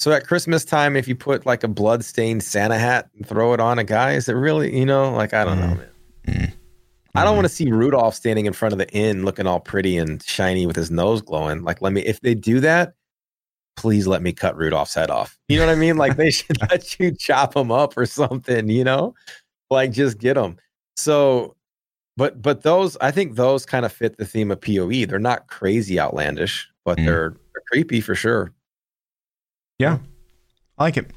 [0.00, 3.60] So at Christmas time, if you put like a blood-stained Santa hat and throw it
[3.60, 5.88] on a guy, is it really, you know, like I don't know, man.
[6.26, 6.52] Mm.
[7.14, 7.36] I don't Mhm.
[7.36, 10.64] want to see Rudolph standing in front of the inn looking all pretty and shiny
[10.66, 11.62] with his nose glowing.
[11.64, 12.94] Like, let me, if they do that,
[13.76, 15.38] please let me cut Rudolph's head off.
[15.48, 15.96] You know what I mean?
[15.96, 19.14] Like they should let you chop him up or something, you know?
[19.70, 20.56] Like just get him.
[20.96, 21.56] So
[22.20, 25.06] but but those I think those kind of fit the theme of PoE.
[25.06, 27.06] They're not crazy outlandish, but Mm.
[27.06, 28.52] they're, they're creepy for sure.
[29.78, 29.98] Yeah,
[30.76, 31.10] I like it.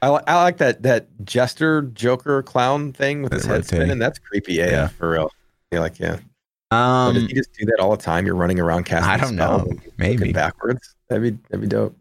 [0.00, 3.78] I, li- I like that that jester joker clown thing with his That head rotating.
[3.80, 3.98] spinning.
[3.98, 4.86] That's creepy AF Yeah.
[4.86, 5.32] for real.
[5.72, 6.18] You're like, yeah.
[6.70, 9.10] Um, you just do that all the time, you're running around casting.
[9.10, 9.68] I don't know.
[9.98, 10.32] Maybe.
[10.32, 10.94] backwards.
[11.08, 11.96] That'd be that'd be dope.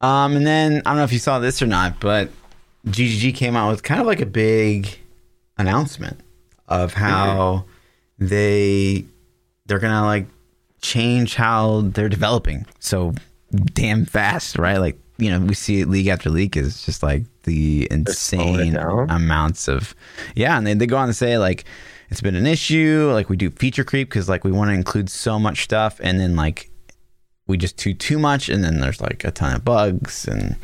[0.00, 2.30] Um, and then I don't know if you saw this or not, but
[2.86, 4.88] GGG came out with kind of like a big
[5.58, 6.18] announcement
[6.70, 7.64] of how
[8.18, 9.04] they
[9.66, 10.26] they're gonna like
[10.80, 13.12] change how they're developing so
[13.74, 14.78] damn fast, right?
[14.78, 18.76] Like you know we see it league after league is just like the insane
[19.10, 19.94] amounts of
[20.34, 21.64] yeah, and they they go on to say like
[22.10, 25.10] it's been an issue, like we do feature creep because like we want to include
[25.10, 26.70] so much stuff, and then like
[27.46, 30.54] we just do too much and then there's like a ton of bugs and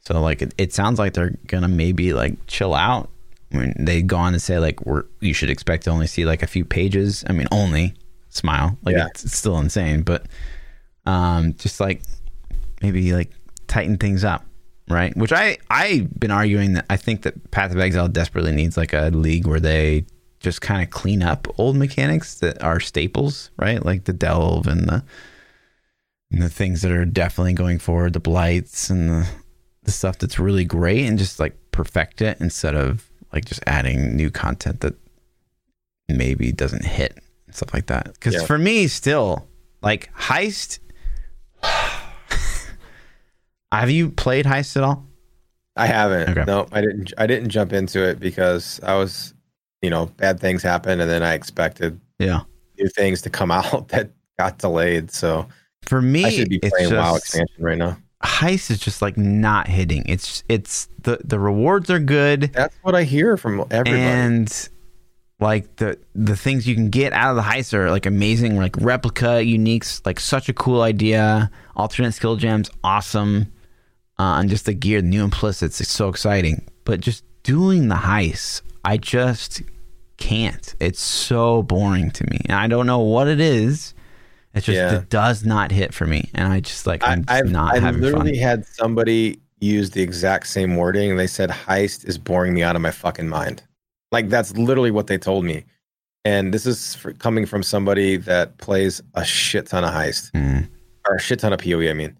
[0.00, 3.10] so like it, it sounds like they're gonna maybe like chill out
[3.52, 6.24] I mean, they go on to say like we're you should expect to only see
[6.24, 7.24] like a few pages.
[7.28, 7.94] I mean only.
[8.30, 8.78] Smile.
[8.82, 9.06] Like Yeah.
[9.08, 10.26] it's, it's still insane but
[11.04, 12.02] um just like
[12.80, 13.30] maybe like
[13.66, 14.44] tighten things up
[14.88, 15.16] right?
[15.16, 18.92] Which i i've been arguing that i think that path of exile desperately needs like
[18.92, 20.04] a league where they
[20.40, 23.84] just kind of clean up old mechanics that are staples right?
[23.84, 25.04] Like the delve and the
[26.30, 29.28] and the things that are definitely going forward, the blights and the
[29.84, 34.16] the stuff that's really great, and just like perfect it instead of like just adding
[34.16, 34.94] new content that
[36.08, 38.12] maybe doesn't hit and stuff like that.
[38.14, 38.44] Because Yeah.
[38.46, 39.46] for me, still
[39.82, 40.78] like heist.
[43.72, 45.06] Have you played heist at all?
[45.76, 46.28] I haven't.
[46.28, 46.44] Okay.
[46.46, 47.12] No, I didn't.
[47.16, 49.32] I didn't jump into it because I was,
[49.80, 52.40] you know, bad things happened, and then I expected Yeah.
[52.78, 55.10] new things to come out that got delayed.
[55.10, 55.48] So
[55.82, 57.96] For me, I should be it's playing WoW expansion right now.
[58.22, 60.04] Heist is just like not hitting.
[60.06, 62.52] It's it's the the rewards are good.
[62.52, 64.00] That's what I hear from everybody.
[64.00, 64.68] and
[65.40, 68.76] like the the things you can get out of the heist are like amazing like
[68.76, 73.52] replica uniques like such a cool idea alternate skill gems awesome
[74.20, 77.96] uh, and just the gear the new implicits it's so exciting but just doing the
[77.96, 79.62] heist i just
[80.16, 83.94] can't it's so boring to me and i don't know what it is
[84.54, 84.96] it's just Yeah.
[84.98, 87.72] it does not hit for me and i just like I, i'm just I've not
[87.74, 92.04] I having fun literally had somebody use the exact same wording, and they said heist
[92.08, 93.62] is boring me out of my fucking mind.
[94.10, 95.64] Like that's literally what they told me.
[96.24, 100.68] And this is for, coming from somebody that plays a shit ton of heist Mm.
[101.08, 101.88] or a shit ton of PoE.
[101.88, 102.18] I mean,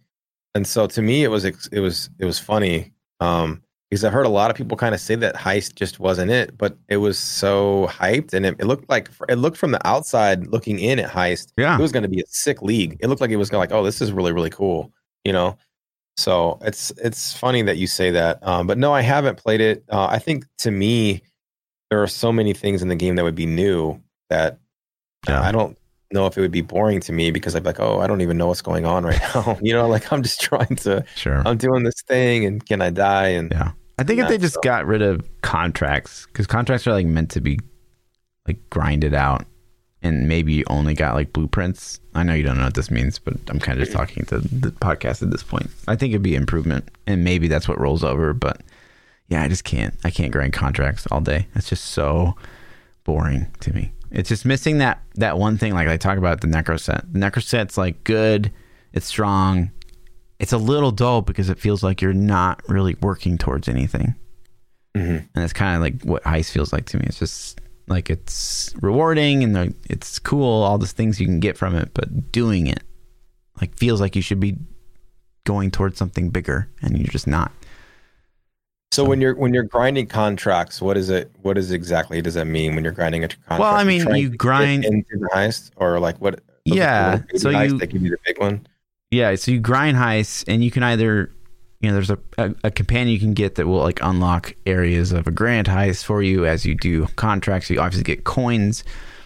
[0.54, 3.60] and so to me, it was it was it was funny um,
[3.92, 6.56] because I heard a lot of people kind of say that heist just wasn't it,
[6.56, 10.46] but it was so hyped, and it, it looked like it looked from the outside
[10.46, 12.96] looking in at heist yeah it was going to be a sick league.
[13.00, 14.90] It looked like it was going to like, oh, this is really really cool,
[15.26, 15.58] you know.
[16.16, 19.84] So it's it's funny that you say that, um, but no, I haven't played it.
[19.90, 21.20] Uh, I think to me,
[21.90, 24.00] there are so many things in the game that would be new
[24.30, 24.58] that
[25.28, 25.42] Yeah.
[25.42, 25.76] I don't
[26.10, 28.22] know if it would be boring to me because I'd be like, oh, I don't
[28.22, 29.58] even know what's going on right now.
[29.60, 32.88] you know, like I'm just trying to, sure I'm doing this thing, and can I
[32.88, 33.28] die?
[33.28, 33.72] And Yeah.
[34.02, 34.60] I think if they just though.
[34.62, 37.60] got rid of contracts, because contracts are like meant to be
[38.48, 39.46] like grinded out,
[40.02, 42.00] and maybe you only got like blueprints.
[42.12, 44.40] I know you don't know what this means, but I'm kind of just talking to
[44.40, 45.70] the podcast at this point.
[45.86, 48.34] I think it'd be improvement, and maybe that's what rolls over.
[48.34, 48.60] But
[49.28, 49.94] yeah, I just can't.
[50.02, 51.46] I can't grind contracts all day.
[51.54, 52.34] It's just so
[53.04, 53.92] boring to me.
[54.10, 55.74] It's just missing that that one thing.
[55.74, 57.04] Like I talk about the necro set.
[57.12, 58.50] The necro set's like good.
[58.92, 59.70] It's strong.
[60.42, 64.14] It's a little dull because it feels like you're not really working towards anything.
[64.96, 65.26] Mhm.
[65.34, 67.04] And it's kind of like what heist feels like to me.
[67.06, 71.56] It's just like it's rewarding and like, it's cool, all the things you can get
[71.56, 72.82] from it, but doing it
[73.60, 74.56] like feels like you should be
[75.44, 77.52] going towards something bigger and you're just not.
[78.90, 81.30] So when you're when you're grinding contracts, what is it?
[81.40, 83.60] What is exactly does that mean when you're grinding a contract?
[83.60, 86.40] Well, I mean, you grind- into the heist, or like what?
[86.66, 88.66] Yeah, so you- that give you the big one.
[89.12, 91.30] Yeah, so you grind heists, and you can either,
[91.80, 95.12] you know, there's a, a, a companion you can get that will like unlock areas
[95.12, 97.68] of a grand heist for you as you do contracts.
[97.68, 98.84] You obviously get coins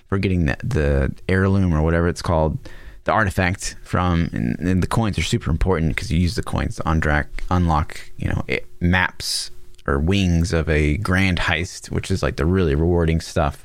[0.09, 2.59] for getting the, the heirloom or whatever it's called,
[3.05, 6.77] the artifact from, and, and the coins are super important because you use the coins
[6.77, 9.53] to undrack, unlock, you know, it, maps
[9.87, 13.65] or wings of a grand heist, which is like the really rewarding stuff.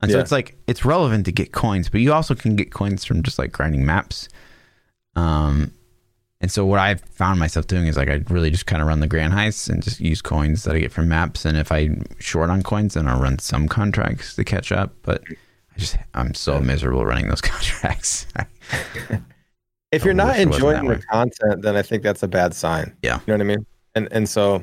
[0.00, 3.04] And so it's like it's relevant to get coins, but you also can get coins
[3.04, 4.28] from just like grinding maps.
[5.18, 5.72] Um,
[6.40, 9.00] and so what I've found myself doing is like I really just kind of run
[9.00, 11.44] the grand heists and just use coins that I get from maps.
[11.44, 14.94] And if I'm short on coins, then I'll run some contracts to catch up.
[15.02, 18.26] But I just I'm so miserable running those contracts.
[19.92, 22.54] if you're not wish it wasn't enjoying the content, then I think that's a bad
[22.54, 22.96] sign.
[23.02, 23.18] Yeah.
[23.26, 23.66] You know what I mean?
[23.96, 24.62] And and so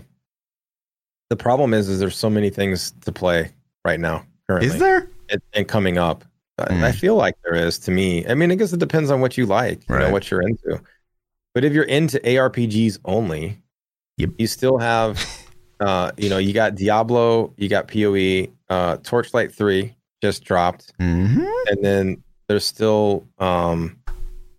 [1.29, 3.51] the problem is is there's so many things to play
[3.83, 5.09] right now currently Is there?
[5.29, 6.23] and, and coming up.
[6.57, 6.83] I- Mm.
[6.83, 8.25] I feel like there is to me.
[8.27, 10.79] I mean, I guess it depends on what you like, you know, what you're into.
[11.53, 13.59] But if you're into ARPGs only,
[14.17, 14.29] Yep.
[14.37, 15.19] you still have,
[15.81, 21.43] uh, you know, you got Diablo, you got PoE, uh, Torchlight Three just dropped, hmm
[21.67, 23.97] and then there's still, um,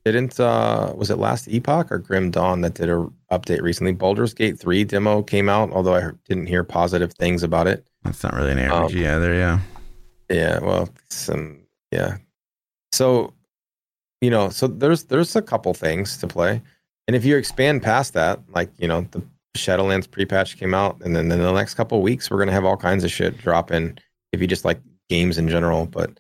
[0.05, 3.93] didn't uh, was it last Epoch or Grim Dawn that did a update recently?
[3.93, 7.87] Baldur's Gate Three demo came out, although I didn't hear positive things about it.
[8.05, 9.35] That's not really an ARPG Um, either.
[9.35, 9.59] Yeah.
[10.31, 11.59] Yeah, well, some
[11.91, 12.17] yeah.
[12.93, 13.33] So,
[14.21, 16.63] you know, so there's there's a couple things to play,
[17.07, 19.23] and if you expand past that, like you know, the
[19.57, 22.77] Shadowlands pre-patch came out, and then in the next couple weeks, we're gonna have all
[22.77, 23.99] kinds of shit drop in.
[24.33, 26.19] If you just like games in general, but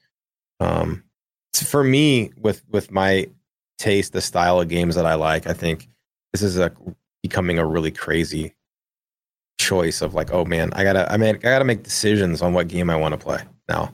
[0.61, 1.03] um,
[1.55, 3.29] for me, with with my
[3.79, 5.89] taste, the style of games that I like, I think
[6.33, 6.73] this is a
[7.23, 8.55] becoming a really crazy
[9.59, 12.69] choice of like, oh man, I gotta, I mean, I gotta make decisions on what
[12.69, 13.93] game I want to play now.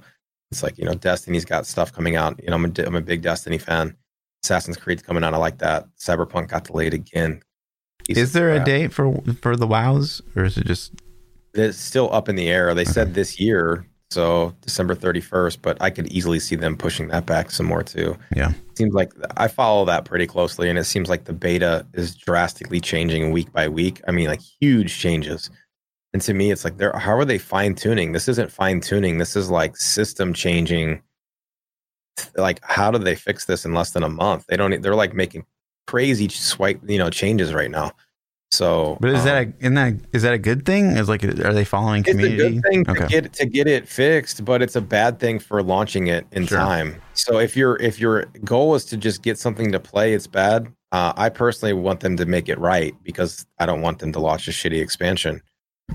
[0.53, 2.39] It's like you know, Destiny's got stuff coming out.
[2.43, 3.97] You know, I'm a, I'm a big Destiny fan.
[4.45, 5.33] Assassin's Creed's coming out.
[5.33, 5.87] I like that.
[5.99, 7.41] Cyberpunk got delayed again.
[8.09, 10.93] Is there a date for for the WoWs, or is it just
[11.55, 12.75] It's still up in the air.
[12.75, 17.25] They said this year, so December 31st, but I could easily see them pushing that
[17.25, 18.19] back some more too.
[18.37, 18.53] Yeah.
[18.77, 22.81] Seems like I follow that pretty closely, and it seems like the beta is drastically
[22.81, 24.03] changing week by week.
[24.07, 25.49] I mean, like huge changes.
[26.13, 28.13] And to me, it's like they're how are they fine tuning?
[28.13, 29.19] This isn't fine tuning.
[29.19, 31.03] This is like system changing.
[32.37, 34.45] Like, how do they fix this in less than a month?
[34.49, 34.83] They don't.
[34.83, 35.47] They're like making
[35.87, 37.93] crazy swipe, you know, changes right now.
[38.51, 40.91] So, But is um, that a isn't that is that a good thing?
[40.99, 42.59] Is like are they following community?
[42.59, 45.39] it's a good thing to get to get it fixed, but it's a bad thing
[45.39, 46.59] for launching it in Sure.
[46.59, 47.01] time.
[47.15, 50.71] So if your if your goal is to just get something to play, it's bad.
[50.93, 54.21] Uh, I personally want them to make it right because I don't want them to
[54.21, 55.41] launch a shitty expansion.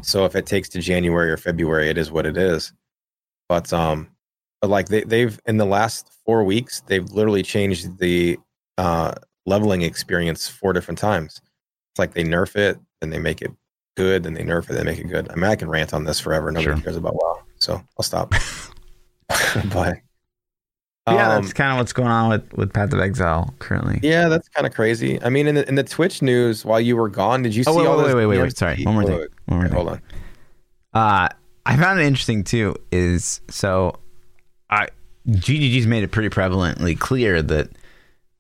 [0.01, 2.73] So if it takes to January or February, it is what it is.
[3.49, 4.09] But um,
[4.61, 8.37] but like they they've in the last four weeks, they've literally changed the
[8.77, 9.13] uh
[9.45, 11.41] leveling experience four different times.
[11.91, 13.51] It's like they nerf it, then they make it
[13.95, 15.29] good, then they nerf it, then they make it good.
[15.31, 16.51] I mean, I can rant on this forever.
[16.51, 16.81] Nobody Sure.
[16.83, 18.33] cares about WoW, so I'll stop.
[19.73, 19.97] but
[21.07, 23.99] yeah, um, that's kind of what's going on with with Path of Exile currently.
[24.03, 25.21] yeah, that's kind of crazy.
[25.23, 27.71] I mean, in the, in the Twitch news while you were gone, did you Oh
[27.73, 28.15] see wait, all wait, this?
[28.15, 28.57] wait, wait, wait, wait.
[28.57, 29.13] Sorry, one more thing.
[29.15, 29.75] One more wait, thing.
[29.75, 30.01] hold on.
[30.93, 31.29] Uh,
[31.65, 32.75] I found it interesting too.
[32.91, 33.99] Is so,
[34.69, 34.87] I
[35.29, 37.69] GGG's made it pretty prevalently clear that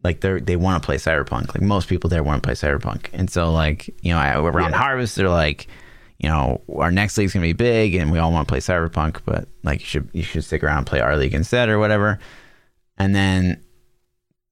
[0.03, 1.49] like they they want to play Cyberpunk.
[1.53, 4.71] Like most people there want to play Cyberpunk, and so like you know I- around
[4.71, 4.77] Yeah.
[4.77, 5.67] Harvest they're like,
[6.19, 9.19] you know our next league's gonna be big, and we all want to play Cyberpunk,
[9.25, 12.19] but like you should you should stick around and play our league instead or whatever.
[12.97, 13.63] And then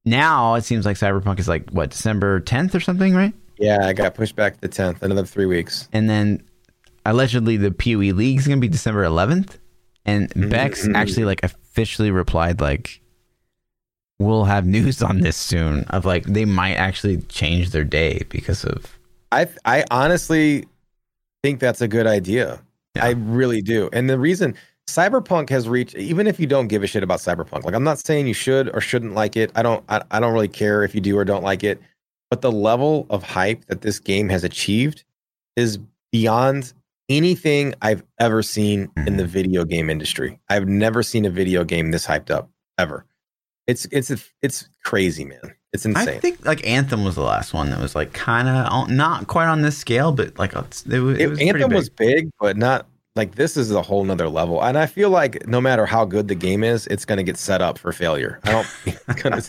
[0.06, 3.34] now it seems like Cyberpunk is like what December 10th or something, right?
[3.58, 5.02] Yeah, I got pushed back to the tenth.
[5.02, 5.88] Another three weeks.
[5.94, 6.44] and then
[7.06, 9.58] allegedly the PoE League is going to be December 11th.
[10.06, 10.96] And Bex Mhm.
[10.96, 13.02] actually like officially replied like,
[14.20, 18.64] "We'll have news on this soon." Of like they might actually change their day because
[18.64, 18.98] of
[19.32, 20.66] I I honestly
[21.44, 22.62] think that's a good idea.
[22.96, 23.06] Yeah.
[23.06, 23.90] I really do.
[23.94, 24.56] And the reason
[24.88, 27.64] Cyberpunk has reached even if you don't give a shit about Cyberpunk.
[27.64, 29.52] Like I'm not saying you should or shouldn't like it.
[29.56, 31.82] I don't I, I don't really care if you do or don't like it.
[32.30, 35.03] But the level of hype that this game has achieved
[35.56, 35.80] is
[36.12, 36.74] beyond
[37.10, 39.32] anything I've ever seen in the mm-hmm.
[39.32, 40.40] video game industry.
[40.49, 43.06] I've never seen a video game this hyped up ever.
[43.68, 45.56] It's it's it's crazy, man.
[45.74, 46.10] It's insane.
[46.10, 49.48] I think like Anthem was the last one that was like kind of not quite
[49.48, 51.76] on this scale, but like it's- it, was- it It- was Anthem big.
[51.76, 54.62] was big, but not like this is a whole nother level.
[54.64, 57.38] And I feel like no matter how good the game is, it's going to get
[57.38, 58.40] set up for failure.
[58.44, 59.42] I don't it's gonna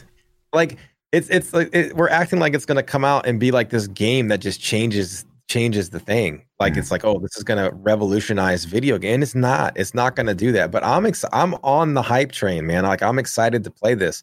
[0.52, 0.78] like
[1.12, 3.70] it's it's like it, we're acting like it's going to come out and be like
[3.70, 6.44] this game that just changes changes the thing.
[6.60, 6.80] Like Yeah.
[6.80, 9.14] it's like oh, this is going to revolutionize video game.
[9.14, 9.76] And it's not.
[9.76, 10.70] It's not going to do that.
[10.70, 12.84] But I'm ex- I'm on the hype train, man.
[12.84, 14.22] Like I'm excited to play this.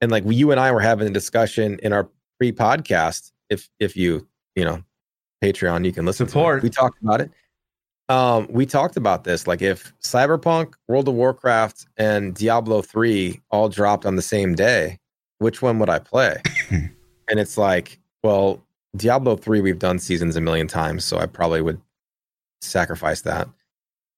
[0.00, 2.08] And like you and I were having a discussion in our
[2.38, 3.32] pre-podcast.
[3.50, 4.26] If if you
[4.56, 4.82] you know
[5.42, 6.60] Patreon, you can listen Support.
[6.62, 6.68] to it.
[6.68, 7.30] We talked about it.
[8.08, 9.46] Um, we talked about this.
[9.46, 14.98] Like if Cyberpunk, World of Warcraft, and Diablo 3 all dropped on the same day,
[15.38, 16.36] which one would I play?
[16.70, 18.62] and it's like, well,
[18.96, 21.80] Diablo 3 we've done seasons a million times, so I probably would
[22.60, 23.48] sacrifice that.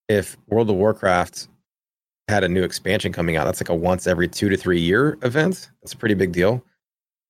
[0.08, 1.48] If World of Warcraft
[2.28, 5.16] had a new expansion coming out, that's like a once every two to three year
[5.22, 5.70] event.
[5.82, 6.62] That's a pretty big deal.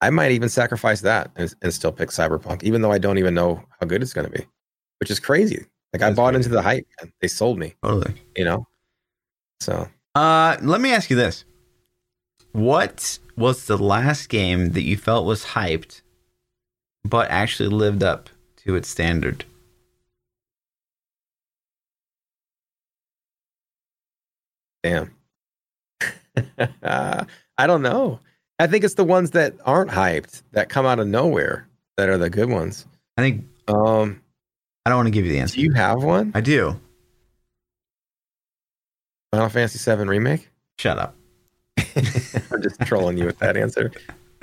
[0.01, 3.35] I might even sacrifice that and, and still pick Cyberpunk, even though I don't even
[3.35, 4.47] know how good it's going to be,
[5.01, 5.67] which is crazy.
[5.93, 6.47] Like I bought crazy.
[6.47, 6.87] into the hype.
[7.03, 7.13] Man.
[7.21, 8.15] They sold me, totally.
[8.37, 8.67] you know.
[9.61, 11.45] So Uh, let me ask you this:
[12.53, 16.03] What was the last game that you felt was hyped,
[17.05, 18.29] but actually lived up
[18.65, 19.45] to its standard?
[24.83, 25.11] Damn.
[26.89, 28.21] I don't know.
[28.59, 32.19] I think it's the ones that aren't hyped that come out of nowhere that are
[32.19, 32.87] the good ones.
[33.17, 34.23] I think Um,
[34.87, 35.57] I don't want to give you the answer.
[35.57, 36.31] do you have one?
[36.33, 36.79] I do.
[39.33, 40.49] Final Fantasy VII remake?
[40.79, 41.17] Shut up.
[41.77, 43.91] I'm just trolling you with that answer.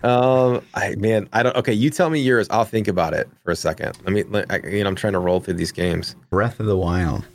[0.04, 1.56] Um, I man, I don't.
[1.56, 2.48] Okay, you tell me yours.
[2.50, 3.98] I'll think about it for a second.
[4.04, 4.24] Let me.
[4.24, 6.18] Let, I, you know, I'm trying to roll through these games.
[6.30, 7.26] Breath of the Wild.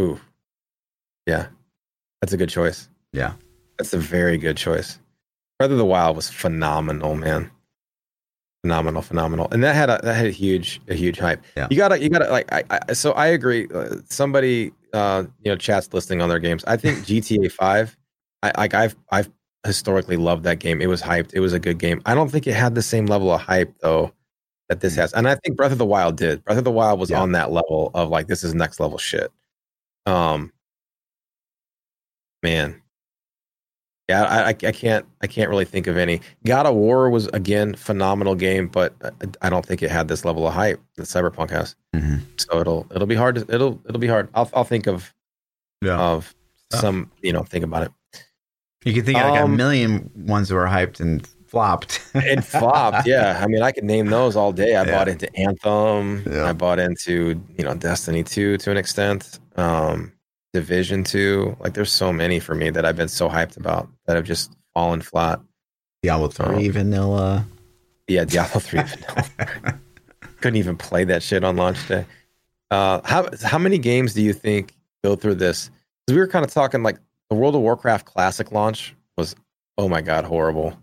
[0.00, 0.18] Ooh,
[1.28, 1.46] yeah,
[2.20, 2.88] that's a good choice.
[3.12, 3.34] Yeah.
[3.78, 4.98] That's a very good choice.
[5.60, 7.52] Breath of the Wild was phenomenal, man.
[8.64, 11.42] Phenomenal, phenomenal, and that had a that had a huge a huge hype.
[11.54, 11.66] Yeah.
[11.70, 13.68] You gotta you gotta like I, I so I agree.
[13.68, 16.64] Uh, somebody uh you know chats listing on their games.
[16.64, 17.94] I think GTA Five.
[18.42, 19.30] I like I've I've
[19.66, 20.80] historically loved that game.
[20.80, 21.34] It was hyped.
[21.34, 22.00] It was a good game.
[22.06, 24.12] I don't think it had the same level of hype though
[24.70, 26.42] that this has, and I think Breath of the Wild did.
[26.42, 27.20] Breath of the Wild was Yeah.
[27.20, 29.30] on that level of like this is next level shit.
[30.06, 30.50] Um,
[32.42, 32.80] man,
[34.08, 36.20] yeah, I, I, I can't I can't really think of any.
[36.44, 39.10] God of War was again phenomenal game, but I,
[39.46, 41.74] I don't think it had this level of hype that Cyberpunk has.
[41.94, 42.20] Mhm.
[42.36, 43.36] So it'll it'll be hard.
[43.36, 44.28] To, it'll it'll be hard.
[44.34, 45.12] I'll I'll think of
[45.82, 45.98] Yeah.
[45.98, 46.34] of
[46.72, 47.92] some you know think about it.
[48.84, 52.00] You can think of like a Um, million ones that were hyped and flopped.
[52.14, 53.06] It flopped.
[53.06, 54.76] yeah, I mean I could name those all day.
[54.76, 54.90] I Yeah.
[54.98, 56.22] bought into Anthem.
[56.30, 56.44] Yeah.
[56.50, 59.38] I bought into you know Destiny two to an extent.
[59.56, 60.12] Um,
[60.54, 61.56] Division two.
[61.60, 64.52] Like there's so many for me that I've been so hyped about that have just
[64.72, 65.40] fallen flat.
[66.02, 66.72] Diablo 3 Oh.
[66.72, 67.46] vanilla.
[68.08, 68.80] Yeah, Diablo three.
[68.84, 69.78] vanilla.
[70.40, 72.06] Couldn't even play that shit on launch day.
[72.70, 75.70] Uh, how how many games do you think go through this?
[76.06, 76.98] Because we were kind of talking like
[77.30, 79.34] the World of Warcraft Classic launch was
[79.78, 80.78] oh my god horrible.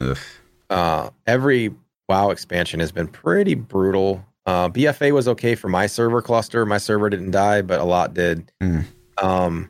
[0.69, 1.73] Uh, every
[2.09, 4.25] WoW expansion has been pretty brutal.
[4.45, 6.65] Uh, BFA was okay for my server cluster.
[6.65, 8.51] My server didn't die, but a lot did.
[8.59, 8.79] Hmm.
[9.21, 9.69] Um,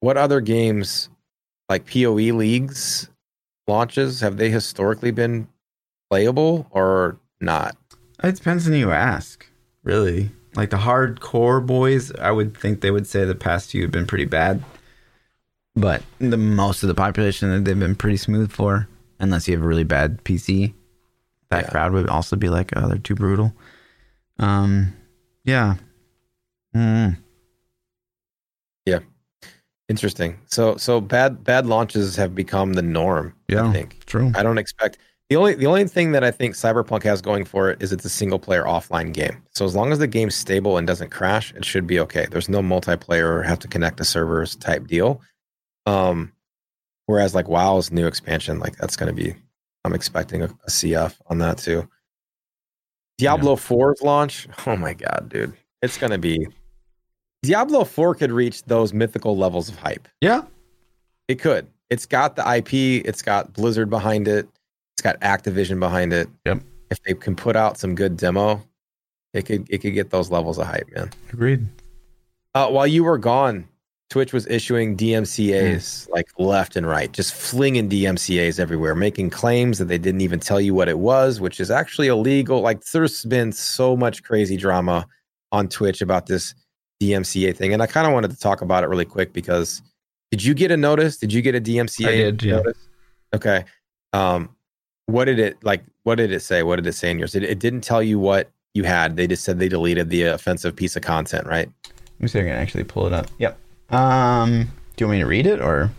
[0.00, 1.08] what other games
[1.68, 3.08] like PoE leagues
[3.66, 5.48] launches have they historically been
[6.10, 7.76] playable or not?
[8.22, 9.46] It depends on who you ask,
[9.82, 10.30] really.
[10.54, 14.06] Like the hardcore boys, I would think they would say the past few have been
[14.06, 14.62] pretty bad.
[15.76, 18.88] But the most of the population that they've been pretty smooth for,
[19.20, 20.74] unless you have a really bad PC.
[21.50, 21.70] That Yeah.
[21.70, 23.54] crowd would also be like, oh, they're too brutal.
[24.38, 24.94] Um,
[25.44, 25.76] yeah.
[26.74, 27.18] Mm.
[29.88, 30.38] Interesting.
[30.46, 33.34] So so bad bad launches have become the norm.
[33.48, 33.68] Yeah.
[33.68, 34.04] I think.
[34.06, 34.32] True.
[34.34, 34.98] I don't expect
[35.28, 38.04] the only the only thing that I think Cyberpunk has going for it is it's
[38.04, 39.42] a single player offline game.
[39.54, 42.26] So as long as the game's stable and doesn't crash, it should be okay.
[42.30, 45.20] There's no multiplayer or have to connect to servers type deal.
[45.84, 46.32] Um,
[47.06, 49.34] whereas like WoW's new expansion, like that's going to be,
[49.84, 51.88] I'm expecting a, a CF on that too.
[53.18, 56.46] Diablo 4's launch, oh my god, dude, it's going to be.
[57.42, 60.08] Diablo 4 could reach those mythical levels of hype.
[60.20, 60.42] Yeah.
[61.28, 61.66] It could.
[61.90, 63.04] It's got the IP.
[63.06, 64.48] It's got Blizzard behind it.
[64.94, 66.28] It's got Activision behind it.
[66.44, 66.62] Yep.
[66.90, 68.62] If they can put out some good demo,
[69.34, 71.10] it could it could get those levels of hype, man.
[71.32, 71.66] Agreed.
[72.54, 73.68] Uh, while you were gone,
[74.10, 79.84] Twitch was issuing DMCA's like left and right, just flinging DMCA's everywhere, making claims that
[79.84, 82.60] they didn't even tell you what it was, which is actually illegal.
[82.62, 85.06] Like there's been so much crazy drama
[85.52, 86.54] on Twitch about this
[87.00, 89.82] DMCA thing, and I kind of wanted to talk about it really quick because
[90.30, 91.16] did you get a notice?
[91.16, 92.56] Did you get a DMCA I did, yeah.
[92.56, 92.88] notice?
[93.34, 93.64] Okay.
[94.12, 94.54] Um,
[95.06, 95.84] what did it like?
[96.02, 96.62] What did it say?
[96.62, 97.34] What did it say in yours?
[97.34, 99.16] It, it didn't tell you what you had.
[99.16, 101.70] They just said they deleted the offensive piece of content, right?
[101.86, 103.26] Let me see if I can actually pull it up.
[103.38, 103.58] Yep.
[103.90, 105.90] Um, do you want me to read it or?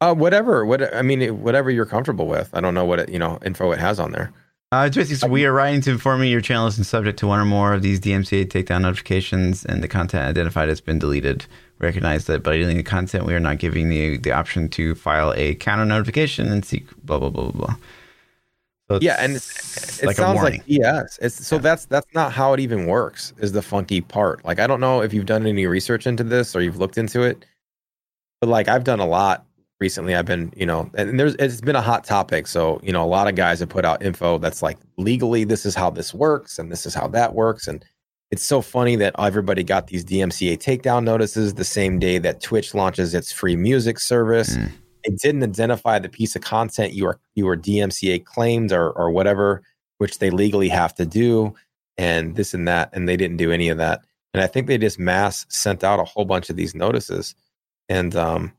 [0.00, 0.64] Uh, whatever.
[0.64, 2.50] What I mean, whatever you're comfortable with.
[2.52, 4.32] I don't know what it, you know info it has on there.
[4.72, 7.26] Uh, it's basically, so we are writing to inform you your channel isn't subject to
[7.26, 11.46] one or more of these DMCA takedown notifications, and the content identified has been deleted.
[11.78, 15.32] Recognize that by deleting the content, we are not giving you the option to file
[15.36, 17.66] a counter notification and seek blah blah blah blah.
[17.66, 17.76] blah.
[18.90, 21.18] So Yeah, and it's, it like a sounds like BS.
[21.22, 21.62] It's so Yeah.
[21.62, 23.34] that's that's not how it even works.
[23.38, 24.44] Is the funky part?
[24.44, 27.22] Like I don't know if you've done any research into this or you've looked into
[27.22, 27.44] it,
[28.40, 29.45] but like I've done a lot
[29.80, 30.14] recently.
[30.14, 32.46] I've been you know, and there's it's been a hot topic.
[32.46, 35.66] So you know, a lot of guys have put out info that's like legally this
[35.66, 37.84] is how this works and this is how that works and.
[38.32, 42.74] It's so funny that everybody got these DMCA takedown notices the same day that Twitch
[42.74, 44.72] launches its free music service Mm.
[45.04, 49.12] it didn't identify the piece of content you are you were DMCA claimed or or
[49.12, 49.62] whatever,
[49.98, 51.54] which they legally have to do,
[51.96, 54.00] and this and that, and they didn't do any of that.
[54.34, 57.32] And I think they just mass sent out a whole bunch of these notices,
[57.88, 58.52] and um,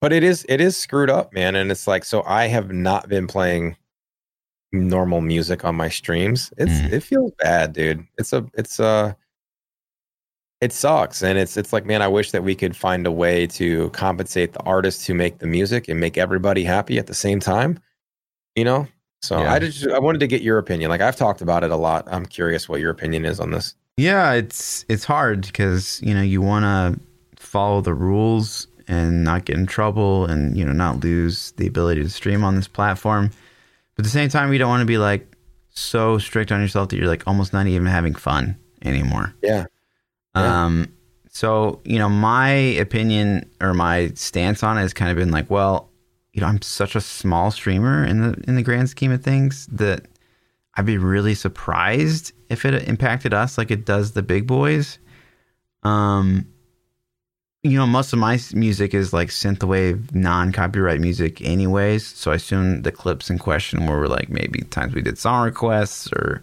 [0.00, 1.56] but it is it is screwed up, man.
[1.56, 3.76] And it's like so I have not been playing
[4.72, 6.52] normal music on my streams.
[6.56, 6.92] It's Mm.
[6.92, 8.06] it feels bad, dude.
[8.18, 9.16] It's a it's a
[10.60, 13.46] it sucks and it's it's like man i wish that we could find a way
[13.46, 17.40] to compensate the artists who make the music and make everybody happy at the same
[17.40, 17.78] time
[18.56, 18.86] you know
[19.22, 19.54] so Yeah.
[19.54, 22.06] i just i wanted to get your opinion like i've talked about it a lot
[22.10, 26.20] i'm curious what your opinion is on this Yeah, it's it's hard because you know
[26.20, 27.00] you want to
[27.42, 32.02] follow the rules and not get in trouble and you know not lose the ability
[32.02, 33.30] to stream on this platform.
[33.94, 35.32] But at the same time, you don't want to be like
[35.70, 39.32] so strict on yourself that you're like almost not even having fun anymore.
[39.42, 39.66] yeah
[40.34, 40.64] Yeah.
[40.64, 40.92] Um,
[41.30, 45.48] so you know, my opinion or my stance on it has kind of been like,
[45.48, 45.88] well,
[46.32, 49.66] you know, I'm such a small streamer in the in the grand scheme of things
[49.68, 50.06] that
[50.74, 54.98] I'd be really surprised if it impacted us like it does the big boys.
[55.84, 56.46] Um,
[57.62, 62.06] you know, most of my music is like synthwave, non-copyright music, anyways.
[62.06, 66.10] So I assume the clips in question were like maybe times we did song requests
[66.12, 66.42] or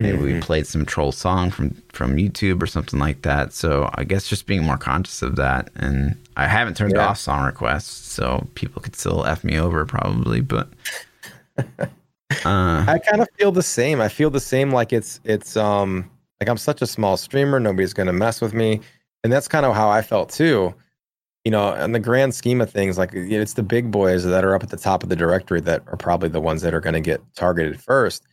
[0.00, 3.52] maybe we played some troll song from from YouTube or something like that.
[3.52, 5.70] So I guess just being more conscious of that.
[5.76, 7.06] And I haven't turned Yeah.
[7.08, 10.68] off song requests, so people could still f me over probably, but.
[12.44, 16.08] Uh, i kind of feel the same i feel the same like it's it's um
[16.40, 18.80] like i'm such a small streamer nobody's gonna mess with me
[19.24, 20.74] and that's kind of how i felt too.
[21.44, 24.54] You know in the grand scheme of things like it's the big boys that are
[24.54, 26.94] up at the top of the directory that are probably the ones that are going
[26.94, 28.26] to get targeted first.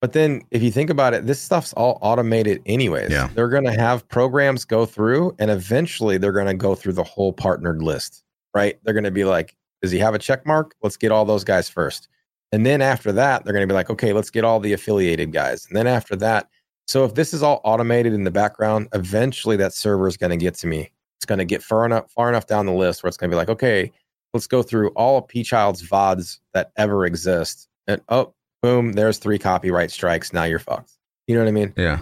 [0.00, 3.10] But then if you think about it this stuff's all automated anyways.
[3.10, 3.28] Yeah.
[3.34, 7.04] they're going to have programs go through and eventually they're going to go through the
[7.04, 8.78] whole partnered list right?
[8.82, 10.74] They're going to be like does he have a check mark?
[10.82, 12.08] Let's get all those guys first.
[12.52, 15.30] And then after that they're going to be like okay let's get all the affiliated
[15.32, 15.66] guys.
[15.68, 16.48] And then after that
[16.90, 20.36] so if this is all automated in the background eventually that server is going to
[20.36, 23.08] get to me it's going to get far enough far enough down the list where
[23.08, 23.90] it's going to be like okay
[24.32, 27.68] let's go through all of P Child's VODs that ever exist.
[27.86, 30.32] And oh, boom, there's three copyright strikes.
[30.32, 30.92] Now you're fucked.
[31.26, 31.72] You know what I mean?
[31.76, 32.00] yeah.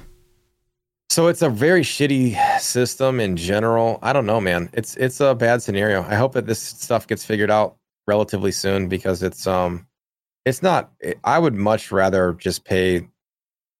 [1.10, 3.98] So it's a very shitty system in general.
[4.02, 4.68] I don't know, man.
[4.74, 6.02] It's it's a bad scenario.
[6.02, 9.86] I hope that this stuff gets figured out relatively soon because it's um
[10.44, 10.92] it's not
[11.24, 13.08] I would much rather just pay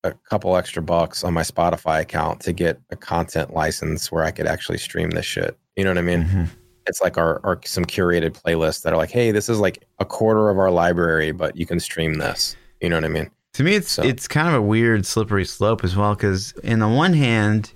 [0.04, 4.30] a couple extra bucks on my Spotify account to get a content license where I
[4.30, 5.58] could actually stream this shit.
[5.76, 6.24] You know what I mean?
[6.24, 6.48] Mhm.
[6.86, 10.06] it's like our, our some curated playlists that are like, hey, this is like a
[10.06, 12.56] quarter of our library, but you can stream this.
[12.80, 13.30] You know what I mean?
[13.54, 16.14] To me, it's So- it's kind of a weird slippery slope as well.
[16.14, 17.74] Because in the one hand,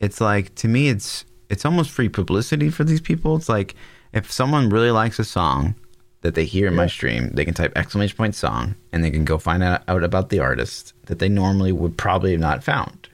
[0.00, 3.36] it's like to me, it's it's almost free publicity for these people.
[3.36, 3.76] It's like
[4.12, 5.76] if someone really likes a song
[6.22, 9.24] that they hear in my stream, they can type exclamation point song and they can
[9.24, 13.08] go find out, out about the artist that they normally would probably have not found.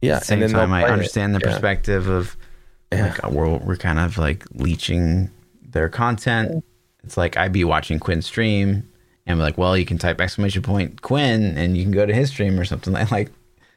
[0.00, 0.14] Yeah.
[0.16, 0.92] At the same time, I play it.
[0.92, 1.50] understand the Yeah.
[1.52, 2.36] perspective of
[2.92, 3.06] Yeah.
[3.22, 5.30] like we're we're kind of like leeching
[5.68, 6.64] their content.
[7.02, 8.88] It's like I'd be watching Quinn stream
[9.26, 12.14] and be like, well, you can type exclamation point Quinn and you can go to
[12.14, 13.30] his stream or something like like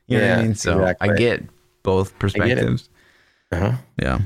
[0.07, 0.55] you know what I Yeah, mean.
[0.55, 1.09] So exactly.
[1.09, 1.43] I get
[1.81, 2.87] both perspectives.
[3.51, 3.73] Uh-huh.
[3.99, 4.19] Yeah.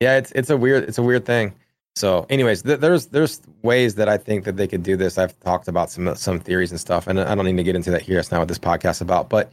[0.00, 1.54] Yeah, it's it's a weird it's a weird thing.
[2.00, 5.18] So, anyways, th- there's there's ways that I think that they could do this.
[5.18, 7.90] I've talked about some some theories and stuff, and I don't need to get into
[7.90, 8.16] that here.
[8.16, 9.28] That's not what this podcast is about.
[9.28, 9.52] But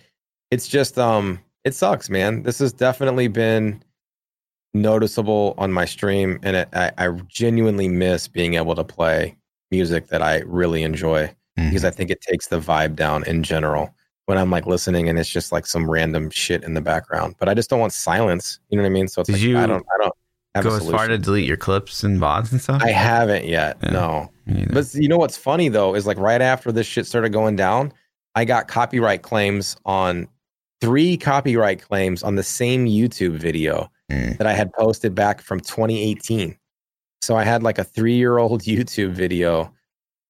[0.49, 2.43] it's just um, it sucks, man.
[2.43, 3.83] This has definitely been
[4.73, 9.35] noticeable on my stream, and it, I, I genuinely miss being able to play
[9.71, 11.27] music that I really enjoy
[11.59, 11.69] Mhm.
[11.69, 13.93] because I think it takes the vibe down in general
[14.27, 17.35] when I'm like listening and it's just like some random shit in the background.
[17.39, 18.59] But I just don't want silence.
[18.69, 19.07] You know what I mean?
[19.09, 20.13] So it's Did like you I don't I don't
[20.63, 22.81] Go as far to delete your clips and vods and stuff.
[22.83, 23.77] I haven't yet.
[23.83, 23.89] Yeah.
[23.91, 24.31] No.
[24.71, 27.91] But you know what's funny though is like right after this shit started going down,
[28.35, 30.27] I got copyright claims on
[30.79, 34.37] three copyright claims on the same YouTube video Mm.
[34.37, 36.57] that I had posted back from 2018.
[37.21, 39.69] So I had like a three year old YouTube video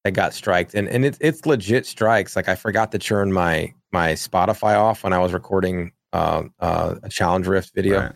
[0.02, 2.34] that got striked, and and it's it's legit strikes.
[2.34, 6.96] Like I forgot to turn my my Spotify off when I was recording uh, uh,
[7.04, 8.12] a challenge rift video, Right.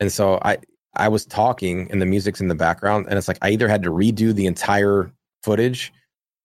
[0.00, 0.56] and so I
[0.96, 3.82] I was talking and the music's in the background, and it's like I either had
[3.84, 5.10] to redo the entire
[5.42, 5.92] footage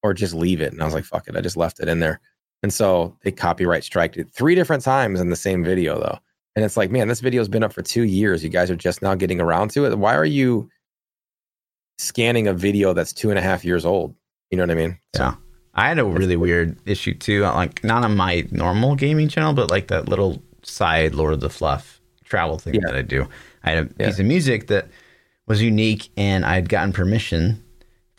[0.02, 2.00] or just leave it, and I was like, fuck it, I just left it in
[2.00, 2.20] there.
[2.62, 6.18] And so they copyright striked it three different times in the same video though.
[6.54, 8.44] And it's like, man, this video's been up for two years.
[8.44, 9.98] You guys are just now getting around to it.
[9.98, 10.68] Why are you
[11.98, 14.14] scanning a video that's two and a half years old?
[14.50, 14.98] You know what I mean?
[15.16, 15.34] So- Yeah.
[15.74, 17.46] I had a really weird issue too.
[17.46, 21.40] Uh, like not on my normal gaming channel, but like that little side Lord of
[21.40, 22.80] the Fluff travel thing Yeah.
[22.84, 23.26] that I do.
[23.64, 24.06] I had a Yeah.
[24.08, 24.88] piece of music that
[25.46, 27.62] was unique and I'd gotten permission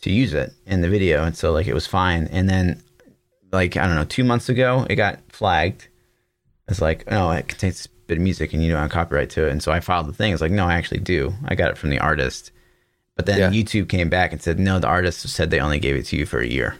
[0.02, 1.24] to use it in the video.
[1.24, 2.28] And so like it was fine.
[2.30, 2.82] And then
[3.52, 5.88] like, I don't know, two months ago it got flagged.
[6.68, 9.46] It's like, oh, it contains this bit of music and you don't have copyright to
[9.46, 9.50] it.
[9.52, 10.32] And so I filed the thing.
[10.32, 11.34] It's like, no, I actually do.
[11.44, 12.50] I got it from the artist.
[13.16, 13.50] But then Yeah.
[13.50, 16.26] YouTube came back and said, no, the artist said they only gave it to you
[16.26, 16.76] for a year.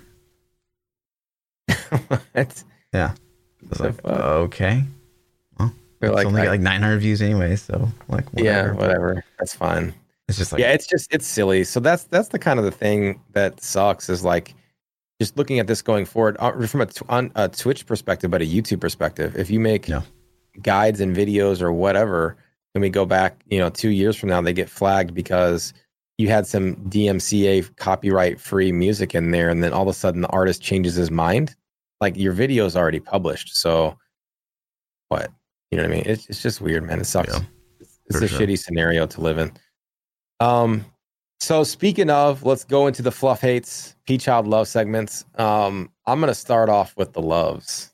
[2.35, 3.13] It's, Yeah.
[3.15, 4.21] I was The like, fuck?
[4.21, 4.85] okay.
[6.05, 7.57] They're It's like, only I- got like 900 views anyway.
[7.57, 8.75] So, like, yeah, whatever.
[8.81, 9.25] whatever.
[9.39, 9.95] That's fine.
[10.29, 11.65] It's just like, yeah, it's just it's silly.
[11.65, 14.55] So that's that's the kind of the thing that sucks is like
[15.21, 18.47] just looking at this going forward uh, from a, on a Twitch perspective, but a
[18.47, 19.37] YouTube perspective.
[19.37, 20.01] If you make Yeah.
[20.63, 22.37] guides and videos or whatever,
[22.75, 25.75] and we go back, you know, two years from now, they get flagged because
[26.19, 30.23] you had some DMCA copyright free music in there, and then all of a sudden
[30.23, 31.55] the artist changes his mind.
[32.01, 33.99] Like your video is already published, so
[35.09, 35.31] what?
[35.75, 36.05] You know what I mean?
[36.07, 37.01] It's it's just weird, man.
[37.01, 37.35] It sucks.
[37.35, 37.41] Yeah,
[38.07, 38.39] it's a sure.
[38.39, 39.51] shitty scenario to live in.
[40.39, 40.85] Um,
[41.41, 45.25] so speaking of, let's go into the fluff hates, P child love segments.
[45.35, 47.91] Um, I'm gonna start off with the loves.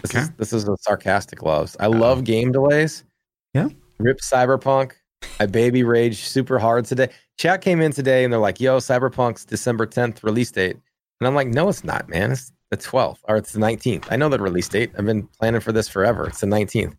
[0.00, 0.34] This is Okay.
[0.38, 1.76] this is the sarcastic loves.
[1.78, 3.04] I love game delays.
[3.52, 3.68] Yeah.
[3.98, 4.92] Rip Cyberpunk.
[5.40, 7.10] I baby rage super hard today.
[7.38, 10.76] Chat came in today and they're like, "Yo, Cyberpunk's December 10th release date,"
[11.20, 12.32] and I'm like, "No, it's not, man.
[12.32, 14.06] It's the 12th or it's the 19th.
[14.10, 14.90] I know the release date.
[14.98, 16.26] I've been planning for this forever.
[16.26, 16.96] It's the 19th." And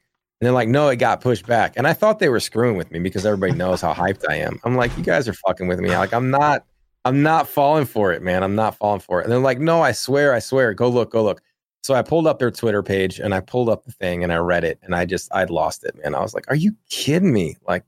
[0.47, 1.73] they're like, no, it got pushed back.
[1.77, 4.59] And I thought they were screwing with me because everybody knows how hyped I am.
[4.63, 5.89] I'm like, you guys are fucking with me.
[5.89, 6.65] Like, I'm not,
[7.05, 8.43] I'm not falling for it, man.
[8.43, 9.23] I'm not falling for it.
[9.23, 10.73] And they're like, no, I swear, I swear.
[10.73, 11.41] Go look, go look.
[11.81, 14.37] So I pulled up their Twitter page and I pulled up the thing and I
[14.37, 16.13] read it and I just, I'd lost it, man.
[16.13, 17.55] I was like, are you kidding me?
[17.67, 17.85] Like,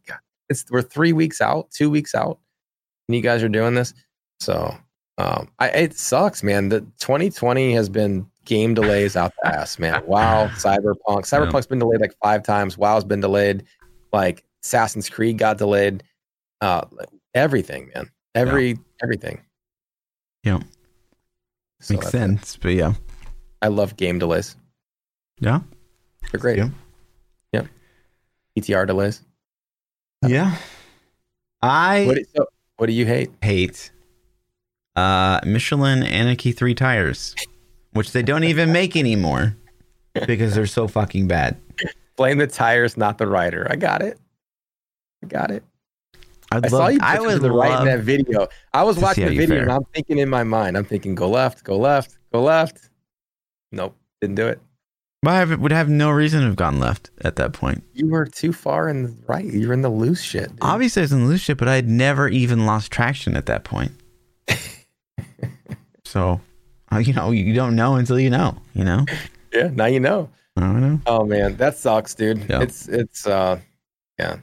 [0.49, 2.39] it's, we're three weeks out, two weeks out,
[3.07, 3.93] and you guys are doing this.
[4.39, 4.75] So,
[5.17, 6.69] um, I, it sucks, man.
[6.69, 10.03] The 2020 has been game delays out the ass, man.
[10.05, 10.95] Wow, Cyberpunk.
[11.23, 12.77] Cyberpunk's been delayed like five times.
[12.77, 13.63] WoW's been delayed.
[14.11, 16.03] Like Assassin's Creed got delayed.
[16.61, 16.85] Uh,
[17.33, 18.09] everything, man.
[18.33, 19.41] Every everything.
[20.43, 20.59] Yeah.
[21.79, 22.17] So makes that's it.
[22.17, 22.57] sense.
[22.57, 22.93] But yeah.
[23.61, 24.55] I love game delays.
[25.39, 25.61] Yeah.
[26.31, 26.57] They're great.
[26.57, 26.69] Yeah.
[28.57, 29.21] PTR delays.
[30.25, 30.55] Yeah.
[31.61, 32.47] I What do, so,
[32.77, 33.31] what do you hate?
[33.41, 33.91] hate
[34.95, 37.35] uh, Michelin Anakee 3 tires,
[37.91, 39.55] which they don't even make anymore
[40.27, 41.57] because they're so fucking bad.
[42.15, 43.67] Blame the tires, not the rider.
[43.69, 44.17] I got it.
[45.23, 45.63] I got it.
[46.51, 48.47] I'd I saw love- you I would the right in that video.
[48.73, 51.63] I was watching the video and I'm thinking in my mind, I'm thinking, go left,
[51.63, 52.89] go left, go left.
[53.71, 54.61] Nope, didn't do it.
[55.23, 57.83] But I would have no reason to have gone left at that point.
[57.93, 59.43] You were too far in the right.
[59.43, 60.49] You were in the loose shit.
[60.49, 60.59] dude.
[60.61, 63.47] Obviously, I was in the loose shit, but I had never even lost traction at
[63.47, 63.91] that point.
[66.03, 66.39] so,
[66.91, 69.05] uh, you know, you don't know until you know, you know?
[69.53, 70.29] Yeah, now you know.
[70.57, 71.01] I don't know.
[71.05, 72.45] Oh man, that sucks, dude.
[72.49, 72.61] Yeah.
[72.61, 73.59] It's it's uh
[74.19, 74.37] yeah.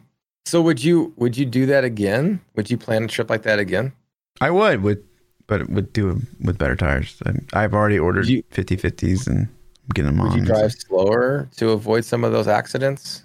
[0.44, 2.40] So would you would you do that again?
[2.57, 3.93] Would you plan a trip like that again?
[4.40, 4.99] I would, with,
[5.47, 7.16] but would do it with better tires.
[7.24, 10.39] I- I've already ordered You- 50 50s and I'm getting them Would on.
[10.39, 13.24] you drive slower to avoid some of those accidents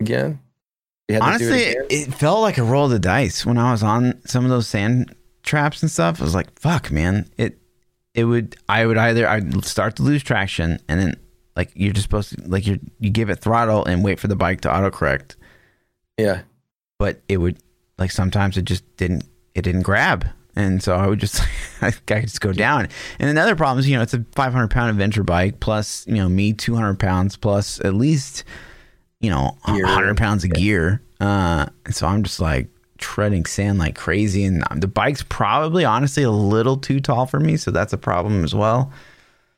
[0.00, 0.38] again?
[1.08, 1.86] You had to do Honestly, it, again?
[2.08, 4.66] it felt like a roll of the dice when I was on some of those
[4.66, 5.14] sand
[5.44, 6.20] traps and stuff.
[6.20, 7.58] I was like, "Fuck, man!" It
[8.14, 11.16] it would I would either I'd start to lose traction and then
[11.56, 14.36] like you're just supposed to like you you give it throttle and wait for the
[14.36, 15.36] bike to autocorrect,
[16.18, 16.42] yeah.
[16.98, 17.58] but it would
[17.98, 20.26] like sometimes it just didn't it didn't grab.
[20.56, 21.40] And so I would just,
[21.82, 22.88] I could just go down.
[23.18, 26.28] And another problem is, you know, it's a 500 pound adventure bike plus, you know,
[26.28, 28.44] me 200 pounds plus at least,
[29.20, 31.02] you know, 100 pounds of gear.
[31.20, 32.68] Uh, and so I'm just like
[33.04, 34.44] treading sand like crazy.
[34.44, 37.56] And the bike's probably honestly a little too tall for me.
[37.58, 38.90] So that's a problem as well.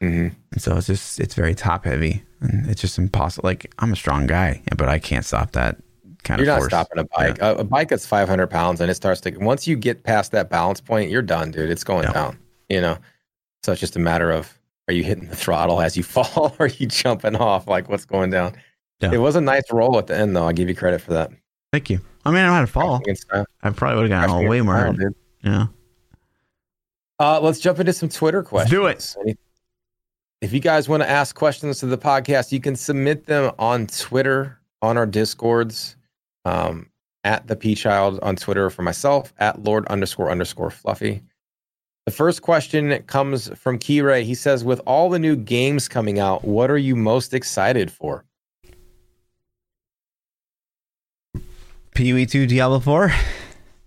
[0.01, 3.47] hmm And so it's just, it's very top heavy and it's just impossible.
[3.48, 5.77] Like I'm a strong guy, but I can't stop that
[6.24, 6.44] kind of.
[6.47, 6.70] You're not force.
[6.73, 7.39] stopping a bike.
[7.40, 10.51] A, a bike that's 500 pounds and it starts to once you get past that
[10.51, 11.70] balance point, you're done, dude.
[11.70, 12.12] It's going Yeah.
[12.12, 12.39] down.
[12.68, 12.98] You know.
[13.62, 14.52] So it's just a matter of
[14.89, 17.68] are you hitting the throttle as you fall or are you jumping off?
[17.68, 18.55] Like what's going down?
[19.01, 19.12] Yeah.
[19.12, 20.47] It was a nice roll at the end though.
[20.47, 21.31] I'll give you credit for that.
[21.73, 22.01] Thank you.
[22.27, 22.98] I mean, I how to fall.
[22.98, 23.47] Crashing in style.
[23.62, 24.74] I probably would have gotten all way more.
[24.74, 24.98] style, hurt.
[24.98, 25.15] dude.
[25.43, 25.66] Yeah.
[27.19, 28.70] Uh, let's jump into some Twitter questions.
[28.70, 29.39] do it.
[30.43, 33.86] If you guys want to ask questions to the podcast, you can submit them on
[33.86, 35.97] Twitter, on our Discords,
[36.44, 36.90] um,
[37.24, 41.23] at the P Child on Twitter for myself, at Lord underscore underscore Fluffy.
[42.05, 44.23] The first question comes from Keyray.
[44.23, 48.24] He says, "With all the new games coming out, what are you most excited for?"
[51.97, 53.12] PoE 2 Diablo 4,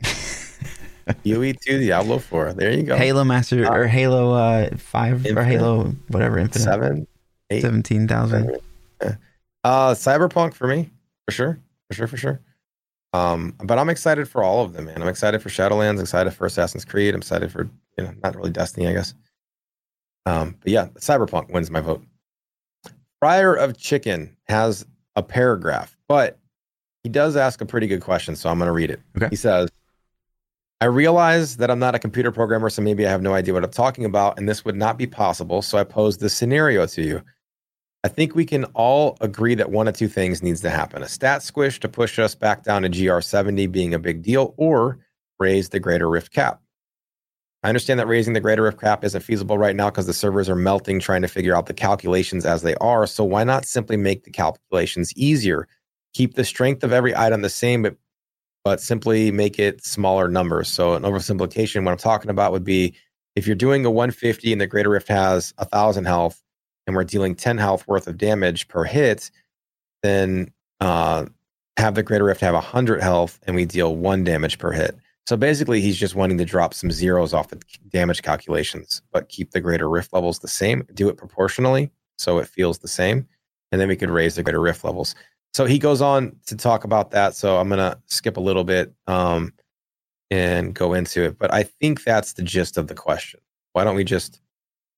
[1.24, 2.54] PoE two, Diablo four.
[2.54, 2.96] There you go.
[2.96, 7.08] Halo Master Uh, or Halo uh, 5 or Halo whatever Infinite seven,
[7.50, 8.58] eight, 17,000.
[9.02, 10.90] Uh, Cyberpunk for me,
[11.28, 11.60] for sure,
[11.90, 12.42] for sure, for sure.
[13.14, 15.02] Um, but I'm excited for all of them, man.
[15.02, 17.14] I'm excited for Shadowlands, excited for Assassin's Creed.
[17.16, 19.14] I'm excited for you know, not really Destiny, I guess.
[20.26, 22.04] Um, but yeah, Cyberpunk wins my vote.
[23.20, 26.38] Fryer of Chicken has a paragraph, but
[27.04, 29.02] he does ask a pretty good question, so I'm going to read it.
[29.18, 29.28] Okay.
[29.30, 29.70] He says,
[30.82, 33.64] I realize that I'm not a computer programmer, so maybe I have no idea what
[33.64, 35.62] I'm talking about, and this would not be possible.
[35.62, 37.22] So I pose this scenario to you.
[38.06, 41.10] I think we can all agree that one of two things needs to happen a
[41.10, 45.00] stat squish to push us back down to GR70 being a big deal, or
[45.38, 46.62] raise the greater rift cap.
[47.62, 50.48] I understand that raising the greater rift cap isn't feasible right now because the servers
[50.48, 53.06] are melting trying to figure out the calculations as they are.
[53.06, 55.68] So why not simply make the calculations easier?
[56.14, 57.96] Keep the strength of every item the same, but
[58.66, 60.68] but simply make it smaller numbers.
[60.68, 62.94] So an oversimplification, what I'm talking about would be
[63.36, 66.44] if you're doing a 150 and the greater rift has a thousand health
[66.86, 69.32] and we're dealing 10 health worth of damage per hit,
[70.04, 71.26] then uh,
[71.78, 74.98] have the greater rift have 100 health and we deal one damage per hit.
[75.26, 79.52] So basically, he's just wanting to drop some zeros off the damage calculations, but keep
[79.52, 83.28] the greater rift levels the same, do it proportionally so it feels the same.
[83.72, 85.16] And then we could raise the greater rift levels.
[85.54, 87.36] So he goes on to talk about that.
[87.36, 89.54] So I'm going to skip a little bit um,
[90.30, 91.40] and go into it.
[91.40, 93.40] But I think that's the gist of the question.
[93.74, 94.42] Why don't we just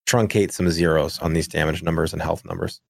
[0.07, 2.81] truncate some zeros on these damage numbers and health numbers?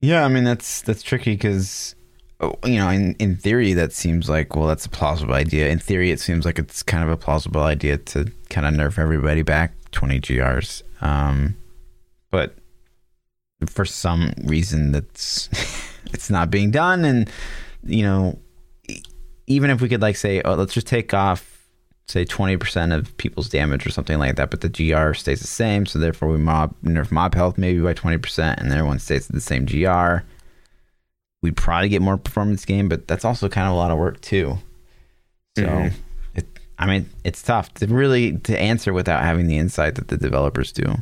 [0.00, 1.96] Yeah, I mean that's that's tricky because
[2.38, 5.68] Oh, you know, in, in theory, that seems like, well, that's a plausible idea.
[5.68, 8.98] In theory, it seems like it's kind of a plausible idea to kind of nerf
[8.98, 10.82] everybody back 20 GRs.
[11.00, 11.56] Um,
[12.30, 12.54] but
[13.66, 15.48] for some reason, that's
[16.12, 17.04] it's not being done.
[17.04, 17.30] And,
[17.84, 18.38] you know,
[19.46, 21.68] even if we could, like, say, oh, let's just take off,
[22.08, 25.86] say, 20% of people's damage or something like that, but the GR stays the same.
[25.86, 29.40] So therefore, we mob nerf mob health maybe by 20%, and everyone stays at the
[29.40, 30.24] same GR
[31.46, 34.20] we'd probably get more performance gain, but that's also kind of a lot of work
[34.20, 34.58] too.
[35.56, 35.96] So, mm-hmm.
[36.34, 36.44] it,
[36.76, 40.72] I mean, it's tough to really to answer without having the insight that the developers
[40.72, 40.96] do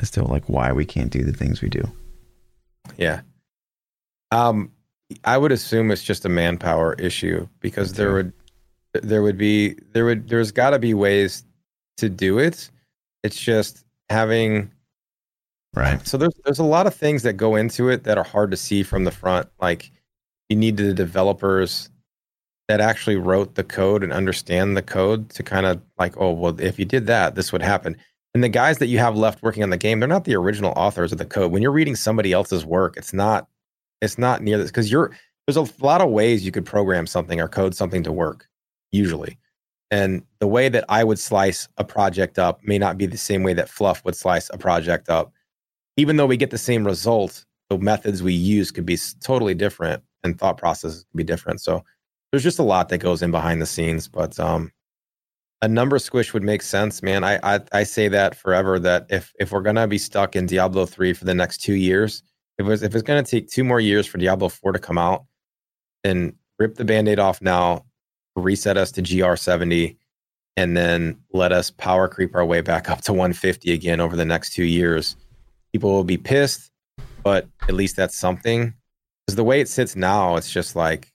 [0.00, 1.82] as to like why we can't do the things we do.
[2.98, 3.22] Yeah.
[4.32, 4.72] Um,
[5.24, 8.32] I would assume it's just a manpower issue because there would
[8.94, 11.44] there would be there would there's got to be ways
[11.98, 12.70] to do it.
[13.22, 14.72] It's just having
[15.74, 16.06] Right.
[16.06, 18.56] So there's there's a lot of things that go into it that are hard to
[18.56, 19.48] see from the front.
[19.60, 19.90] Like
[20.48, 21.88] you need the developers
[22.68, 26.60] that actually wrote the code and understand the code to kind of like, oh well,
[26.60, 27.96] if you did that, this would happen.
[28.34, 30.72] And the guys that you have left working on the game, they're not the original
[30.76, 31.52] authors of the code.
[31.52, 33.48] When you're reading somebody else's work, it's not
[34.02, 35.16] it's not near this because you're
[35.46, 38.46] there's a lot of ways you could program something or code something to work
[38.90, 39.38] usually.
[39.90, 43.42] And the way that I would slice a project up may not be the same
[43.42, 45.32] way that Fluff would slice a project up
[45.96, 50.02] even though we get the same result, the methods we use could be totally different
[50.24, 51.60] and thought processes could be different.
[51.60, 51.84] So
[52.30, 54.08] there's just a lot that goes in behind the scenes.
[54.08, 54.72] But um,
[55.60, 57.24] a number squish would make sense, man.
[57.24, 60.86] I, I I say that forever that if if we're gonna be stuck in Diablo
[60.86, 62.22] three for the next two years,
[62.58, 65.24] if it's if it's gonna take two more years for Diablo four to come out,
[66.04, 67.84] then rip the band-aid off now,
[68.36, 69.98] reset us to GR seventy,
[70.56, 74.24] and then let us power creep our way back up to 150 again over the
[74.24, 75.16] next two years
[75.72, 76.70] people will be pissed,
[77.22, 78.74] but at least that's something.
[79.26, 81.12] Because the way it sits now, it's just like,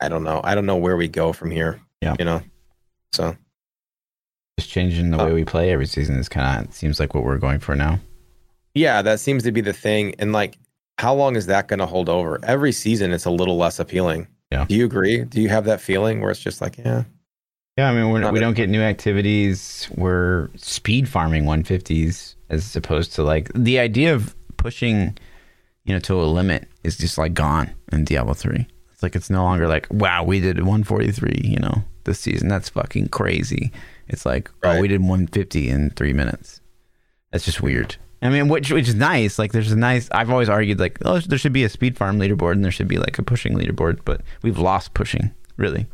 [0.00, 0.40] I don't know.
[0.44, 1.80] I don't know where we go from here.
[2.00, 2.16] Yeah.
[2.18, 2.42] You know?
[3.12, 3.36] So.
[4.58, 7.24] Just changing the uh, way we play every season is kind of seems like what
[7.24, 7.98] we're going for now.
[8.74, 10.14] Yeah, that seems to be the thing.
[10.18, 10.58] And like,
[10.98, 12.38] how long is that going to hold over?
[12.44, 14.28] Every season, it's a little less appealing.
[14.52, 14.64] Yeah.
[14.64, 15.24] Do you agree?
[15.24, 17.04] Do you have that feeling where it's just like, yeah?
[17.78, 19.88] Yeah, I mean, we do not get new activities.
[19.96, 25.16] We're speed farming 150s as opposed to like the idea of pushing,
[25.84, 28.66] you know, to a limit is just like gone in Diablo 3.
[28.92, 32.48] It's like it's no longer like, wow, we did 143, you know, this season.
[32.48, 33.72] That's fucking crazy.
[34.08, 34.76] It's like, oh, right.
[34.76, 36.60] oh, we did 150 in three minutes.
[37.30, 37.96] That's just weird.
[38.22, 39.38] I mean, which which is nice.
[39.38, 40.08] Like, there's a nice.
[40.12, 42.88] I've always argued like, oh, there should be a speed farm leaderboard and there should
[42.88, 45.86] be like a pushing leaderboard, but we've lost pushing really.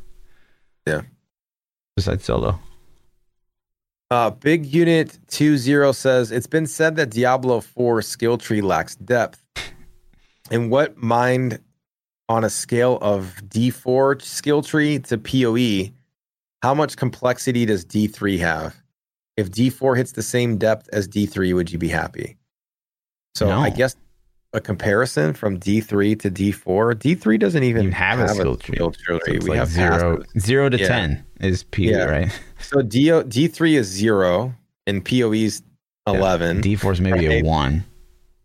[0.86, 1.02] Yeah.
[1.96, 2.58] Besides solo.
[4.10, 9.42] Uh, Big Unit 20 says it's been said that Diablo 4 skill tree lacks depth.
[10.50, 11.58] In what mind
[12.28, 15.92] on a scale of D4 skill tree to PoE,
[16.62, 18.76] how much complexity does D3 have?
[19.36, 22.36] If D4 hits the same depth as D3, would you be happy?
[23.34, 23.58] So no.
[23.58, 23.94] I guess
[24.52, 26.94] a comparison from D3 to D4.
[26.94, 28.76] D3 doesn't even have, have, a skill tree.
[28.76, 29.40] Skill tree.
[29.40, 30.88] So we like have zero, zero to yeah.
[30.88, 32.04] ten is P, yeah.
[32.04, 32.40] right?
[32.60, 34.54] So D D3 is zero
[34.86, 35.62] and POE is
[36.06, 36.56] eleven.
[36.56, 36.62] Yeah.
[36.62, 37.42] D4 is maybe right?
[37.42, 37.84] a one.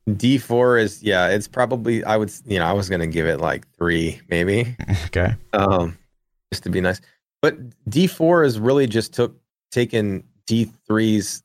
[0.10, 3.66] D4 is yeah, it's probably I would you know I was gonna give it like
[3.78, 4.76] three maybe.
[5.06, 5.36] Okay.
[5.54, 5.98] Um,
[6.52, 7.00] just to be nice,
[7.42, 7.58] but
[7.90, 9.38] D4 is really just took
[9.72, 11.44] taken D3's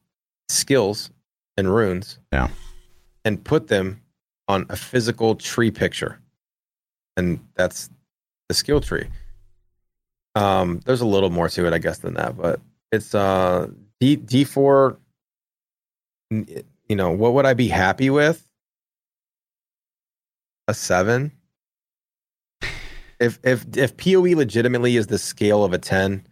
[0.49, 1.11] skills
[1.57, 2.19] and runes.
[2.33, 2.49] Yeah.
[3.24, 4.01] And put them
[4.49, 6.20] on a physical tree picture.
[7.16, 7.91] And that's
[8.49, 9.09] the skill tree.
[10.35, 12.61] Um, there's a little more to it, I guess, than that, but
[12.93, 13.69] it's uh
[14.01, 14.99] D D four.
[16.31, 18.47] You know, what would I be happy with?
[20.69, 21.33] A seven.
[23.19, 26.27] If if if POE legitimately is the scale of a ten,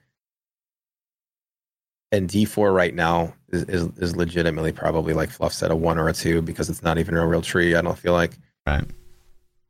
[2.14, 5.98] and D four right now is, is is legitimately probably like Fluff said a one
[5.98, 7.74] or a two because it's not even a real tree.
[7.74, 8.84] I don't feel like Right.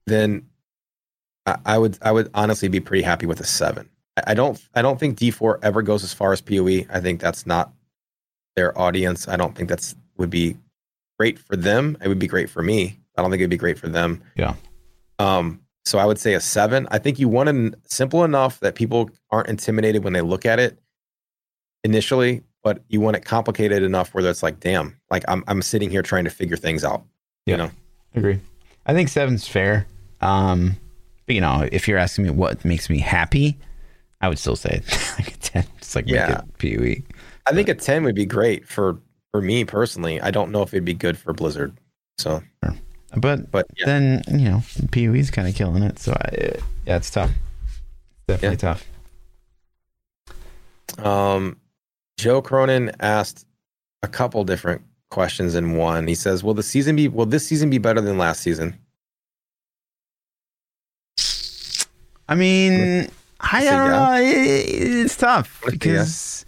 [0.06, 0.46] then
[1.46, 3.88] I, I would I would honestly be pretty happy with a seven.
[4.16, 6.86] I, I don't I don't think D four ever goes as far as PoE.
[6.90, 7.72] I think that's not
[8.56, 9.26] their audience.
[9.28, 10.56] I don't think that's would be
[11.18, 11.96] great for them.
[12.02, 12.98] It would be great for me.
[13.16, 14.22] I don't think it'd be great for them.
[14.36, 14.54] Yeah.
[15.18, 15.60] Um.
[15.86, 16.88] So I would say a seven.
[16.90, 20.58] I think you want it simple enough that people aren't intimidated when they look at
[20.58, 20.78] it
[21.84, 25.90] initially, but you want it complicated enough where it's like, damn, like I'm I'm sitting
[25.90, 27.04] here trying to figure things out.
[27.46, 27.52] Yeah.
[27.52, 27.70] You know.
[28.16, 28.40] Agree.
[28.86, 29.86] I think seven's fair.
[30.20, 30.76] Um,
[31.26, 33.56] but you know, if you're asking me what makes me happy,
[34.20, 34.82] I would still say
[35.18, 35.64] like a ten.
[35.78, 36.42] Just like Yeah.
[36.58, 37.14] make it PoE.
[37.46, 38.98] I think a 10 would be great for
[39.30, 40.18] for me personally.
[40.20, 41.76] I don't know if it'd be good for Blizzard.
[42.16, 42.42] So,
[43.16, 44.62] But but yeah, then you know,
[44.92, 45.98] PoE's kind of killing it.
[45.98, 46.52] So I,
[46.86, 47.30] yeah, it's tough.
[48.28, 48.86] It's definitely tough.
[50.98, 51.56] um,
[52.16, 53.46] Joe Cronin asked
[54.02, 56.06] a couple different questions in one.
[56.06, 57.08] He says, "Will the season be?
[57.08, 58.78] Will this season be better than last season?"
[62.28, 63.08] I mean,
[63.40, 64.06] I say don't yeah.
[64.06, 64.14] know.
[64.22, 66.44] It, it's tough because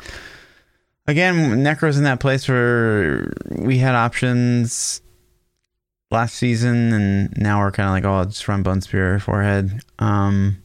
[1.07, 5.01] again, Necro's in that place where we had options
[6.11, 9.81] last season, and now we're kind of like, oh, just run Bone Spear forehead.
[9.99, 10.63] Um,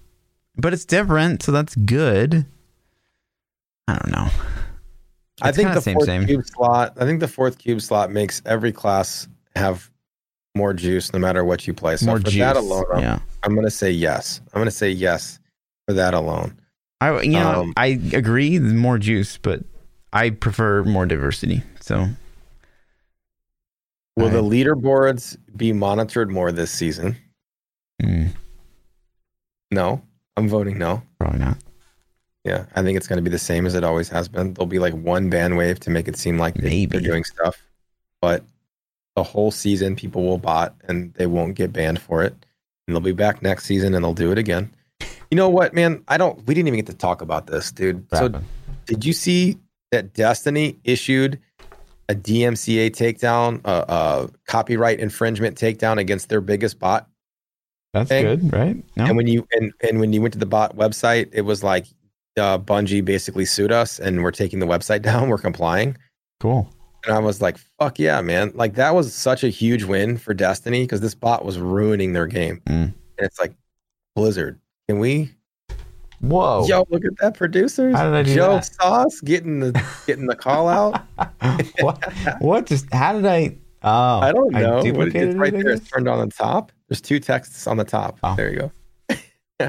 [0.55, 2.45] but it's different, so that's good.
[3.87, 4.29] I don't know.
[5.41, 6.25] I think the same, fourth same.
[6.25, 6.93] cube slot.
[6.99, 9.89] I think the fourth cube slot makes every class have
[10.55, 11.95] more juice, no matter what you play.
[11.97, 12.39] So More for juice.
[12.39, 13.19] that alone, I'm, yeah.
[13.43, 14.41] I'm going to say yes.
[14.53, 15.39] I'm going to say yes
[15.87, 16.57] for that alone.
[16.99, 19.63] I you know Um, I agree more juice, but
[20.13, 21.63] I prefer more diversity.
[21.79, 22.07] So
[24.17, 27.15] Will the leaderboards be monitored more this season?
[28.03, 28.29] mm,
[29.71, 30.01] No,
[30.37, 31.01] I'm voting no.
[31.19, 31.57] probably not.
[32.43, 34.53] Yeah, I think it's going to be the same as it always has been.
[34.53, 36.85] There'll be like one ban wave to make it seem like Maybe.
[36.87, 37.57] they're doing stuff,
[38.19, 38.43] but
[39.15, 42.33] the whole season people will bot and they won't get banned for it.
[42.87, 44.71] And they'll be back next season and they'll do it again.
[45.29, 46.03] You know what, man?
[46.07, 46.45] I don't.
[46.47, 48.05] We didn't even get to talk about this, dude.
[48.13, 48.45] So Rapping.
[48.85, 49.57] did you see
[49.91, 51.39] that Destiny issued
[52.09, 53.85] a DMCA takedown, a,
[54.25, 57.07] a copyright infringement takedown against their biggest bot?
[57.93, 58.23] That's thing.
[58.25, 58.83] good, right?
[58.97, 61.63] No, And when you and, and when you went to the bot website, it was
[61.63, 61.85] like
[62.37, 65.29] uh, Bungie basically sued us, and we're taking the website down.
[65.29, 65.97] We're complying,
[66.39, 66.69] cool.
[67.05, 70.33] and I was like, "Fuck yeah, man!" Like that was such a huge win for
[70.33, 72.61] Destiny because this bot was ruining their game.
[72.67, 72.93] Mm.
[73.17, 73.53] And it's like,
[74.15, 75.31] Blizzard, can we?
[76.21, 76.65] Whoa.
[76.67, 77.95] Yo, look at that, producers!
[77.95, 78.65] How did I do Joe that?
[78.65, 81.01] Sauce getting the getting the call out.
[81.79, 82.13] what?
[82.39, 82.91] What just?
[82.93, 83.57] How did I?
[83.83, 84.75] Oh, I don't know.
[84.75, 85.73] What- duplicated it's right it, there.
[85.73, 86.71] It's turned on the top.
[86.87, 88.19] There's two texts on the top.
[88.21, 88.35] Oh.
[88.35, 88.71] There you go.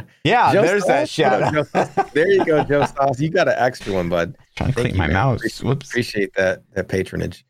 [0.24, 1.18] Yeah, Joe there's that Sauce?
[1.54, 2.12] What shout out.
[2.14, 3.20] There you go, Joe Sauce.
[3.20, 4.36] You got an extra one, bud.
[4.56, 5.14] Trying to Thank clean you, my man.
[5.14, 5.38] mouse.
[5.40, 5.88] Appreciate- Whoops.
[5.90, 7.44] Appreciate that that patronage.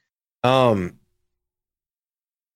[0.45, 0.99] Um,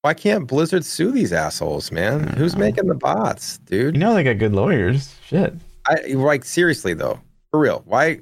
[0.02, 2.28] why can't Blizzard sue these assholes, man?
[2.36, 2.60] Who's know.
[2.60, 3.94] making the bots, dude?
[3.96, 5.16] You know they got good lawyers.
[5.26, 5.54] Shit.
[5.88, 7.82] I like seriously though, for real.
[7.86, 8.20] Why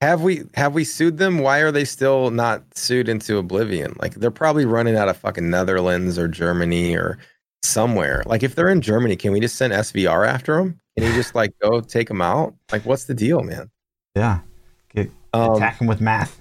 [0.00, 1.38] have we have we sued them?
[1.38, 3.94] Why are they still not sued into oblivion?
[4.00, 7.18] Like they're probably running out of fucking Netherlands or Germany or
[7.64, 8.22] somewhere.
[8.26, 10.80] Like if they're in Germany, can we just send SVR after them?
[10.96, 12.54] Can you just like go take them out?
[12.70, 13.70] Like what's the deal, man?
[14.14, 14.40] Yeah.
[15.32, 16.40] Um, Attack him with math.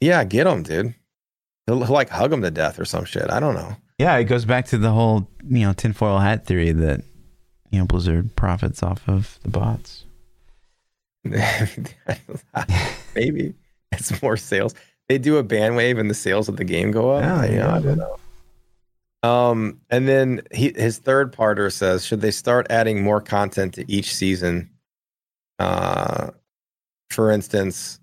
[0.00, 0.94] yeah, get them, dude.
[1.66, 3.28] He'll, he'll like hug them to death or some shit.
[3.30, 3.74] I don't know.
[3.98, 7.00] Yeah, it goes back to the whole you know tinfoil hat theory that
[7.70, 10.04] you know Blizzard profits off of the bots.
[13.14, 13.54] Maybe
[13.92, 14.74] it's more sales.
[15.08, 17.22] They do a ban wave and the sales of the game go up.
[17.22, 17.98] Yeah, yeah, I don't dude.
[17.98, 18.16] know.
[19.22, 23.90] Um, and then he, his third parter says, should they start adding more content to
[23.90, 24.70] each season?
[25.58, 26.30] Uh,
[27.10, 28.00] for instance,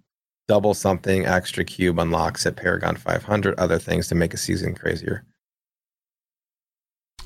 [0.47, 5.25] double something extra cube unlocks at Paragon 500, other things to make a season crazier.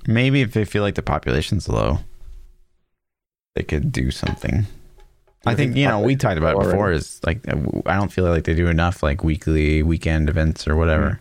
[0.07, 1.99] Maybe if they feel like the population's low,
[3.55, 4.65] they could do something.
[5.45, 6.75] I think you know we talked about it before.
[6.75, 6.97] already?
[6.97, 11.19] Is like I don't feel like they do enough like weekly weekend events or whatever.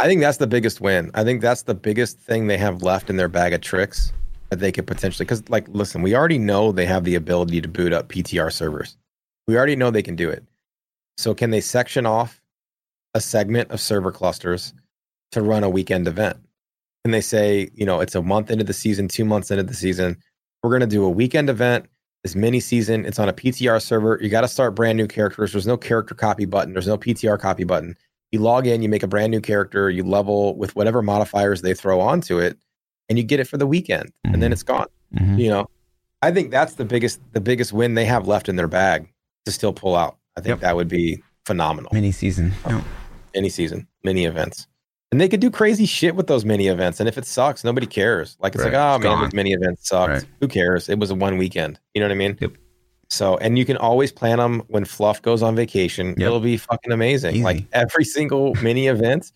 [0.00, 1.10] I think that's the biggest win.
[1.12, 4.14] I think that's the biggest thing they have left in their bag of tricks
[4.48, 5.26] that they could potentially.
[5.26, 8.96] Because, like, listen, we already know they have the ability to boot up PTR servers.
[9.46, 10.42] We already know they can do it.
[11.18, 12.40] So, can they section off
[13.12, 14.72] a segment of server clusters
[15.32, 16.38] to run a weekend event?
[17.04, 19.74] Can they say, you know, it's a month into the season, two months into the
[19.74, 20.16] season,
[20.62, 21.86] we're going to do a weekend event
[22.22, 23.04] this mini season.
[23.04, 24.18] It's on a PTR server.
[24.22, 25.52] You got to start brand new characters.
[25.52, 26.72] There's no character copy button.
[26.72, 27.96] There's no PTR copy button.
[28.32, 31.74] You log in, you make a brand new character, you level with whatever modifiers they
[31.74, 32.56] throw onto it,
[33.08, 34.52] and you get it for the weekend, and then Mhm.
[34.52, 34.86] it's gone.
[35.16, 35.38] Mhm.
[35.38, 35.66] You know,
[36.22, 39.08] I think that's the biggest the biggest win they have left in their bag
[39.46, 40.16] to still pull out.
[40.36, 40.60] I think Yep.
[40.60, 41.90] that would be phenomenal.
[41.92, 42.52] Mini season.
[42.68, 42.82] No.
[43.34, 44.66] Any season, mini events.
[45.12, 47.00] And they could do crazy shit with those mini events.
[47.00, 48.36] And if it sucks, nobody cares.
[48.38, 48.72] Like it's Right.
[48.72, 50.12] like, oh It's man, this mini event sucked.
[50.12, 50.24] Right.
[50.40, 50.88] Who cares?
[50.88, 51.80] It was a one weekend.
[51.94, 52.38] You know what I mean?
[52.40, 52.52] Yep.
[53.10, 56.10] So, and you can always plan them when Fluff goes on vacation.
[56.10, 56.20] Yep.
[56.20, 57.34] It'll be fucking amazing.
[57.34, 57.44] Easy.
[57.44, 59.32] Like every single mini event.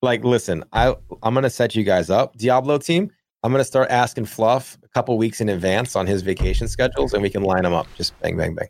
[0.00, 3.10] Like, listen, I I'm gonna set you guys up, Diablo team.
[3.42, 7.22] I'm gonna start asking Fluff a couple weeks in advance on his vacation schedules, and
[7.22, 7.86] we can line them up.
[7.96, 8.68] Just bang, bang, bang.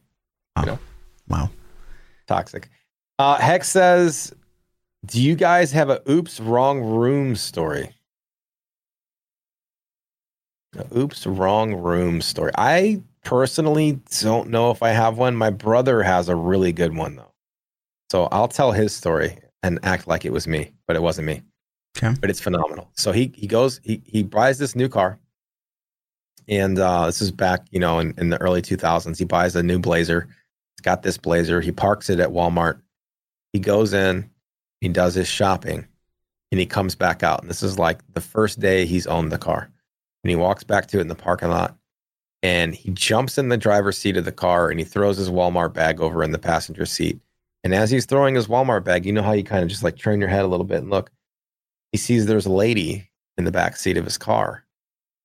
[1.28, 1.50] Wow.
[2.26, 2.68] Toxic.
[3.18, 4.34] Uh, Hex says,
[5.04, 7.94] "Do you guys have a oops wrong room story?"
[10.78, 12.52] A oops wrong room story.
[12.56, 15.36] I personally don't know if I have one.
[15.36, 17.32] My brother has a really good one though,
[18.10, 21.42] so I'll tell his story and act like it was me, but it wasn't me.
[21.96, 22.14] Okay.
[22.20, 22.90] But it's phenomenal.
[22.96, 25.18] So he he goes he he buys this new car,
[26.48, 29.18] and uh, this is back you know in, in the early 2000s.
[29.18, 30.28] He buys a new Blazer.
[30.76, 31.60] He's got this Blazer.
[31.60, 32.80] He parks it at Walmart.
[33.52, 34.30] He goes in,
[34.80, 35.86] he does his shopping,
[36.50, 37.40] and he comes back out.
[37.40, 39.70] And this is like the first day he's owned the car.
[40.22, 41.76] And he walks back to it in the parking lot,
[42.42, 45.72] and he jumps in the driver's seat of the car and he throws his Walmart
[45.72, 47.20] bag over in the passenger seat.
[47.62, 49.98] And as he's throwing his Walmart bag, you know how you kind of just like
[49.98, 51.10] turn your head a little bit and look.
[51.92, 54.64] He sees there's a lady in the back seat of his car.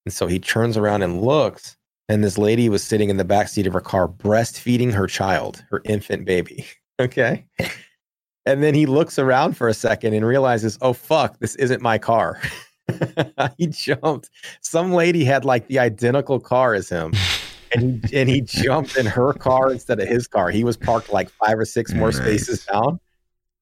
[0.04, 1.76] And so he turns around and looks,
[2.08, 5.64] and this lady was sitting in the back seat of her car breastfeeding her child,
[5.70, 6.66] her infant baby.
[6.98, 7.44] Okay.
[8.46, 11.98] And then he looks around for a second and realizes, oh, fuck, this isn't my
[11.98, 12.40] car.
[13.58, 14.30] he jumped.
[14.60, 17.12] Some lady had like the identical car as him.
[17.74, 20.50] And he, and he jumped in her car instead of his car.
[20.50, 22.18] He was parked like five or six more Nice.
[22.18, 23.00] spaces down.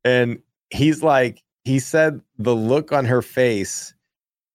[0.04, 0.40] And
[0.70, 3.94] he's like, he said the look on her face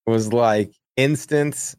[0.05, 1.75] was like instant,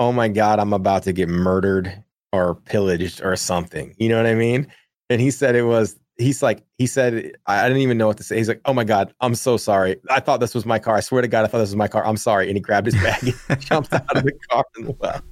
[0.00, 2.02] oh my God, I'm about to get murdered
[2.32, 3.94] or pillaged or something.
[3.98, 4.66] You know what I mean?
[5.10, 8.22] And he said it was, he's like, he said, I didn't even know what to
[8.22, 8.36] say.
[8.36, 9.96] He's like, oh my God, I'm so sorry.
[10.10, 10.96] I thought this was my car.
[10.96, 12.06] I swear to God, I thought this was my car.
[12.06, 12.48] I'm sorry.
[12.48, 15.24] And he grabbed his bag and jumped out of the car and left.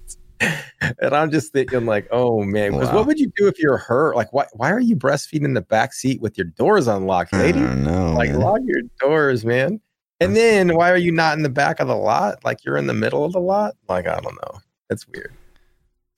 [1.00, 2.96] And I'm just thinking, like, oh man, because Wow.
[2.96, 4.12] what would you do if you're her?
[4.16, 7.60] Like, why, why are you breastfeeding in the back seat with your doors unlocked, lady?
[7.60, 8.14] Know.
[8.14, 8.40] like man.
[8.40, 9.80] lock your doors, man.
[10.20, 12.44] And then why are you not in the back of the lot?
[12.44, 13.74] Like you're in the middle of the lot?
[13.88, 14.60] Like I don't know.
[14.88, 15.32] That's weird.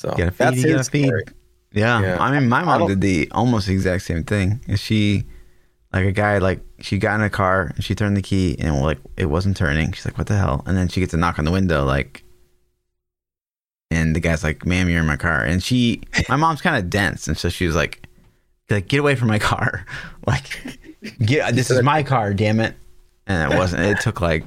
[0.01, 1.07] So You gotta feed, that's you gotta feed.
[1.07, 1.25] story.
[1.75, 2.01] Yeah.
[2.01, 2.17] Yeah.
[2.21, 4.61] I mean, my mom did the almost exact same thing.
[4.69, 5.25] And she,
[5.93, 8.81] like a guy, like she got in a car and she turned the key and
[8.81, 9.93] like it wasn't turning.
[9.93, 12.25] She's like, "What the hell?" And then she gets a knock on the window, like,
[13.91, 16.89] and the guy's like, "Ma'am, you're in my car." And she, my mom's kind of
[16.91, 18.07] dense, and so she was like,
[18.71, 19.85] "Like, get away from my car!
[20.27, 20.79] Like,
[21.23, 22.75] get this is my car, damn it!"
[23.27, 23.83] And it wasn't.
[23.83, 24.45] It took like.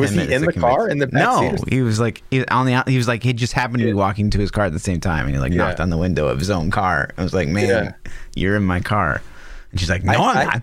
[0.00, 2.82] Was he in the car in the back no, he was like he on the.
[2.86, 5.00] He was like he just happened to be walking to his car at the same
[5.00, 5.58] time, and he like Yeah.
[5.58, 7.10] knocked on the window of his own car.
[7.16, 7.92] I was like, "Man, Yeah.
[8.34, 9.20] you're in my car,"
[9.70, 10.62] and she's like, "No, I, I- am not."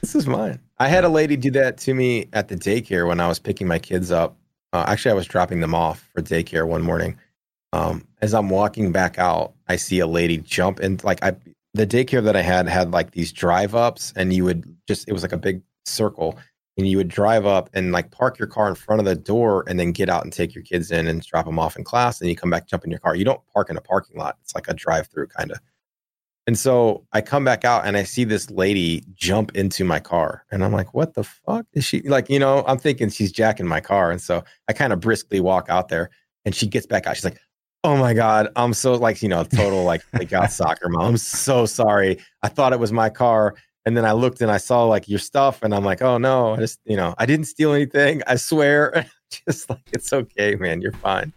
[0.00, 0.60] This is mine.
[0.78, 3.66] I had a lady do that to me at the daycare when I was picking
[3.66, 4.36] my kids up.
[4.72, 7.18] Uh, actually, I was dropping them off for daycare one morning.
[7.72, 11.00] Um, as I'm walking back out, I see a lady jump in.
[11.02, 11.32] Like I,
[11.74, 15.12] the daycare that I had had like these drive ups, and you would just it
[15.12, 16.38] was like a big circle,
[16.76, 19.64] and you would drive up and like park your car in front of the door,
[19.68, 22.20] and then get out and take your kids in and drop them off in class,
[22.20, 23.14] and you come back, jump in your car.
[23.14, 24.36] You don't park in a parking lot.
[24.42, 25.58] It's like a drive through kind of.
[26.46, 30.44] And so I come back out and I see this lady jump into my car.
[30.52, 32.30] And I'm like, what the fuck is she like?
[32.30, 34.12] You know, I'm thinking she's jacking my car.
[34.12, 36.10] And so I kind of briskly walk out there
[36.44, 37.16] and she gets back out.
[37.16, 37.40] She's like,
[37.82, 41.02] oh my God, I'm so like, you know, total like like out soccer mom.
[41.02, 42.18] I'm so sorry.
[42.42, 43.56] I thought it was my car.
[43.86, 46.54] And then I looked and I saw like your stuff and I'm like, oh no,
[46.54, 48.20] I just, you know, I didn't steal anything.
[48.26, 49.06] I swear.
[49.48, 50.82] just like, it's okay, man.
[50.82, 51.32] You're fine.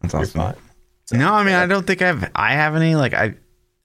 [0.00, 0.40] That's You're awesome.
[1.10, 1.18] fine.
[1.20, 2.94] No, I mean, I don't think I've I have any.
[2.94, 3.34] Like I,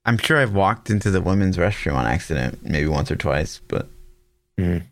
[0.05, 3.88] I'm sure I've walked into the women's restroom on accident, maybe once or twice, but
[4.57, 4.84] Mhm.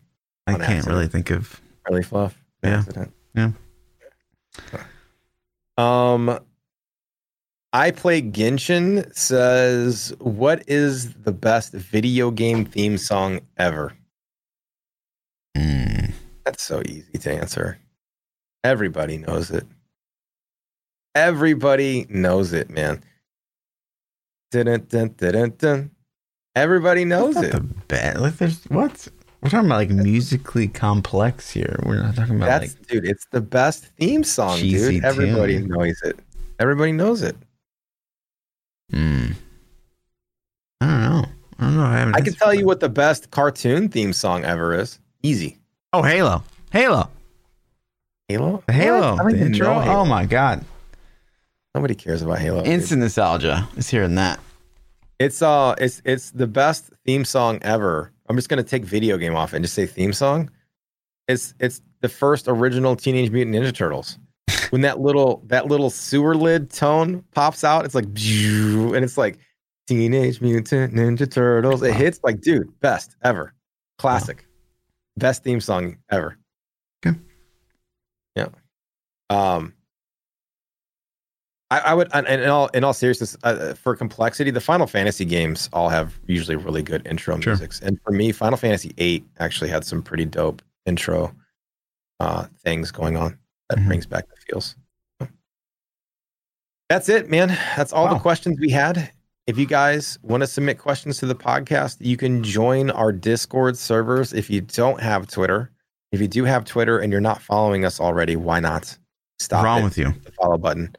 [0.46, 0.86] I On can't accident.
[0.94, 1.60] really think of.
[1.88, 2.38] Really fluff.
[2.62, 2.78] Yeah.
[2.78, 3.12] Accident.
[3.34, 3.52] Yeah.
[5.78, 6.38] Um,
[7.72, 13.96] I play Genshin says, "What is the best video game theme song ever?"
[15.56, 16.12] Mm.
[16.44, 17.78] That's so easy to answer.
[18.64, 19.66] Everybody knows it.
[21.14, 23.02] Everybody knows it, man.
[24.50, 25.90] Dun, dun, dun, dun, dun.
[26.54, 27.52] Everybody knows it.
[27.52, 28.20] the best.
[28.20, 29.08] Like, there's what
[29.42, 31.80] we're talking about, like musically complex here.
[31.84, 33.06] We're not talking about That's like dude.
[33.06, 35.02] It's the best theme song, dude.
[35.04, 35.68] Everybody tune.
[35.68, 36.18] knows it.
[36.60, 37.36] Everybody knows it.
[38.90, 39.32] Hmm.
[40.80, 41.24] I don't know.
[41.58, 41.84] I don't know.
[41.84, 42.12] I.
[42.14, 44.98] I can tell you what the best cartoon theme song ever is.
[45.22, 45.58] Easy.
[45.92, 46.42] Oh, Halo.
[46.72, 47.08] Halo.
[48.28, 48.62] Halo.
[48.66, 49.12] The Halo.
[49.12, 49.20] What?
[49.20, 49.80] I don't the intro.
[49.80, 50.00] Halo.
[50.00, 50.64] Oh my god.
[51.74, 52.62] Nobody cares about Halo.
[52.62, 52.72] dude.
[52.72, 54.40] Instant nostalgia is hearing that.
[55.18, 58.10] It's uh, it's it's the best theme song ever.
[58.28, 60.50] I'm just gonna take video game off and just say theme song.
[61.28, 64.18] It's it's the first original Teenage Mutant Ninja Turtles.
[64.72, 69.38] When that little that little sewer lid tone pops out, it's like, and it's like
[69.86, 71.82] Teenage Mutant Ninja Turtles.
[71.82, 73.52] It hits like, dude, best ever,
[73.98, 74.46] classic,
[75.18, 76.38] best theme song ever.
[77.04, 77.18] Okay.
[78.34, 78.48] Yeah.
[79.28, 79.74] Um.
[81.70, 85.26] I, I would, and in all in all seriousness, uh, for complexity, the Final Fantasy
[85.26, 87.52] games all have usually really good intro Sure.
[87.52, 91.34] musics, and for me, Final Fantasy VIII actually had some pretty dope intro
[92.20, 93.36] uh, things going on
[93.72, 93.86] that Mhm.
[93.86, 94.76] brings back the feels.
[96.88, 97.48] That's it, man.
[97.76, 98.14] That's all Wow.
[98.14, 99.12] the questions we had.
[99.46, 103.76] If you guys want to submit questions to the podcast, you can join our Discord
[103.78, 104.32] servers.
[104.32, 105.70] If you don't have Twitter,
[106.12, 108.96] if you do have Twitter and you're not following us already, why not
[109.40, 110.12] stop Wrong with you?
[110.22, 110.94] the follow button.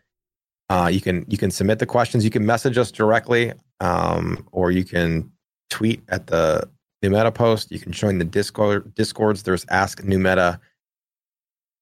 [0.70, 2.24] Uh, you can you can submit the questions.
[2.26, 5.32] You can message us directly, um, or you can
[5.70, 6.68] tweet at the
[7.04, 7.72] New Meta post.
[7.72, 9.44] You can join the Discord Discords.
[9.44, 10.60] There's Ask New Meta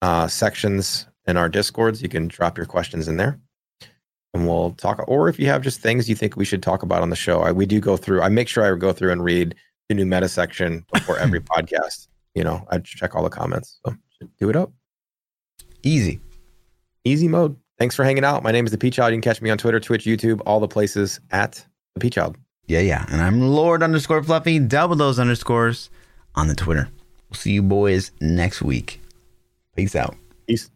[0.01, 2.01] uh, sections in our Discords.
[2.01, 3.39] You can drop your questions in there,
[4.33, 5.03] and we'll talk.
[5.07, 7.41] Or if you have just things you think we should talk about on the show,
[7.41, 8.21] I, we do go through.
[8.21, 9.55] I make sure I go through and read
[9.89, 12.07] the New Meta section before every podcast.
[12.35, 13.79] You know, I check all the comments.
[13.85, 13.95] So
[14.39, 14.71] do it up
[15.83, 16.19] Easy.
[17.03, 17.55] easy mode.
[17.79, 18.43] Thanks for hanging out.
[18.43, 19.11] My name is the P Child.
[19.11, 21.65] You can catch me on Twitter, Twitch, YouTube, all the places at
[21.95, 22.37] the P Child.
[22.67, 23.05] Yeah, yeah.
[23.09, 24.59] And I'm Lord underscore Fluffy.
[24.59, 25.89] Double those underscores
[26.35, 26.87] on the Twitter.
[27.29, 29.00] We'll see you boys next week.
[29.75, 30.15] Peace out.
[30.47, 30.69] Peace.